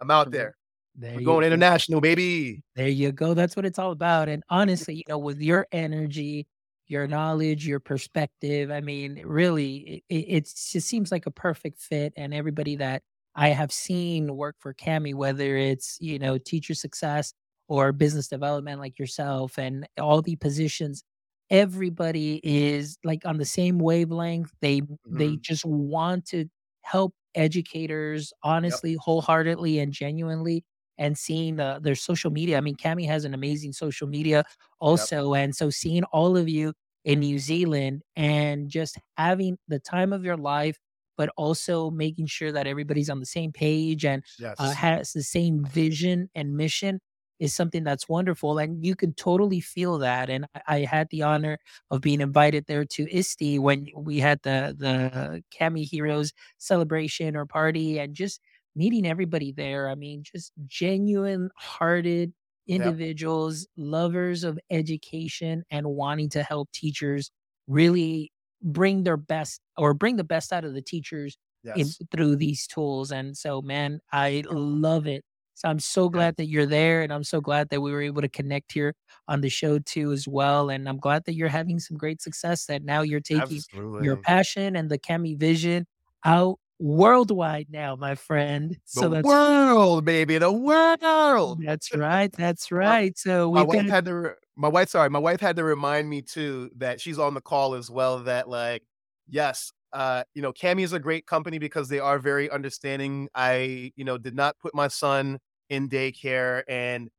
I'm 0.00 0.10
out 0.10 0.30
there. 0.30 0.56
there 0.94 1.14
We're 1.16 1.24
going 1.24 1.44
international, 1.44 2.00
baby. 2.00 2.62
There 2.74 2.88
you 2.88 3.12
go. 3.12 3.34
That's 3.34 3.56
what 3.56 3.66
it's 3.66 3.78
all 3.78 3.92
about. 3.92 4.28
And 4.28 4.42
honestly, 4.50 4.96
you 4.96 5.02
know, 5.08 5.18
with 5.18 5.40
your 5.40 5.66
energy, 5.72 6.46
your 6.86 7.06
knowledge, 7.06 7.66
your 7.66 7.80
perspective, 7.80 8.70
I 8.70 8.80
mean, 8.80 9.22
really, 9.24 10.02
it, 10.08 10.14
it 10.14 10.44
just 10.44 10.88
seems 10.88 11.12
like 11.12 11.26
a 11.26 11.30
perfect 11.30 11.80
fit. 11.80 12.12
And 12.16 12.34
everybody 12.34 12.76
that 12.76 13.02
I 13.34 13.48
have 13.48 13.72
seen 13.72 14.36
work 14.36 14.56
for 14.58 14.74
Kami, 14.74 15.14
whether 15.14 15.56
it's, 15.56 15.96
you 16.00 16.18
know, 16.18 16.38
teacher 16.38 16.74
success 16.74 17.32
or 17.68 17.92
business 17.92 18.26
development 18.26 18.80
like 18.80 18.98
yourself 18.98 19.58
and 19.58 19.86
all 19.98 20.22
the 20.22 20.36
positions 20.36 21.04
everybody 21.50 22.40
is 22.44 22.96
like 23.04 23.26
on 23.26 23.36
the 23.36 23.44
same 23.44 23.78
wavelength. 23.78 24.52
They 24.60 24.80
mm-hmm. 24.80 25.16
they 25.16 25.36
just 25.36 25.64
want 25.64 26.26
to 26.26 26.46
help 26.82 27.14
educators 27.34 28.32
honestly, 28.42 28.92
yep. 28.92 29.00
wholeheartedly, 29.02 29.78
and 29.78 29.92
genuinely. 29.92 30.64
And 30.98 31.16
seeing 31.16 31.56
the, 31.56 31.80
their 31.82 31.94
social 31.94 32.30
media. 32.30 32.58
I 32.58 32.60
mean, 32.60 32.76
Kami 32.76 33.06
has 33.06 33.24
an 33.24 33.32
amazing 33.32 33.72
social 33.72 34.06
media 34.06 34.44
also, 34.80 35.32
yep. 35.32 35.44
and 35.44 35.56
so 35.56 35.70
seeing 35.70 36.04
all 36.04 36.36
of 36.36 36.46
you 36.46 36.74
in 37.06 37.20
New 37.20 37.38
Zealand 37.38 38.02
and 38.16 38.68
just 38.68 38.98
having 39.16 39.56
the 39.66 39.78
time 39.78 40.12
of 40.12 40.24
your 40.24 40.36
life, 40.36 40.78
but 41.16 41.30
also 41.38 41.90
making 41.90 42.26
sure 42.26 42.52
that 42.52 42.66
everybody's 42.66 43.08
on 43.08 43.18
the 43.18 43.26
same 43.26 43.50
page 43.52 44.04
and 44.04 44.22
uh, 44.22 44.48
yes. 44.48 44.56
uh, 44.58 44.70
has 44.72 45.12
the 45.12 45.22
same 45.22 45.64
vision 45.64 46.28
and 46.34 46.54
mission 46.54 47.00
is 47.40 47.54
something 47.54 47.82
that's 47.84 48.08
wonderful 48.08 48.58
and 48.58 48.84
you 48.84 48.94
can 48.94 49.14
totally 49.14 49.60
feel 49.60 49.98
that 49.98 50.30
and 50.30 50.46
I, 50.54 50.62
I 50.68 50.78
had 50.84 51.08
the 51.10 51.22
honor 51.22 51.58
of 51.90 52.02
being 52.02 52.20
invited 52.20 52.66
there 52.66 52.84
to 52.84 53.08
ISTE 53.12 53.58
when 53.58 53.88
we 53.96 54.18
had 54.20 54.40
the 54.42 54.76
the 54.78 55.42
Kami 55.58 55.84
Heroes 55.84 56.32
celebration 56.58 57.36
or 57.36 57.46
party 57.46 57.98
and 57.98 58.14
just 58.14 58.40
meeting 58.76 59.06
everybody 59.06 59.52
there. 59.52 59.88
I 59.88 59.94
mean 59.94 60.22
just 60.22 60.52
genuine 60.66 61.50
hearted 61.56 62.32
individuals 62.68 63.66
lovers 63.76 64.44
of 64.44 64.58
education 64.70 65.64
and 65.70 65.86
wanting 65.88 66.28
to 66.30 66.42
help 66.42 66.70
teachers 66.72 67.30
really 67.66 68.32
bring 68.62 69.04
their 69.04 69.16
best 69.16 69.60
or 69.76 69.94
bring 69.94 70.16
the 70.16 70.24
best 70.24 70.52
out 70.52 70.64
of 70.64 70.74
the 70.74 70.82
teachers 70.82 71.36
yes. 71.64 71.76
in, 72.00 72.06
through 72.12 72.36
these 72.36 72.66
tools 72.66 73.10
and 73.10 73.36
so 73.36 73.60
man 73.62 74.00
I 74.12 74.44
love 74.50 75.06
it 75.06 75.24
so 75.60 75.68
I'm 75.68 75.78
so 75.78 76.08
glad 76.08 76.36
that 76.36 76.46
you're 76.46 76.66
there, 76.66 77.02
and 77.02 77.12
I'm 77.12 77.24
so 77.24 77.40
glad 77.40 77.68
that 77.70 77.80
we 77.82 77.92
were 77.92 78.00
able 78.02 78.22
to 78.22 78.28
connect 78.28 78.72
here 78.72 78.94
on 79.28 79.40
the 79.42 79.50
show 79.50 79.78
too 79.78 80.12
as 80.12 80.26
well. 80.26 80.70
And 80.70 80.88
I'm 80.88 80.98
glad 80.98 81.24
that 81.26 81.34
you're 81.34 81.48
having 81.48 81.78
some 81.80 81.96
great 81.98 82.22
success. 82.22 82.66
That 82.66 82.82
now 82.82 83.02
you're 83.02 83.20
taking 83.20 83.64
Absolutely. 83.68 83.98
your 83.98 84.16
passion 84.16 84.76
and 84.76 84.90
the 84.90 84.98
Kami 84.98 85.34
vision 85.34 85.86
out 86.24 86.58
worldwide 86.78 87.68
now, 87.70 87.96
my 87.96 88.14
friend. 88.14 88.78
The 88.94 89.02
so 89.02 89.08
that's 89.10 89.36
the 89.36 89.52
world, 89.74 90.04
baby, 90.04 90.38
the 90.38 90.52
world. 90.52 91.64
That's 91.64 91.94
right. 91.94 92.32
That's 92.32 92.70
right. 92.72 93.16
So 93.18 93.50
my 93.52 93.62
wife 93.62 93.88
had 93.88 94.04
to. 94.06 94.34
My 94.56 94.68
wife, 94.68 94.90
sorry, 94.90 95.08
my 95.10 95.18
wife 95.18 95.40
had 95.40 95.56
to 95.56 95.64
remind 95.64 96.08
me 96.10 96.22
too 96.22 96.70
that 96.76 97.00
she's 97.00 97.18
on 97.18 97.34
the 97.34 97.40
call 97.40 97.74
as 97.74 97.90
well. 97.90 98.18
That 98.24 98.48
like, 98.48 98.82
yes, 99.28 99.72
uh, 99.92 100.24
you 100.34 100.42
know, 100.42 100.52
Kami 100.52 100.82
is 100.82 100.92
a 100.92 100.98
great 100.98 101.26
company 101.26 101.58
because 101.58 101.88
they 101.88 101.98
are 102.00 102.18
very 102.18 102.50
understanding. 102.50 103.28
I, 103.34 103.92
you 103.96 104.04
know, 104.04 104.18
did 104.18 104.34
not 104.34 104.58
put 104.58 104.74
my 104.74 104.88
son 104.88 105.38
in 105.70 105.88
daycare 105.88 106.62
and 106.68 107.10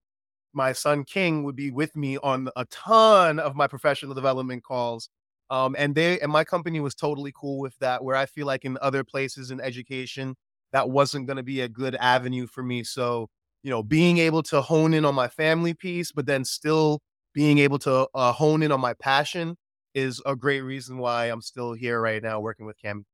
my 0.53 0.73
son 0.73 1.03
King 1.03 1.43
would 1.43 1.55
be 1.55 1.71
with 1.71 1.95
me 1.95 2.17
on 2.17 2.49
a 2.55 2.65
ton 2.65 3.39
of 3.39 3.55
my 3.55 3.67
professional 3.67 4.13
development 4.13 4.63
calls. 4.63 5.09
Um, 5.49 5.75
and 5.77 5.95
they 5.95 6.19
and 6.19 6.31
my 6.31 6.43
company 6.43 6.79
was 6.79 6.95
totally 6.95 7.33
cool 7.35 7.59
with 7.59 7.77
that. 7.79 8.03
Where 8.03 8.15
I 8.15 8.25
feel 8.25 8.47
like 8.47 8.65
in 8.65 8.77
other 8.81 9.03
places 9.03 9.51
in 9.51 9.59
education, 9.59 10.35
that 10.71 10.89
wasn't 10.89 11.27
going 11.27 11.37
to 11.37 11.43
be 11.43 11.61
a 11.61 11.69
good 11.69 11.95
avenue 11.95 12.47
for 12.47 12.63
me. 12.63 12.83
So, 12.83 13.29
you 13.63 13.69
know, 13.69 13.83
being 13.83 14.17
able 14.17 14.43
to 14.43 14.61
hone 14.61 14.93
in 14.93 15.05
on 15.05 15.15
my 15.15 15.27
family 15.27 15.73
piece, 15.73 16.11
but 16.11 16.25
then 16.25 16.45
still 16.45 17.01
being 17.33 17.57
able 17.59 17.79
to 17.79 18.07
uh, 18.13 18.31
hone 18.31 18.63
in 18.63 18.71
on 18.71 18.79
my 18.81 18.93
passion 18.93 19.57
is 19.93 20.21
a 20.25 20.35
great 20.35 20.61
reason 20.61 20.97
why 20.97 21.25
I'm 21.25 21.41
still 21.41 21.73
here 21.73 21.99
right 21.99 22.23
now 22.23 22.39
working 22.39 22.65
with 22.65 22.77
Cam. 22.77 23.05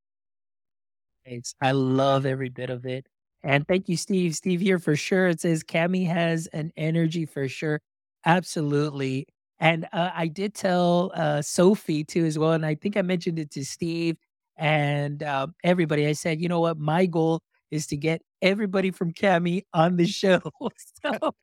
Thanks. 1.25 1.55
I 1.61 1.71
love 1.71 2.25
every 2.25 2.49
bit 2.49 2.69
of 2.69 2.85
it. 2.85 3.07
And 3.47 3.65
thank 3.65 3.87
you, 3.87 3.95
Steve. 3.95 4.35
Steve 4.35 4.59
here 4.59 4.77
for 4.77 4.97
sure. 4.97 5.29
It 5.29 5.39
says 5.39 5.63
Kami 5.63 6.03
has 6.03 6.47
an 6.47 6.73
energy 6.75 7.25
for 7.25 7.47
sure. 7.47 7.79
Absolutely. 8.25 9.25
And 9.61 9.87
uh, 9.93 10.09
I 10.13 10.27
did 10.27 10.53
tell 10.53 11.13
uh, 11.15 11.41
Sophie 11.41 12.03
too 12.03 12.25
as 12.25 12.37
well. 12.37 12.51
And 12.51 12.65
I 12.65 12.75
think 12.75 12.97
I 12.97 13.01
mentioned 13.01 13.39
it 13.39 13.49
to 13.51 13.63
Steve 13.63 14.17
and 14.57 15.23
uh, 15.23 15.47
everybody. 15.63 16.07
I 16.07 16.11
said, 16.11 16.41
you 16.41 16.49
know 16.49 16.59
what? 16.59 16.77
My 16.77 17.05
goal 17.05 17.39
is 17.71 17.87
to 17.87 17.95
get 17.95 18.21
everybody 18.41 18.91
from 18.91 19.13
Kami 19.13 19.63
on 19.73 19.95
the 19.95 20.07
show. 20.07 20.41
so 21.01 21.33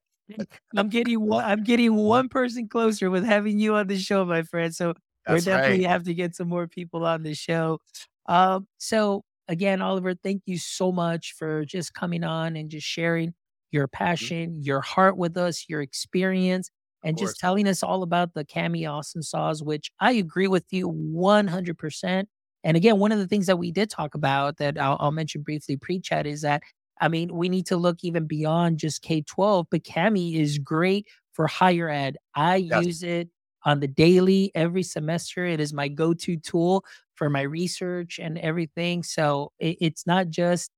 I'm 0.77 0.91
getting 0.91 1.27
one. 1.27 1.43
I'm 1.43 1.65
getting 1.65 1.95
one 1.95 2.29
person 2.29 2.69
closer 2.69 3.09
with 3.09 3.25
having 3.25 3.59
you 3.59 3.77
on 3.77 3.87
the 3.87 3.99
show, 3.99 4.27
my 4.27 4.43
friend. 4.43 4.75
So 4.75 4.93
we 5.27 5.41
definitely 5.41 5.85
right. 5.85 5.91
have 5.91 6.05
to 6.05 6.13
get 6.13 6.37
some 6.37 6.49
more 6.49 6.69
people 6.69 7.07
on 7.07 7.23
the 7.23 7.35
show. 7.35 7.81
Um, 8.27 8.67
so 8.77 9.25
again, 9.49 9.83
Oliver, 9.83 10.15
thank 10.15 10.43
you 10.47 10.59
so 10.59 10.93
much 10.93 11.35
for 11.39 11.65
just 11.65 11.95
coming 11.95 12.25
on 12.25 12.57
and 12.57 12.71
just 12.71 12.87
sharing 12.87 13.35
your 13.71 13.87
mm-hmm. 13.87 14.05
passion, 14.05 14.51
mm-hmm. 14.51 14.63
your 14.63 14.81
heart 14.81 15.17
with 15.17 15.37
us, 15.37 15.67
your 15.69 15.83
experience, 15.83 16.71
and 17.05 17.19
just 17.19 17.39
telling 17.39 17.69
us 17.69 17.83
all 17.83 18.03
about 18.03 18.33
the 18.33 18.47
Kami 18.47 18.87
Awesome 18.87 19.23
saws, 19.23 19.63
which 19.63 19.91
I 20.01 20.13
agree 20.13 20.49
with 20.49 20.65
you 20.71 20.91
100%. 20.91 22.25
And 22.65 22.77
again, 22.79 22.99
one 22.99 23.13
of 23.13 23.19
the 23.19 23.27
things 23.27 23.47
that 23.47 23.59
we 23.59 23.71
did 23.71 23.91
talk 23.91 24.15
about 24.15 24.57
that 24.57 24.79
I'll, 24.79 24.97
I'll 24.99 25.13
mention 25.13 25.43
briefly 25.43 25.77
pre 25.77 26.01
chat 26.01 26.27
is 26.27 26.41
that, 26.41 26.63
I 27.01 27.09
mean, 27.09 27.35
we 27.35 27.51
need 27.51 27.67
to 27.67 27.77
look 27.77 27.99
even 28.03 28.27
beyond 28.27 28.79
just 28.79 29.03
K 29.03 29.21
12, 29.21 29.67
but 29.71 29.85
Kami 29.85 30.37
is 30.37 30.59
great 30.59 31.07
for 31.35 31.47
higher 31.47 31.91
ed. 31.91 32.17
I 32.35 32.57
Yes. 32.57 32.87
use 32.87 33.03
it 33.03 33.29
on 33.67 33.81
the 33.81 33.89
daily 33.89 34.51
every 34.55 34.83
semester. 34.83 35.45
It 35.45 35.61
is 35.61 35.75
my 35.75 35.89
go-to 35.89 36.37
tool 36.39 36.85
for 37.17 37.31
my 37.31 37.43
research 37.43 38.19
and 38.19 38.39
everything. 38.39 39.03
So 39.03 39.53
it, 39.59 39.79
it's 39.81 40.07
not 40.07 40.29
just 40.31 40.71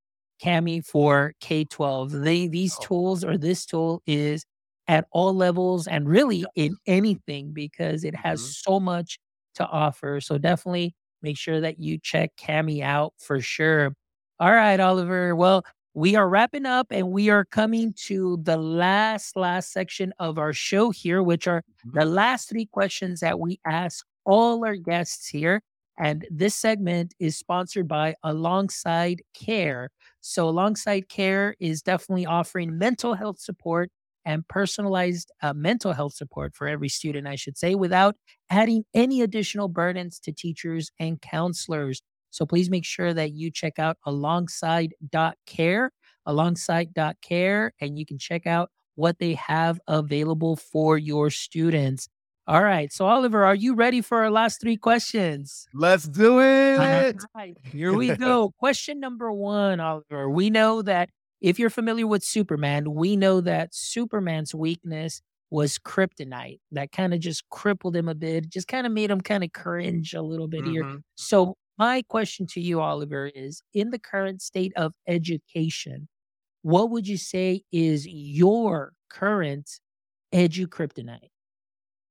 Kami 0.42 0.80
for 0.80 1.32
K-12. 1.40 2.10
They 2.12 2.48
these 2.48 2.78
Oh, 2.78 2.78
tools 2.78 3.24
or 3.24 3.38
this 3.38 3.64
tool 3.66 4.02
is 4.06 4.44
at 4.88 5.06
all 5.10 5.34
levels 5.34 5.86
and 5.88 6.08
really 6.08 6.46
in 6.54 6.76
anything 6.86 7.52
because 7.52 8.04
it 8.04 8.14
has 8.14 8.42
Mhm. 8.42 8.56
so 8.64 8.78
much 8.78 9.18
to 9.54 9.66
offer. 9.66 10.20
So 10.20 10.38
definitely 10.38 10.94
make 11.22 11.38
sure 11.38 11.60
that 11.60 11.80
you 11.80 11.98
check 11.98 12.32
Kami 12.38 12.82
out 12.82 13.14
for 13.18 13.40
sure. 13.40 13.92
All 14.38 14.52
right, 14.52 14.78
Oliver. 14.78 15.34
Well, 15.34 15.64
we 15.94 16.14
are 16.14 16.28
wrapping 16.28 16.66
up 16.66 16.88
and 16.90 17.10
we 17.10 17.30
are 17.30 17.44
coming 17.44 17.94
to 18.06 18.38
the 18.42 18.58
last 18.58 19.34
last 19.36 19.72
section 19.72 20.12
of 20.18 20.38
our 20.38 20.52
show 20.52 20.90
here, 20.90 21.22
which 21.22 21.46
are 21.48 21.62
Mhm. 21.84 21.94
the 21.94 22.04
last 22.04 22.48
three 22.50 22.66
questions 22.66 23.20
that 23.20 23.40
we 23.40 23.58
ask 23.66 24.04
all 24.26 24.64
our 24.66 24.76
guests 24.76 25.26
here. 25.28 25.62
And 25.98 26.26
this 26.30 26.54
segment 26.54 27.14
is 27.18 27.38
sponsored 27.38 27.88
by 27.88 28.14
Alongside 28.22 29.22
Care. 29.34 29.90
So, 30.20 30.48
Alongside 30.48 31.08
Care 31.08 31.54
is 31.58 31.82
definitely 31.82 32.26
offering 32.26 32.78
mental 32.78 33.14
health 33.14 33.38
support 33.40 33.90
and 34.24 34.46
personalized 34.48 35.30
uh, 35.42 35.54
mental 35.54 35.92
health 35.92 36.14
support 36.14 36.54
for 36.54 36.66
every 36.68 36.88
student, 36.88 37.26
I 37.26 37.36
should 37.36 37.56
say, 37.56 37.74
without 37.74 38.16
adding 38.50 38.84
any 38.92 39.22
additional 39.22 39.68
burdens 39.68 40.18
to 40.20 40.32
teachers 40.32 40.90
and 40.98 41.20
counselors. 41.20 42.02
So, 42.30 42.44
please 42.44 42.68
make 42.68 42.84
sure 42.84 43.14
that 43.14 43.32
you 43.32 43.50
check 43.50 43.78
out 43.78 43.96
alongside.care, 44.04 45.90
alongside.care, 46.26 47.72
and 47.80 47.98
you 47.98 48.04
can 48.06 48.18
check 48.18 48.46
out 48.46 48.70
what 48.96 49.18
they 49.18 49.34
have 49.34 49.80
available 49.88 50.56
for 50.56 50.98
your 50.98 51.30
students. 51.30 52.08
All 52.48 52.62
right. 52.62 52.92
So, 52.92 53.06
Oliver, 53.06 53.44
are 53.44 53.56
you 53.56 53.74
ready 53.74 54.00
for 54.00 54.18
our 54.22 54.30
last 54.30 54.60
three 54.60 54.76
questions? 54.76 55.66
Let's 55.74 56.06
do 56.06 56.40
it. 56.40 56.78
right, 57.34 57.56
here 57.64 57.92
we 57.92 58.14
go. 58.14 58.52
Question 58.58 59.00
number 59.00 59.32
one, 59.32 59.80
Oliver. 59.80 60.30
We 60.30 60.48
know 60.50 60.80
that 60.82 61.10
if 61.40 61.58
you're 61.58 61.70
familiar 61.70 62.06
with 62.06 62.22
Superman, 62.22 62.94
we 62.94 63.16
know 63.16 63.40
that 63.40 63.74
Superman's 63.74 64.54
weakness 64.54 65.20
was 65.50 65.76
kryptonite. 65.78 66.60
That 66.70 66.92
kind 66.92 67.12
of 67.14 67.20
just 67.20 67.48
crippled 67.50 67.96
him 67.96 68.08
a 68.08 68.14
bit, 68.14 68.48
just 68.48 68.68
kind 68.68 68.86
of 68.86 68.92
made 68.92 69.10
him 69.10 69.20
kind 69.20 69.42
of 69.42 69.52
cringe 69.52 70.14
a 70.14 70.22
little 70.22 70.48
bit 70.48 70.64
here. 70.66 70.84
Mhm. 70.84 71.02
So, 71.16 71.56
my 71.78 72.02
question 72.08 72.46
to 72.48 72.60
you, 72.60 72.80
Oliver, 72.80 73.26
is 73.26 73.62
in 73.74 73.90
the 73.90 73.98
current 73.98 74.40
state 74.40 74.72
of 74.76 74.94
education, 75.06 76.08
what 76.62 76.90
would 76.90 77.06
you 77.08 77.16
say 77.18 77.62
is 77.72 78.06
your 78.06 78.92
current 79.10 79.68
edu 80.32 80.66
kryptonite? 80.66 81.30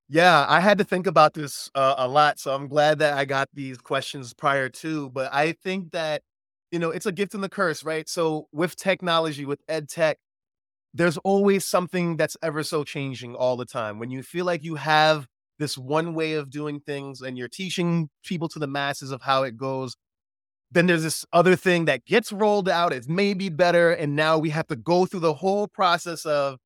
Yeah, 0.07 0.45
I 0.47 0.59
had 0.59 0.77
to 0.77 0.83
think 0.83 1.07
about 1.07 1.33
this 1.33 1.69
uh, 1.73 1.95
a 1.97 2.07
lot, 2.07 2.39
so 2.39 2.53
I'm 2.53 2.67
glad 2.67 2.99
that 2.99 3.17
I 3.17 3.25
got 3.25 3.49
these 3.53 3.77
questions 3.79 4.33
prior 4.33 4.69
to. 4.69 5.09
But 5.09 5.33
I 5.33 5.53
think 5.53 5.91
that 5.91 6.21
you 6.71 6.77
know 6.79 6.91
it's 6.91 7.07
a 7.07 7.11
gift 7.11 7.33
and 7.33 7.43
the 7.43 7.49
curse, 7.49 7.83
right? 7.83 8.07
So 8.07 8.47
with 8.51 8.75
technology, 8.75 9.45
with 9.45 9.61
ed 9.67 9.89
tech, 9.89 10.17
there's 10.93 11.17
always 11.19 11.65
something 11.65 12.17
that's 12.17 12.37
ever 12.43 12.63
so 12.63 12.83
changing 12.83 13.35
all 13.35 13.57
the 13.57 13.65
time. 13.65 13.99
When 13.99 14.11
you 14.11 14.23
feel 14.23 14.45
like 14.45 14.63
you 14.63 14.75
have 14.75 15.27
this 15.59 15.77
one 15.77 16.15
way 16.15 16.33
of 16.33 16.49
doing 16.51 16.79
things 16.81 17.21
and 17.21 17.37
you're 17.37 17.49
teaching 17.49 18.09
people 18.23 18.49
to 18.49 18.59
the 18.59 18.67
masses 18.67 19.11
of 19.11 19.21
how 19.23 19.43
it 19.43 19.57
goes, 19.57 19.95
then 20.71 20.87
there's 20.87 21.03
this 21.03 21.25
other 21.33 21.55
thing 21.55 21.85
that 21.85 22.05
gets 22.05 22.31
rolled 22.31 22.69
out. 22.69 22.93
It's 22.93 23.07
maybe 23.07 23.49
better, 23.49 23.91
and 23.91 24.15
now 24.15 24.37
we 24.37 24.49
have 24.51 24.67
to 24.67 24.75
go 24.75 25.05
through 25.05 25.21
the 25.21 25.33
whole 25.35 25.67
process 25.67 26.25
of 26.25 26.59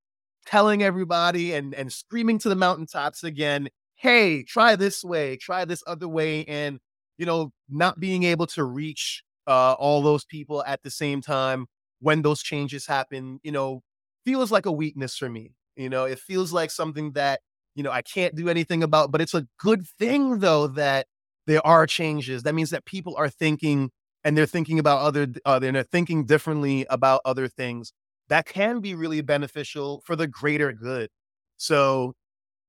telling 0.50 0.84
everybody 0.84 1.54
and 1.54 1.74
and 1.76 1.92
screaming 1.92 2.40
to 2.40 2.50
the 2.50 2.56
mountaintops 2.56 3.24
again, 3.24 3.70
"Hey, 3.96 4.44
try 4.44 4.76
this 4.76 5.04
way, 5.04 5.38
try 5.38 5.66
this 5.66 5.84
other 5.88 6.08
way," 6.08 6.46
and 6.46 6.80
you 7.18 7.26
know, 7.26 7.52
not 7.70 8.00
being 8.00 8.24
able 8.24 8.48
to 8.48 8.64
reach 8.64 9.24
uh, 9.48 9.74
all 9.74 10.02
those 10.02 10.26
people 10.26 10.64
at 10.66 10.82
the 10.84 10.92
same 10.92 11.22
time 11.22 11.68
when 12.00 12.22
those 12.22 12.42
changes 12.42 12.86
happen, 12.88 13.40
you 13.44 13.52
know, 13.52 13.82
feels 14.26 14.52
like 14.52 14.66
a 14.66 14.72
weakness 14.72 15.18
for 15.18 15.30
me. 15.30 15.52
You 15.76 15.90
know, 15.90 16.06
it 16.06 16.20
feels 16.20 16.52
like 16.54 16.72
something 16.72 17.14
that 17.14 17.42
you 17.76 17.84
know 17.84 17.92
I 17.92 18.02
can't 18.02 18.36
do 18.36 18.50
anything 18.50 18.84
about, 18.84 19.12
but 19.12 19.22
it's 19.22 19.34
a 19.34 19.48
good 19.60 19.86
thing 20.00 20.40
though 20.40 20.68
that 20.68 21.08
there 21.48 21.66
are 21.66 21.88
changes. 21.88 22.44
That 22.44 22.56
means 22.56 22.70
that 22.72 22.86
people 22.86 23.16
are 23.18 23.30
thinking 23.30 23.92
and 24.24 24.38
they're 24.38 24.46
thinking 24.46 24.80
about 24.80 25.02
other 25.02 25.28
uh, 25.46 25.60
they're 25.60 25.84
thinking 25.84 26.26
differently 26.26 26.86
about 26.90 27.22
other 27.26 27.48
things 27.48 27.94
that 28.30 28.46
can 28.46 28.80
be 28.82 28.96
really 28.96 29.22
beneficial 29.22 30.02
for 30.06 30.16
the 30.16 30.28
greater 30.28 30.72
good. 30.74 31.10
So 31.58 32.14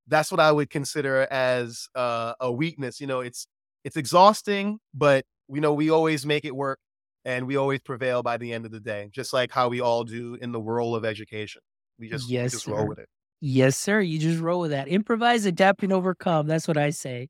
that's 0.06 0.30
what 0.30 0.40
I 0.40 0.52
would 0.52 0.70
consider 0.70 1.26
as 1.30 1.88
uh, 1.94 2.34
a 2.40 2.50
weakness. 2.52 3.00
You 3.00 3.06
know, 3.06 3.20
it's 3.20 3.46
it's 3.84 3.96
exhausting, 3.96 4.80
but 4.94 5.24
you 5.48 5.60
know 5.60 5.74
we 5.74 5.90
always 5.90 6.26
make 6.26 6.44
it 6.44 6.54
work 6.54 6.78
and 7.24 7.46
we 7.46 7.56
always 7.56 7.80
prevail 7.80 8.22
by 8.22 8.36
the 8.36 8.52
end 8.52 8.66
of 8.66 8.72
the 8.72 8.80
day, 8.80 9.10
just 9.12 9.32
like 9.32 9.50
how 9.52 9.68
we 9.68 9.80
all 9.80 10.04
do 10.04 10.34
in 10.36 10.52
the 10.52 10.60
world 10.60 10.96
of 10.96 11.04
education. 11.04 11.62
We 11.98 12.08
just 12.08 12.28
we 12.30 12.34
Yes, 12.34 12.52
just 12.52 12.66
roll 12.66 12.86
with 12.86 12.98
it. 12.98 13.08
Yes, 13.40 13.76
sir. 13.76 14.00
You 14.00 14.18
just 14.18 14.40
roll 14.40 14.60
with 14.60 14.70
that. 14.70 14.88
Improvise, 14.88 15.46
adapt, 15.46 15.82
and 15.82 15.92
overcome. 15.92 16.46
That's 16.46 16.68
what 16.68 16.76
I 16.76 16.90
say. 16.90 17.28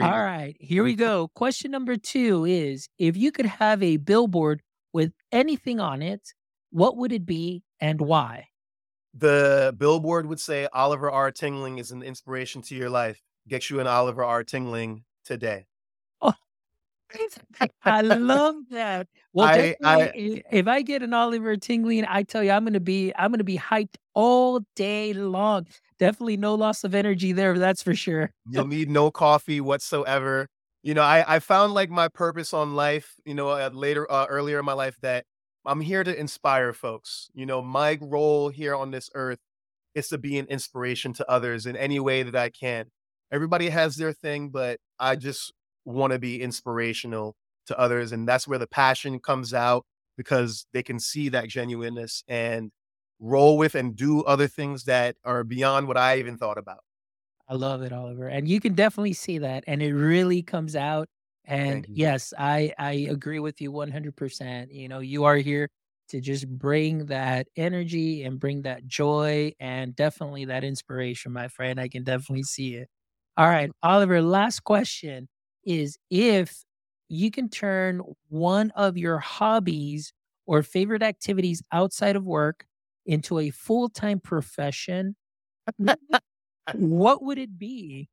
All 0.00 0.10
right, 0.10 0.56
here 0.60 0.84
we 0.84 0.94
go. 0.94 1.28
Question 1.34 1.70
number 1.70 1.96
two 1.96 2.44
is 2.44 2.88
if 2.98 3.16
you 3.16 3.32
could 3.32 3.46
have 3.46 3.82
a 3.82 3.96
billboard 3.98 4.62
with 4.92 5.12
anything 5.32 5.80
on 5.80 6.02
it, 6.02 6.34
what 6.76 6.98
would 6.98 7.10
it 7.10 7.24
be 7.24 7.62
and 7.80 8.02
why? 8.02 8.48
The 9.14 9.74
billboard 9.78 10.26
would 10.26 10.40
say 10.40 10.68
Oliver 10.74 11.10
R. 11.10 11.32
Tingling 11.32 11.78
is 11.78 11.90
an 11.90 12.02
inspiration 12.02 12.60
to 12.62 12.74
your 12.74 12.90
life. 12.90 13.22
Get 13.48 13.70
you 13.70 13.80
an 13.80 13.86
Oliver 13.86 14.22
R. 14.22 14.44
Tingling 14.44 15.04
today. 15.24 15.66
Oh, 16.20 16.34
I 17.84 18.00
love 18.02 18.56
that. 18.70 19.08
Well, 19.32 19.46
I 19.46 20.12
i- 20.14 20.42
if 20.50 20.66
I 20.68 20.82
get 20.82 21.02
an 21.02 21.14
Oliver 21.14 21.56
Tingling, 21.56 22.04
I 22.08 22.22
tell 22.24 22.42
you, 22.42 22.50
I'm 22.50 22.64
gonna 22.64 22.80
be, 22.80 23.12
I'm 23.16 23.30
gonna 23.30 23.44
be 23.44 23.58
hyped 23.58 23.96
all 24.14 24.60
day 24.74 25.12
long. 25.14 25.66
Definitely 25.98 26.36
no 26.36 26.54
loss 26.54 26.84
of 26.84 26.94
energy 26.94 27.32
there. 27.32 27.58
That's 27.58 27.82
for 27.82 27.94
sure. 27.94 28.32
You'll 28.48 28.66
need 28.66 28.90
no 28.90 29.10
coffee 29.10 29.60
whatsoever. 29.60 30.48
You 30.82 30.94
know, 30.94 31.02
I 31.02 31.36
I 31.36 31.38
found 31.38 31.74
like 31.74 31.90
my 31.90 32.08
purpose 32.08 32.52
on 32.54 32.74
life, 32.76 33.14
you 33.24 33.34
know, 33.34 33.48
uh, 33.48 33.70
later 33.72 34.10
uh, 34.10 34.26
earlier 34.26 34.58
in 34.58 34.64
my 34.64 34.74
life 34.74 34.96
that 35.02 35.24
I'm 35.66 35.80
here 35.80 36.04
to 36.04 36.18
inspire 36.18 36.72
folks. 36.72 37.30
You 37.34 37.46
know, 37.46 37.62
my 37.62 37.98
role 38.00 38.48
here 38.48 38.74
on 38.74 38.90
this 38.90 39.10
earth 39.14 39.38
is 39.94 40.08
to 40.08 40.18
be 40.18 40.38
an 40.38 40.46
inspiration 40.46 41.12
to 41.14 41.30
others 41.30 41.66
in 41.66 41.76
any 41.76 42.00
way 42.00 42.22
that 42.22 42.36
I 42.36 42.50
can. 42.50 42.86
Everybody 43.32 43.68
has 43.70 43.96
their 43.96 44.12
thing, 44.12 44.50
but 44.50 44.78
I 44.98 45.16
just 45.16 45.52
want 45.84 46.12
to 46.12 46.18
be 46.18 46.40
inspirational 46.42 47.36
to 47.66 47.78
others 47.78 48.12
and 48.12 48.28
that's 48.28 48.46
where 48.46 48.58
the 48.58 48.66
passion 48.66 49.18
comes 49.18 49.52
out 49.52 49.84
because 50.16 50.66
they 50.72 50.82
can 50.82 50.98
see 50.98 51.28
that 51.28 51.48
genuineness 51.48 52.22
and 52.28 52.70
roll 53.18 53.58
with 53.58 53.74
and 53.74 53.96
do 53.96 54.22
other 54.22 54.46
things 54.46 54.84
that 54.84 55.16
are 55.24 55.44
beyond 55.44 55.88
what 55.88 55.96
I 55.96 56.18
even 56.18 56.36
thought 56.36 56.58
about. 56.58 56.80
I 57.48 57.54
love 57.54 57.82
it, 57.82 57.92
Oliver. 57.92 58.28
And 58.28 58.48
you 58.48 58.60
can 58.60 58.74
definitely 58.74 59.12
see 59.12 59.38
that. 59.38 59.64
And 59.66 59.82
it 59.82 59.94
really 59.94 60.42
comes 60.42 60.74
out. 60.74 61.08
And 61.46 61.86
yes, 61.88 62.32
I 62.38 62.72
I 62.78 62.92
agree 63.10 63.38
with 63.40 63.60
you 63.60 63.72
100%. 63.72 64.72
You 64.72 64.88
know, 64.88 65.00
you 65.00 65.24
are 65.24 65.36
here 65.36 65.68
to 66.08 66.20
just 66.20 66.48
bring 66.48 67.06
that 67.06 67.48
energy 67.56 68.24
and 68.24 68.38
bring 68.40 68.62
that 68.62 68.86
joy 68.86 69.52
and 69.60 69.94
definitely 69.96 70.44
that 70.46 70.64
inspiration, 70.64 71.32
my 71.32 71.48
friend. 71.48 71.80
I 71.80 71.88
can 71.88 72.04
definitely 72.04 72.44
see 72.44 72.74
it. 72.76 72.88
All 73.36 73.48
right, 73.48 73.70
Oliver, 73.82 74.22
last 74.22 74.60
question 74.64 75.28
is 75.64 75.98
if 76.10 76.64
you 77.08 77.30
can 77.30 77.48
turn 77.48 78.00
one 78.28 78.70
of 78.72 78.96
your 78.96 79.18
hobbies 79.18 80.12
or 80.46 80.62
favorite 80.62 81.02
activities 81.02 81.62
outside 81.72 82.16
of 82.16 82.24
work 82.24 82.66
into 83.04 83.38
a 83.38 83.50
full-time 83.50 84.20
profession, 84.20 85.16
what 86.72 87.22
would 87.22 87.38
it 87.38 87.58
be? 87.58 88.08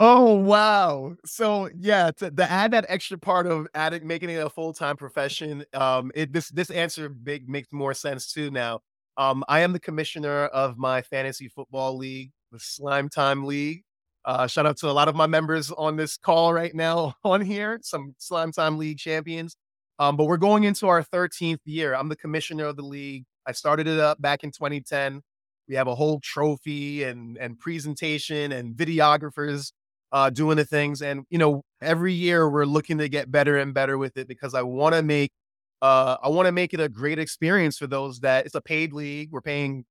Oh 0.00 0.34
wow! 0.34 1.14
So 1.24 1.70
yeah, 1.78 2.10
to, 2.16 2.30
to 2.30 2.50
add 2.50 2.72
that 2.72 2.86
extra 2.88 3.16
part 3.16 3.46
of 3.46 3.68
adding 3.74 4.04
making 4.06 4.30
it 4.30 4.44
a 4.44 4.50
full 4.50 4.72
time 4.72 4.96
profession, 4.96 5.64
um, 5.72 6.10
it 6.16 6.32
this 6.32 6.48
this 6.48 6.70
answer 6.70 7.14
make, 7.24 7.48
makes 7.48 7.68
more 7.70 7.94
sense 7.94 8.32
too 8.32 8.50
now. 8.50 8.80
Um, 9.16 9.44
I 9.48 9.60
am 9.60 9.72
the 9.72 9.78
commissioner 9.78 10.46
of 10.46 10.76
my 10.76 11.02
fantasy 11.02 11.48
football 11.48 11.96
league, 11.96 12.32
the 12.50 12.58
Slime 12.58 13.08
Time 13.08 13.44
League. 13.44 13.84
Uh, 14.24 14.48
shout 14.48 14.66
out 14.66 14.76
to 14.78 14.90
a 14.90 14.92
lot 14.92 15.06
of 15.06 15.14
my 15.14 15.26
members 15.28 15.70
on 15.70 15.96
this 15.96 16.16
call 16.16 16.52
right 16.52 16.74
now 16.74 17.14
on 17.24 17.40
here, 17.40 17.78
some 17.82 18.14
Slime 18.18 18.50
Time 18.50 18.78
League 18.78 18.98
champions. 18.98 19.56
Um, 20.00 20.16
but 20.16 20.24
we're 20.24 20.38
going 20.38 20.64
into 20.64 20.88
our 20.88 21.04
13th 21.04 21.60
year. 21.66 21.94
I'm 21.94 22.08
the 22.08 22.16
commissioner 22.16 22.64
of 22.64 22.76
the 22.76 22.82
league. 22.82 23.24
I 23.46 23.52
started 23.52 23.86
it 23.86 24.00
up 24.00 24.20
back 24.20 24.42
in 24.42 24.50
2010. 24.50 25.22
We 25.68 25.76
have 25.76 25.86
a 25.86 25.94
whole 25.94 26.18
trophy 26.20 27.04
and 27.04 27.38
and 27.38 27.58
presentation 27.60 28.50
and 28.50 28.74
videographers 28.74 29.70
uh, 30.14 30.30
doing 30.30 30.56
the 30.56 30.64
things. 30.64 31.02
And 31.02 31.26
you 31.30 31.38
know, 31.38 31.62
every 31.82 32.14
year 32.14 32.48
we're 32.48 32.66
looking 32.66 32.98
to 32.98 33.08
get 33.10 33.30
better 33.32 33.58
and 33.58 33.74
better 33.74 33.98
with 33.98 34.16
it 34.16 34.28
because 34.28 34.54
I 34.54 34.62
want 34.62 34.94
to 34.94 35.02
make 35.02 35.32
uh, 35.82 36.16
I 36.22 36.30
want 36.30 36.46
to 36.46 36.52
make 36.52 36.72
it 36.72 36.80
a 36.80 36.88
great 36.88 37.18
experience 37.18 37.76
for 37.78 37.86
those 37.88 38.20
that 38.20 38.46
it's 38.46 38.54
a 38.54 38.62
paid 38.62 38.94
league. 38.94 39.30
We're 39.32 39.42
paying 39.42 39.84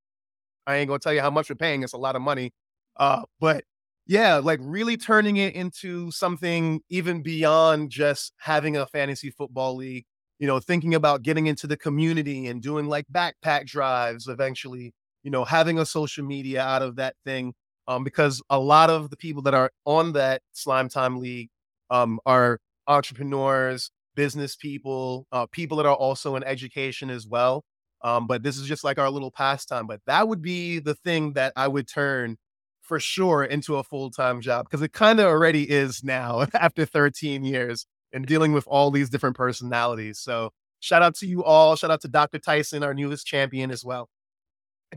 I 0.67 0.77
ain't 0.77 0.87
gonna 0.87 0.99
tell 0.99 1.13
you 1.13 1.21
how 1.21 1.29
much 1.31 1.49
we're 1.49 1.55
paying. 1.55 1.83
It's 1.83 1.93
a 1.93 1.97
lot 1.97 2.15
of 2.15 2.21
money. 2.21 2.51
Uh, 2.97 3.23
but 3.39 3.65
yeah, 4.07 4.37
like 4.37 4.59
really 4.63 4.97
turning 4.97 5.37
it 5.37 5.55
into 5.55 6.11
something 6.11 6.81
even 6.89 7.21
beyond 7.23 7.89
just 7.91 8.33
having 8.39 8.77
a 8.77 8.85
fantasy 8.87 9.31
football 9.31 9.75
league. 9.75 10.05
You 10.39 10.47
know, 10.47 10.59
thinking 10.59 10.95
about 10.95 11.23
getting 11.23 11.47
into 11.47 11.67
the 11.67 11.77
community 11.77 12.47
and 12.47 12.61
doing 12.61 12.87
like 12.87 13.05
backpack 13.13 13.65
drives 13.67 14.27
eventually. 14.27 14.93
You 15.23 15.31
know, 15.31 15.45
having 15.45 15.79
a 15.79 15.85
social 15.85 16.25
media 16.25 16.61
out 16.63 16.81
of 16.81 16.95
that 16.97 17.15
thing. 17.25 17.53
Um, 17.87 18.03
because 18.03 18.41
a 18.49 18.59
lot 18.59 18.89
of 18.89 19.09
the 19.09 19.17
people 19.17 19.41
that 19.43 19.53
are 19.53 19.71
on 19.85 20.13
that 20.13 20.41
Slime 20.53 20.87
Time 20.87 21.19
League 21.19 21.49
um, 21.89 22.19
are 22.25 22.59
entrepreneurs, 22.87 23.91
business 24.15 24.55
people, 24.55 25.27
uh, 25.31 25.45
people 25.47 25.77
that 25.77 25.85
are 25.85 25.95
also 25.95 26.35
in 26.35 26.43
education 26.43 27.09
as 27.09 27.27
well. 27.27 27.63
Um, 28.03 28.27
but 28.27 28.43
this 28.43 28.57
is 28.57 28.67
just 28.67 28.83
like 28.83 28.99
our 28.99 29.09
little 29.09 29.31
pastime. 29.31 29.87
But 29.87 30.01
that 30.07 30.27
would 30.27 30.41
be 30.41 30.79
the 30.79 30.95
thing 30.95 31.33
that 31.33 31.53
I 31.55 31.67
would 31.67 31.87
turn 31.87 32.37
for 32.81 32.99
sure 32.99 33.43
into 33.43 33.77
a 33.77 33.83
full 33.83 34.11
time 34.11 34.41
job 34.41 34.65
because 34.65 34.81
it 34.81 34.91
kind 34.91 35.19
of 35.19 35.27
already 35.27 35.69
is 35.69 36.03
now 36.03 36.45
after 36.53 36.85
13 36.85 37.43
years 37.43 37.85
and 38.11 38.25
dealing 38.25 38.53
with 38.53 38.67
all 38.67 38.91
these 38.91 39.09
different 39.09 39.35
personalities. 39.35 40.19
So 40.19 40.51
shout 40.81 41.01
out 41.01 41.15
to 41.15 41.25
you 41.27 41.43
all. 41.43 41.75
Shout 41.75 41.91
out 41.91 42.01
to 42.01 42.07
Dr. 42.09 42.39
Tyson, 42.39 42.83
our 42.83 42.93
newest 42.93 43.25
champion 43.25 43.71
as 43.71 43.83
well. 43.85 44.09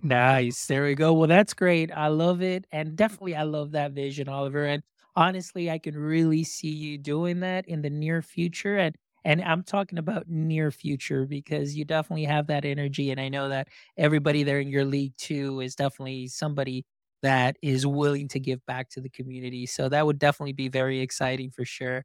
Nice. 0.02 0.66
There 0.66 0.84
we 0.84 0.94
go. 0.94 1.12
Well, 1.14 1.28
that's 1.28 1.54
great. 1.54 1.90
I 1.92 2.08
love 2.08 2.42
it. 2.42 2.66
And 2.72 2.96
definitely, 2.96 3.34
I 3.36 3.42
love 3.44 3.72
that 3.72 3.92
vision, 3.92 4.28
Oliver. 4.28 4.64
And 4.64 4.82
honestly, 5.14 5.70
I 5.70 5.78
can 5.78 5.96
really 5.96 6.44
see 6.44 6.68
you 6.70 6.98
doing 6.98 7.40
that 7.40 7.66
in 7.68 7.82
the 7.82 7.90
near 7.90 8.22
future. 8.22 8.76
And 8.76 8.96
and 9.24 9.42
I'm 9.42 9.64
talking 9.64 9.98
about 9.98 10.28
near 10.28 10.70
future 10.70 11.26
because 11.26 11.74
you 11.76 11.84
definitely 11.84 12.24
have 12.26 12.46
that 12.46 12.64
energy. 12.64 13.10
And 13.10 13.20
I 13.20 13.28
know 13.28 13.48
that 13.48 13.68
everybody 13.96 14.44
there 14.44 14.60
in 14.60 14.68
your 14.68 14.84
league 14.84 15.16
too 15.16 15.60
is 15.60 15.74
definitely 15.74 16.28
somebody 16.28 16.84
that 17.22 17.56
is 17.60 17.84
willing 17.86 18.28
to 18.28 18.38
give 18.38 18.64
back 18.66 18.88
to 18.90 19.00
the 19.00 19.08
community. 19.08 19.66
So 19.66 19.88
that 19.88 20.06
would 20.06 20.20
definitely 20.20 20.52
be 20.52 20.68
very 20.68 21.00
exciting 21.00 21.50
for 21.50 21.64
sure. 21.64 22.04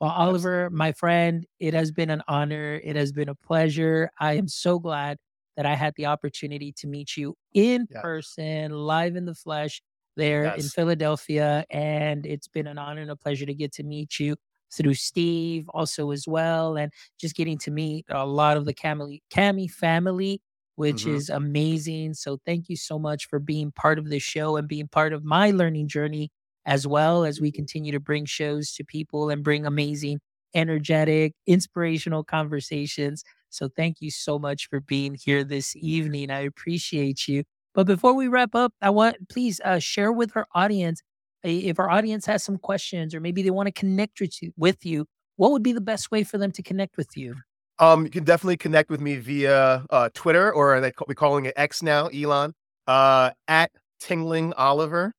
Well, 0.00 0.10
Oliver, 0.10 0.70
my 0.70 0.92
friend, 0.92 1.46
it 1.60 1.74
has 1.74 1.92
been 1.92 2.10
an 2.10 2.22
honor. 2.26 2.80
It 2.82 2.96
has 2.96 3.12
been 3.12 3.28
a 3.28 3.34
pleasure. 3.34 4.10
I 4.18 4.34
am 4.34 4.48
so 4.48 4.78
glad 4.78 5.18
that 5.56 5.66
I 5.66 5.74
had 5.74 5.94
the 5.96 6.06
opportunity 6.06 6.72
to 6.78 6.86
meet 6.86 7.16
you 7.16 7.34
in 7.54 7.86
yeah. 7.90 8.00
person, 8.00 8.72
live 8.72 9.16
in 9.16 9.26
the 9.26 9.34
flesh 9.34 9.82
there 10.16 10.44
yes. 10.44 10.64
in 10.64 10.68
Philadelphia. 10.70 11.64
And 11.70 12.26
it's 12.26 12.48
been 12.48 12.66
an 12.66 12.78
honor 12.78 13.02
and 13.02 13.10
a 13.10 13.16
pleasure 13.16 13.46
to 13.46 13.54
get 13.54 13.72
to 13.74 13.82
meet 13.82 14.18
you 14.18 14.36
through 14.74 14.94
Steve 14.94 15.68
also 15.68 16.10
as 16.12 16.24
well, 16.26 16.76
and 16.76 16.90
just 17.20 17.36
getting 17.36 17.58
to 17.58 17.70
meet 17.70 18.06
a 18.08 18.26
lot 18.26 18.56
of 18.56 18.64
the 18.64 18.72
Kami, 18.72 19.22
Kami 19.32 19.68
family, 19.68 20.40
which 20.76 21.02
mm-hmm. 21.02 21.16
is 21.16 21.28
amazing. 21.28 22.14
So 22.14 22.38
thank 22.46 22.70
you 22.70 22.76
so 22.76 22.98
much 22.98 23.26
for 23.28 23.38
being 23.38 23.72
part 23.72 23.98
of 23.98 24.08
this 24.08 24.22
show 24.22 24.56
and 24.56 24.66
being 24.66 24.88
part 24.88 25.12
of 25.12 25.24
my 25.24 25.50
learning 25.50 25.88
journey 25.88 26.30
as 26.64 26.86
well 26.86 27.24
as 27.24 27.40
we 27.40 27.52
continue 27.52 27.92
to 27.92 28.00
bring 28.00 28.24
shows 28.24 28.72
to 28.72 28.84
people 28.84 29.28
and 29.28 29.42
bring 29.42 29.66
amazing, 29.66 30.20
energetic, 30.54 31.34
inspirational 31.46 32.24
conversations. 32.24 33.24
So 33.52 33.68
thank 33.68 34.00
you 34.00 34.10
so 34.10 34.38
much 34.38 34.68
for 34.68 34.80
being 34.80 35.14
here 35.14 35.44
this 35.44 35.76
evening. 35.76 36.30
I 36.30 36.40
appreciate 36.40 37.28
you. 37.28 37.44
But 37.74 37.86
before 37.86 38.14
we 38.14 38.28
wrap 38.28 38.54
up, 38.54 38.72
I 38.82 38.90
want 38.90 39.28
please 39.28 39.60
uh, 39.64 39.78
share 39.78 40.12
with 40.12 40.36
our 40.36 40.46
audience 40.54 41.02
if 41.44 41.78
our 41.78 41.90
audience 41.90 42.26
has 42.26 42.42
some 42.42 42.58
questions 42.58 43.14
or 43.14 43.20
maybe 43.20 43.42
they 43.42 43.50
want 43.50 43.66
to 43.66 43.72
connect 43.72 44.20
with 44.56 44.86
you, 44.86 45.06
what 45.36 45.50
would 45.50 45.62
be 45.62 45.72
the 45.72 45.80
best 45.80 46.10
way 46.10 46.22
for 46.22 46.38
them 46.38 46.52
to 46.52 46.62
connect 46.62 46.96
with 46.96 47.16
you? 47.16 47.34
Um, 47.78 48.04
you 48.04 48.10
can 48.10 48.24
definitely 48.24 48.56
connect 48.56 48.90
with 48.90 49.00
me 49.00 49.16
via 49.16 49.84
uh, 49.90 50.08
Twitter, 50.14 50.52
or 50.52 50.80
they 50.80 50.92
call, 50.92 51.06
we 51.08 51.14
calling 51.14 51.46
it 51.46 51.54
X 51.56 51.82
now, 51.82 52.06
Elon, 52.08 52.54
uh, 52.86 53.30
at 53.48 53.72
Tingling 53.98 54.52
Oliver. 54.56 55.12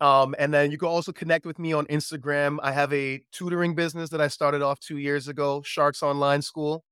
Um, 0.00 0.34
and 0.38 0.52
then 0.52 0.70
you 0.70 0.78
can 0.78 0.88
also 0.88 1.12
connect 1.12 1.44
with 1.44 1.58
me 1.58 1.72
on 1.72 1.86
Instagram. 1.86 2.58
I 2.62 2.72
have 2.72 2.92
a 2.92 3.20
tutoring 3.32 3.74
business 3.74 4.10
that 4.10 4.20
I 4.20 4.28
started 4.28 4.62
off 4.62 4.80
two 4.80 4.98
years 4.98 5.28
ago, 5.28 5.62
Sharks 5.64 6.02
Online 6.02 6.42
School, 6.42 6.84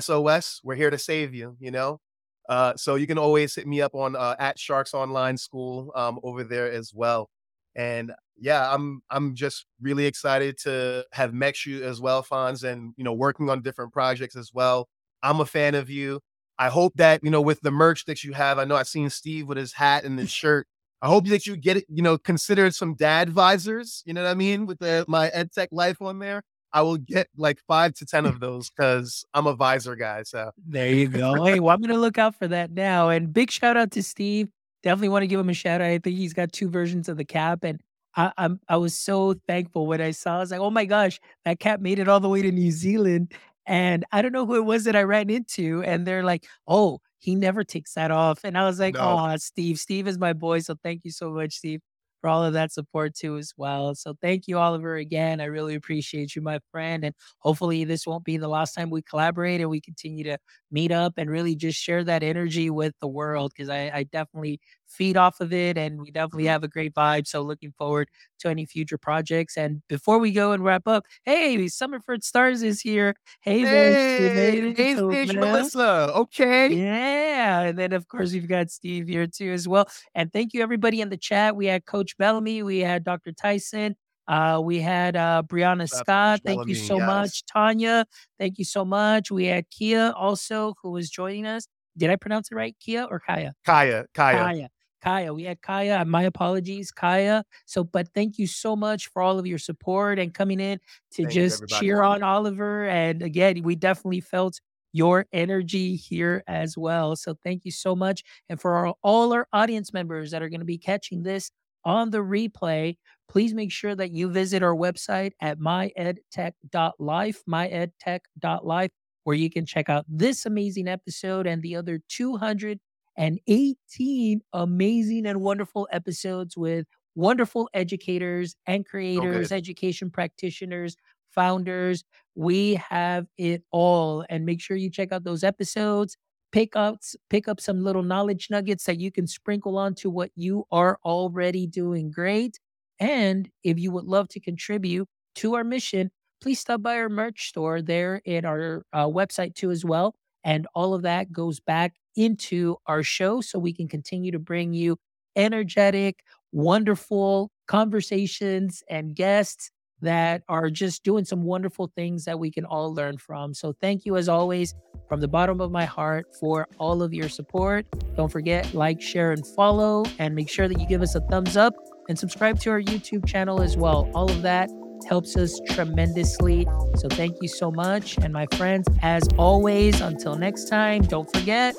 SOS. 0.00 0.60
We're 0.64 0.74
here 0.74 0.90
to 0.90 0.98
save 0.98 1.34
you, 1.34 1.56
you 1.60 1.70
know? 1.70 2.00
Uh, 2.48 2.74
so 2.76 2.94
you 2.96 3.06
can 3.06 3.18
always 3.18 3.54
hit 3.54 3.66
me 3.66 3.80
up 3.80 3.94
on 3.94 4.16
uh, 4.16 4.36
at 4.38 4.58
Sharks 4.58 4.92
Online 4.92 5.36
School 5.36 5.90
um, 5.94 6.18
over 6.22 6.44
there 6.44 6.70
as 6.70 6.92
well. 6.94 7.30
And 7.74 8.12
yeah, 8.36 8.72
I'm 8.72 9.02
I'm 9.10 9.34
just 9.34 9.66
really 9.80 10.06
excited 10.06 10.58
to 10.58 11.04
have 11.12 11.32
met 11.32 11.64
you 11.64 11.82
as 11.84 12.00
well, 12.00 12.22
Fonz, 12.22 12.62
and 12.64 12.92
you 12.96 13.04
know, 13.04 13.12
working 13.12 13.48
on 13.50 13.62
different 13.62 13.92
projects 13.92 14.36
as 14.36 14.50
well. 14.52 14.88
I'm 15.22 15.40
a 15.40 15.46
fan 15.46 15.74
of 15.74 15.88
you. 15.88 16.20
I 16.58 16.68
hope 16.68 16.92
that, 16.96 17.24
you 17.24 17.30
know, 17.30 17.40
with 17.40 17.60
the 17.62 17.70
merch 17.70 18.04
that 18.04 18.22
you 18.22 18.32
have, 18.32 18.58
I 18.58 18.64
know 18.64 18.76
I've 18.76 18.86
seen 18.86 19.10
Steve 19.10 19.48
with 19.48 19.58
his 19.58 19.72
hat 19.72 20.04
and 20.04 20.18
his 20.18 20.30
shirt. 20.40 20.66
I 21.02 21.08
hope 21.08 21.26
that 21.26 21.46
you 21.46 21.56
get 21.56 21.78
it, 21.78 21.84
you 21.88 22.02
know, 22.02 22.16
consider 22.16 22.70
some 22.70 22.94
dad 22.94 23.30
visors, 23.30 24.02
you 24.06 24.14
know 24.14 24.22
what 24.22 24.30
I 24.30 24.34
mean, 24.34 24.66
with 24.66 24.78
the 24.78 25.04
my 25.08 25.30
EdTech 25.30 25.68
life 25.70 26.00
on 26.00 26.18
there. 26.18 26.42
I 26.74 26.82
will 26.82 26.98
get 26.98 27.28
like 27.36 27.60
five 27.68 27.94
to 27.94 28.04
ten 28.04 28.26
of 28.26 28.40
those 28.40 28.68
because 28.68 29.24
I'm 29.32 29.46
a 29.46 29.54
visor 29.54 29.94
guy. 29.94 30.24
So 30.24 30.50
there 30.66 30.90
you 30.92 31.08
go. 31.08 31.44
hey, 31.44 31.60
well, 31.60 31.74
I'm 31.74 31.80
gonna 31.80 31.96
look 31.96 32.18
out 32.18 32.34
for 32.34 32.48
that 32.48 32.72
now. 32.72 33.08
And 33.10 33.32
big 33.32 33.50
shout 33.50 33.76
out 33.76 33.92
to 33.92 34.02
Steve. 34.02 34.48
Definitely 34.82 35.08
want 35.10 35.22
to 35.22 35.28
give 35.28 35.40
him 35.40 35.48
a 35.48 35.54
shout 35.54 35.80
out. 35.80 35.86
I 35.86 35.98
think 35.98 36.16
he's 36.16 36.34
got 36.34 36.52
two 36.52 36.68
versions 36.68 37.08
of 37.08 37.16
the 37.16 37.24
cap, 37.24 37.62
and 37.62 37.80
I, 38.16 38.32
I'm 38.36 38.60
I 38.68 38.76
was 38.76 38.94
so 38.94 39.34
thankful 39.46 39.86
when 39.86 40.00
I 40.00 40.10
saw. 40.10 40.36
I 40.36 40.38
was 40.40 40.50
like, 40.50 40.60
oh 40.60 40.70
my 40.70 40.84
gosh, 40.84 41.20
that 41.44 41.60
cap 41.60 41.80
made 41.80 42.00
it 42.00 42.08
all 42.08 42.20
the 42.20 42.28
way 42.28 42.42
to 42.42 42.50
New 42.50 42.72
Zealand, 42.72 43.32
and 43.66 44.04
I 44.12 44.20
don't 44.20 44.32
know 44.32 44.44
who 44.44 44.56
it 44.56 44.64
was 44.64 44.84
that 44.84 44.96
I 44.96 45.02
ran 45.04 45.30
into, 45.30 45.82
and 45.84 46.04
they're 46.04 46.24
like, 46.24 46.44
oh, 46.66 47.00
he 47.18 47.36
never 47.36 47.62
takes 47.64 47.94
that 47.94 48.10
off, 48.10 48.40
and 48.44 48.58
I 48.58 48.64
was 48.66 48.78
like, 48.80 48.94
No. 48.94 49.16
oh, 49.32 49.36
Steve, 49.36 49.78
Steve 49.78 50.06
is 50.08 50.18
my 50.18 50.32
boy, 50.32 50.58
so 50.58 50.74
thank 50.82 51.04
you 51.04 51.10
so 51.12 51.30
much, 51.30 51.54
Steve, 51.54 51.80
for 52.24 52.30
all 52.30 52.42
of 52.42 52.54
that 52.54 52.72
support 52.72 53.14
too 53.14 53.36
as 53.36 53.52
well. 53.58 53.94
So 53.94 54.14
thank 54.22 54.48
you, 54.48 54.56
Oliver, 54.58 54.96
again. 54.96 55.42
I 55.42 55.44
really 55.44 55.74
appreciate 55.74 56.34
you, 56.34 56.40
my 56.40 56.58
friend, 56.72 57.04
and 57.04 57.14
hopefully 57.40 57.84
this 57.84 58.06
won't 58.06 58.24
be 58.24 58.38
the 58.38 58.48
last 58.48 58.72
time 58.72 58.88
we 58.88 59.02
collaborate 59.02 59.60
and 59.60 59.68
we 59.68 59.82
continue 59.82 60.24
to 60.24 60.38
meet 60.70 60.90
up 60.90 61.12
and 61.18 61.28
really 61.28 61.54
just 61.54 61.78
share 61.78 62.02
that 62.04 62.22
energy 62.22 62.70
with 62.70 62.94
the 63.02 63.08
world 63.08 63.52
because 63.54 63.68
I, 63.68 63.90
I 63.92 64.02
definitely 64.04 64.58
feed 64.88 65.16
off 65.16 65.40
of 65.40 65.52
it 65.52 65.76
and 65.76 66.00
we 66.00 66.10
definitely 66.10 66.46
have 66.46 66.64
a 66.64 66.68
great 66.68 66.94
vibe. 66.94 67.26
So 67.26 67.42
looking 67.42 67.72
forward 67.76 68.08
to 68.40 68.48
any 68.48 68.66
future 68.66 68.98
projects. 68.98 69.56
And 69.56 69.82
before 69.88 70.18
we 70.18 70.32
go 70.32 70.52
and 70.52 70.64
wrap 70.64 70.86
up, 70.86 71.04
hey, 71.24 71.56
Summerford 71.66 72.22
Stars 72.22 72.62
is 72.62 72.80
here. 72.80 73.14
Hey, 73.40 73.60
hey, 73.60 74.72
hey, 74.74 74.74
hey 74.74 74.94
Melissa. 74.94 76.12
Okay. 76.14 76.68
Yeah. 76.68 77.60
And 77.60 77.78
then 77.78 77.92
of 77.92 78.08
course 78.08 78.32
we've 78.32 78.48
got 78.48 78.70
Steve 78.70 79.08
here 79.08 79.26
too 79.26 79.52
as 79.52 79.66
well. 79.68 79.86
And 80.14 80.32
thank 80.32 80.54
you 80.54 80.62
everybody 80.62 81.00
in 81.00 81.10
the 81.10 81.16
chat. 81.16 81.56
We 81.56 81.66
had 81.66 81.86
Coach 81.86 82.16
Bellamy, 82.18 82.62
we 82.62 82.80
had 82.80 83.04
Dr. 83.04 83.32
Tyson. 83.32 83.96
Uh, 84.26 84.60
we 84.62 84.80
had 84.80 85.16
uh, 85.16 85.42
Brianna 85.46 85.88
Scott. 85.88 86.40
Thank 86.44 86.66
you 86.66 86.74
so 86.74 86.98
yes. 86.98 87.06
much. 87.06 87.46
Tanya, 87.46 88.06
thank 88.38 88.58
you 88.58 88.64
so 88.64 88.84
much. 88.84 89.30
We 89.30 89.44
had 89.46 89.68
Kia 89.70 90.12
also, 90.16 90.74
who 90.82 90.92
was 90.92 91.10
joining 91.10 91.46
us. 91.46 91.66
Did 91.96 92.10
I 92.10 92.16
pronounce 92.16 92.50
it 92.50 92.54
right? 92.54 92.74
Kia 92.80 93.06
or 93.08 93.20
Kaya? 93.20 93.54
Kaya. 93.64 94.06
Kaya. 94.14 94.38
Kaya. 94.38 94.68
Kaya. 95.04 95.34
We 95.34 95.44
had 95.44 95.60
Kaya. 95.60 96.04
My 96.04 96.22
apologies, 96.22 96.90
Kaya. 96.90 97.44
So, 97.66 97.84
but 97.84 98.08
thank 98.14 98.38
you 98.38 98.46
so 98.46 98.74
much 98.74 99.08
for 99.08 99.20
all 99.20 99.38
of 99.38 99.46
your 99.46 99.58
support 99.58 100.18
and 100.18 100.32
coming 100.32 100.60
in 100.60 100.78
to 101.12 101.22
thank 101.22 101.30
just 101.30 101.60
you, 101.60 101.66
cheer 101.78 102.02
on 102.02 102.22
Oliver. 102.22 102.86
And 102.86 103.22
again, 103.22 103.62
we 103.62 103.76
definitely 103.76 104.20
felt 104.20 104.60
your 104.92 105.26
energy 105.32 105.96
here 105.96 106.42
as 106.46 106.78
well. 106.78 107.16
So, 107.16 107.34
thank 107.44 107.66
you 107.66 107.70
so 107.70 107.94
much. 107.94 108.22
And 108.48 108.58
for 108.58 108.74
our, 108.74 108.94
all 109.02 109.34
our 109.34 109.46
audience 109.52 109.92
members 109.92 110.30
that 110.30 110.42
are 110.42 110.48
going 110.48 110.60
to 110.60 110.66
be 110.66 110.78
catching 110.78 111.22
this 111.22 111.50
on 111.84 112.10
the 112.10 112.18
replay, 112.18 112.96
please 113.28 113.52
make 113.52 113.72
sure 113.72 113.94
that 113.94 114.10
you 114.10 114.30
visit 114.30 114.62
our 114.62 114.74
website 114.74 115.32
at 115.40 115.58
myedtech.life, 115.58 117.42
myedtech.life, 117.46 118.90
where 119.24 119.36
you 119.36 119.50
can 119.50 119.66
check 119.66 119.90
out 119.90 120.06
this 120.08 120.46
amazing 120.46 120.88
episode 120.88 121.46
and 121.46 121.62
the 121.62 121.76
other 121.76 122.00
200 122.08 122.80
and 123.16 123.38
18 123.46 124.40
amazing 124.52 125.26
and 125.26 125.40
wonderful 125.40 125.88
episodes 125.92 126.56
with 126.56 126.86
wonderful 127.14 127.68
educators 127.74 128.56
and 128.66 128.86
creators, 128.86 129.46
okay. 129.46 129.56
education 129.56 130.10
practitioners, 130.10 130.96
founders. 131.34 132.04
We 132.34 132.74
have 132.74 133.26
it 133.38 133.62
all. 133.70 134.24
And 134.28 134.44
make 134.44 134.60
sure 134.60 134.76
you 134.76 134.90
check 134.90 135.12
out 135.12 135.24
those 135.24 135.44
episodes. 135.44 136.16
Pick 136.52 136.76
up, 136.76 136.98
pick 137.30 137.48
up 137.48 137.60
some 137.60 137.82
little 137.82 138.02
knowledge 138.02 138.48
nuggets 138.50 138.84
that 138.84 139.00
you 139.00 139.10
can 139.10 139.26
sprinkle 139.26 139.76
onto 139.76 140.08
what 140.08 140.30
you 140.36 140.64
are 140.70 140.98
already 141.04 141.66
doing 141.66 142.10
great. 142.10 142.58
And 143.00 143.50
if 143.64 143.78
you 143.78 143.90
would 143.90 144.04
love 144.04 144.28
to 144.30 144.40
contribute 144.40 145.08
to 145.36 145.54
our 145.54 145.64
mission, 145.64 146.10
please 146.40 146.60
stop 146.60 146.82
by 146.82 146.96
our 146.96 147.08
merch 147.08 147.48
store 147.48 147.82
there 147.82 148.20
in 148.24 148.44
our 148.44 148.84
uh, 148.92 149.06
website 149.06 149.54
too 149.56 149.72
as 149.72 149.84
well. 149.84 150.14
And 150.44 150.66
all 150.74 150.94
of 150.94 151.02
that 151.02 151.32
goes 151.32 151.60
back 151.60 151.94
into 152.16 152.76
our 152.86 153.02
show 153.02 153.40
so 153.40 153.58
we 153.58 153.72
can 153.72 153.88
continue 153.88 154.30
to 154.32 154.38
bring 154.38 154.72
you 154.72 154.96
energetic, 155.36 156.22
wonderful 156.52 157.50
conversations 157.66 158.82
and 158.88 159.16
guests 159.16 159.70
that 160.00 160.42
are 160.48 160.68
just 160.68 161.02
doing 161.02 161.24
some 161.24 161.42
wonderful 161.42 161.90
things 161.96 162.24
that 162.26 162.38
we 162.38 162.50
can 162.50 162.64
all 162.64 162.94
learn 162.94 163.16
from. 163.16 163.54
So 163.54 163.74
thank 163.80 164.04
you 164.04 164.16
as 164.16 164.28
always 164.28 164.74
from 165.08 165.20
the 165.20 165.28
bottom 165.28 165.60
of 165.60 165.70
my 165.70 165.86
heart 165.86 166.26
for 166.38 166.68
all 166.78 167.02
of 167.02 167.14
your 167.14 167.28
support. 167.28 167.86
Don't 168.16 168.30
forget 168.30 168.74
like, 168.74 169.00
share 169.00 169.32
and 169.32 169.46
follow 169.46 170.04
and 170.18 170.34
make 170.34 170.50
sure 170.50 170.68
that 170.68 170.78
you 170.78 170.86
give 170.86 171.00
us 171.02 171.14
a 171.14 171.20
thumbs 171.22 171.56
up 171.56 171.74
and 172.08 172.18
subscribe 172.18 172.60
to 172.60 172.70
our 172.70 172.82
YouTube 172.82 173.26
channel 173.26 173.62
as 173.62 173.76
well. 173.76 174.10
All 174.14 174.30
of 174.30 174.42
that 174.42 174.68
helps 175.04 175.36
us 175.36 175.60
tremendously. 175.70 176.66
So 176.96 177.08
thank 177.08 177.36
you 177.40 177.48
so 177.48 177.70
much 177.70 178.18
and 178.18 178.32
my 178.32 178.46
friends 178.54 178.88
as 179.02 179.22
always 179.38 180.00
until 180.00 180.36
next 180.36 180.64
time 180.64 181.02
don't 181.02 181.30
forget 181.34 181.74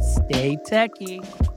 stay 0.00 0.56
techie. 0.68 1.51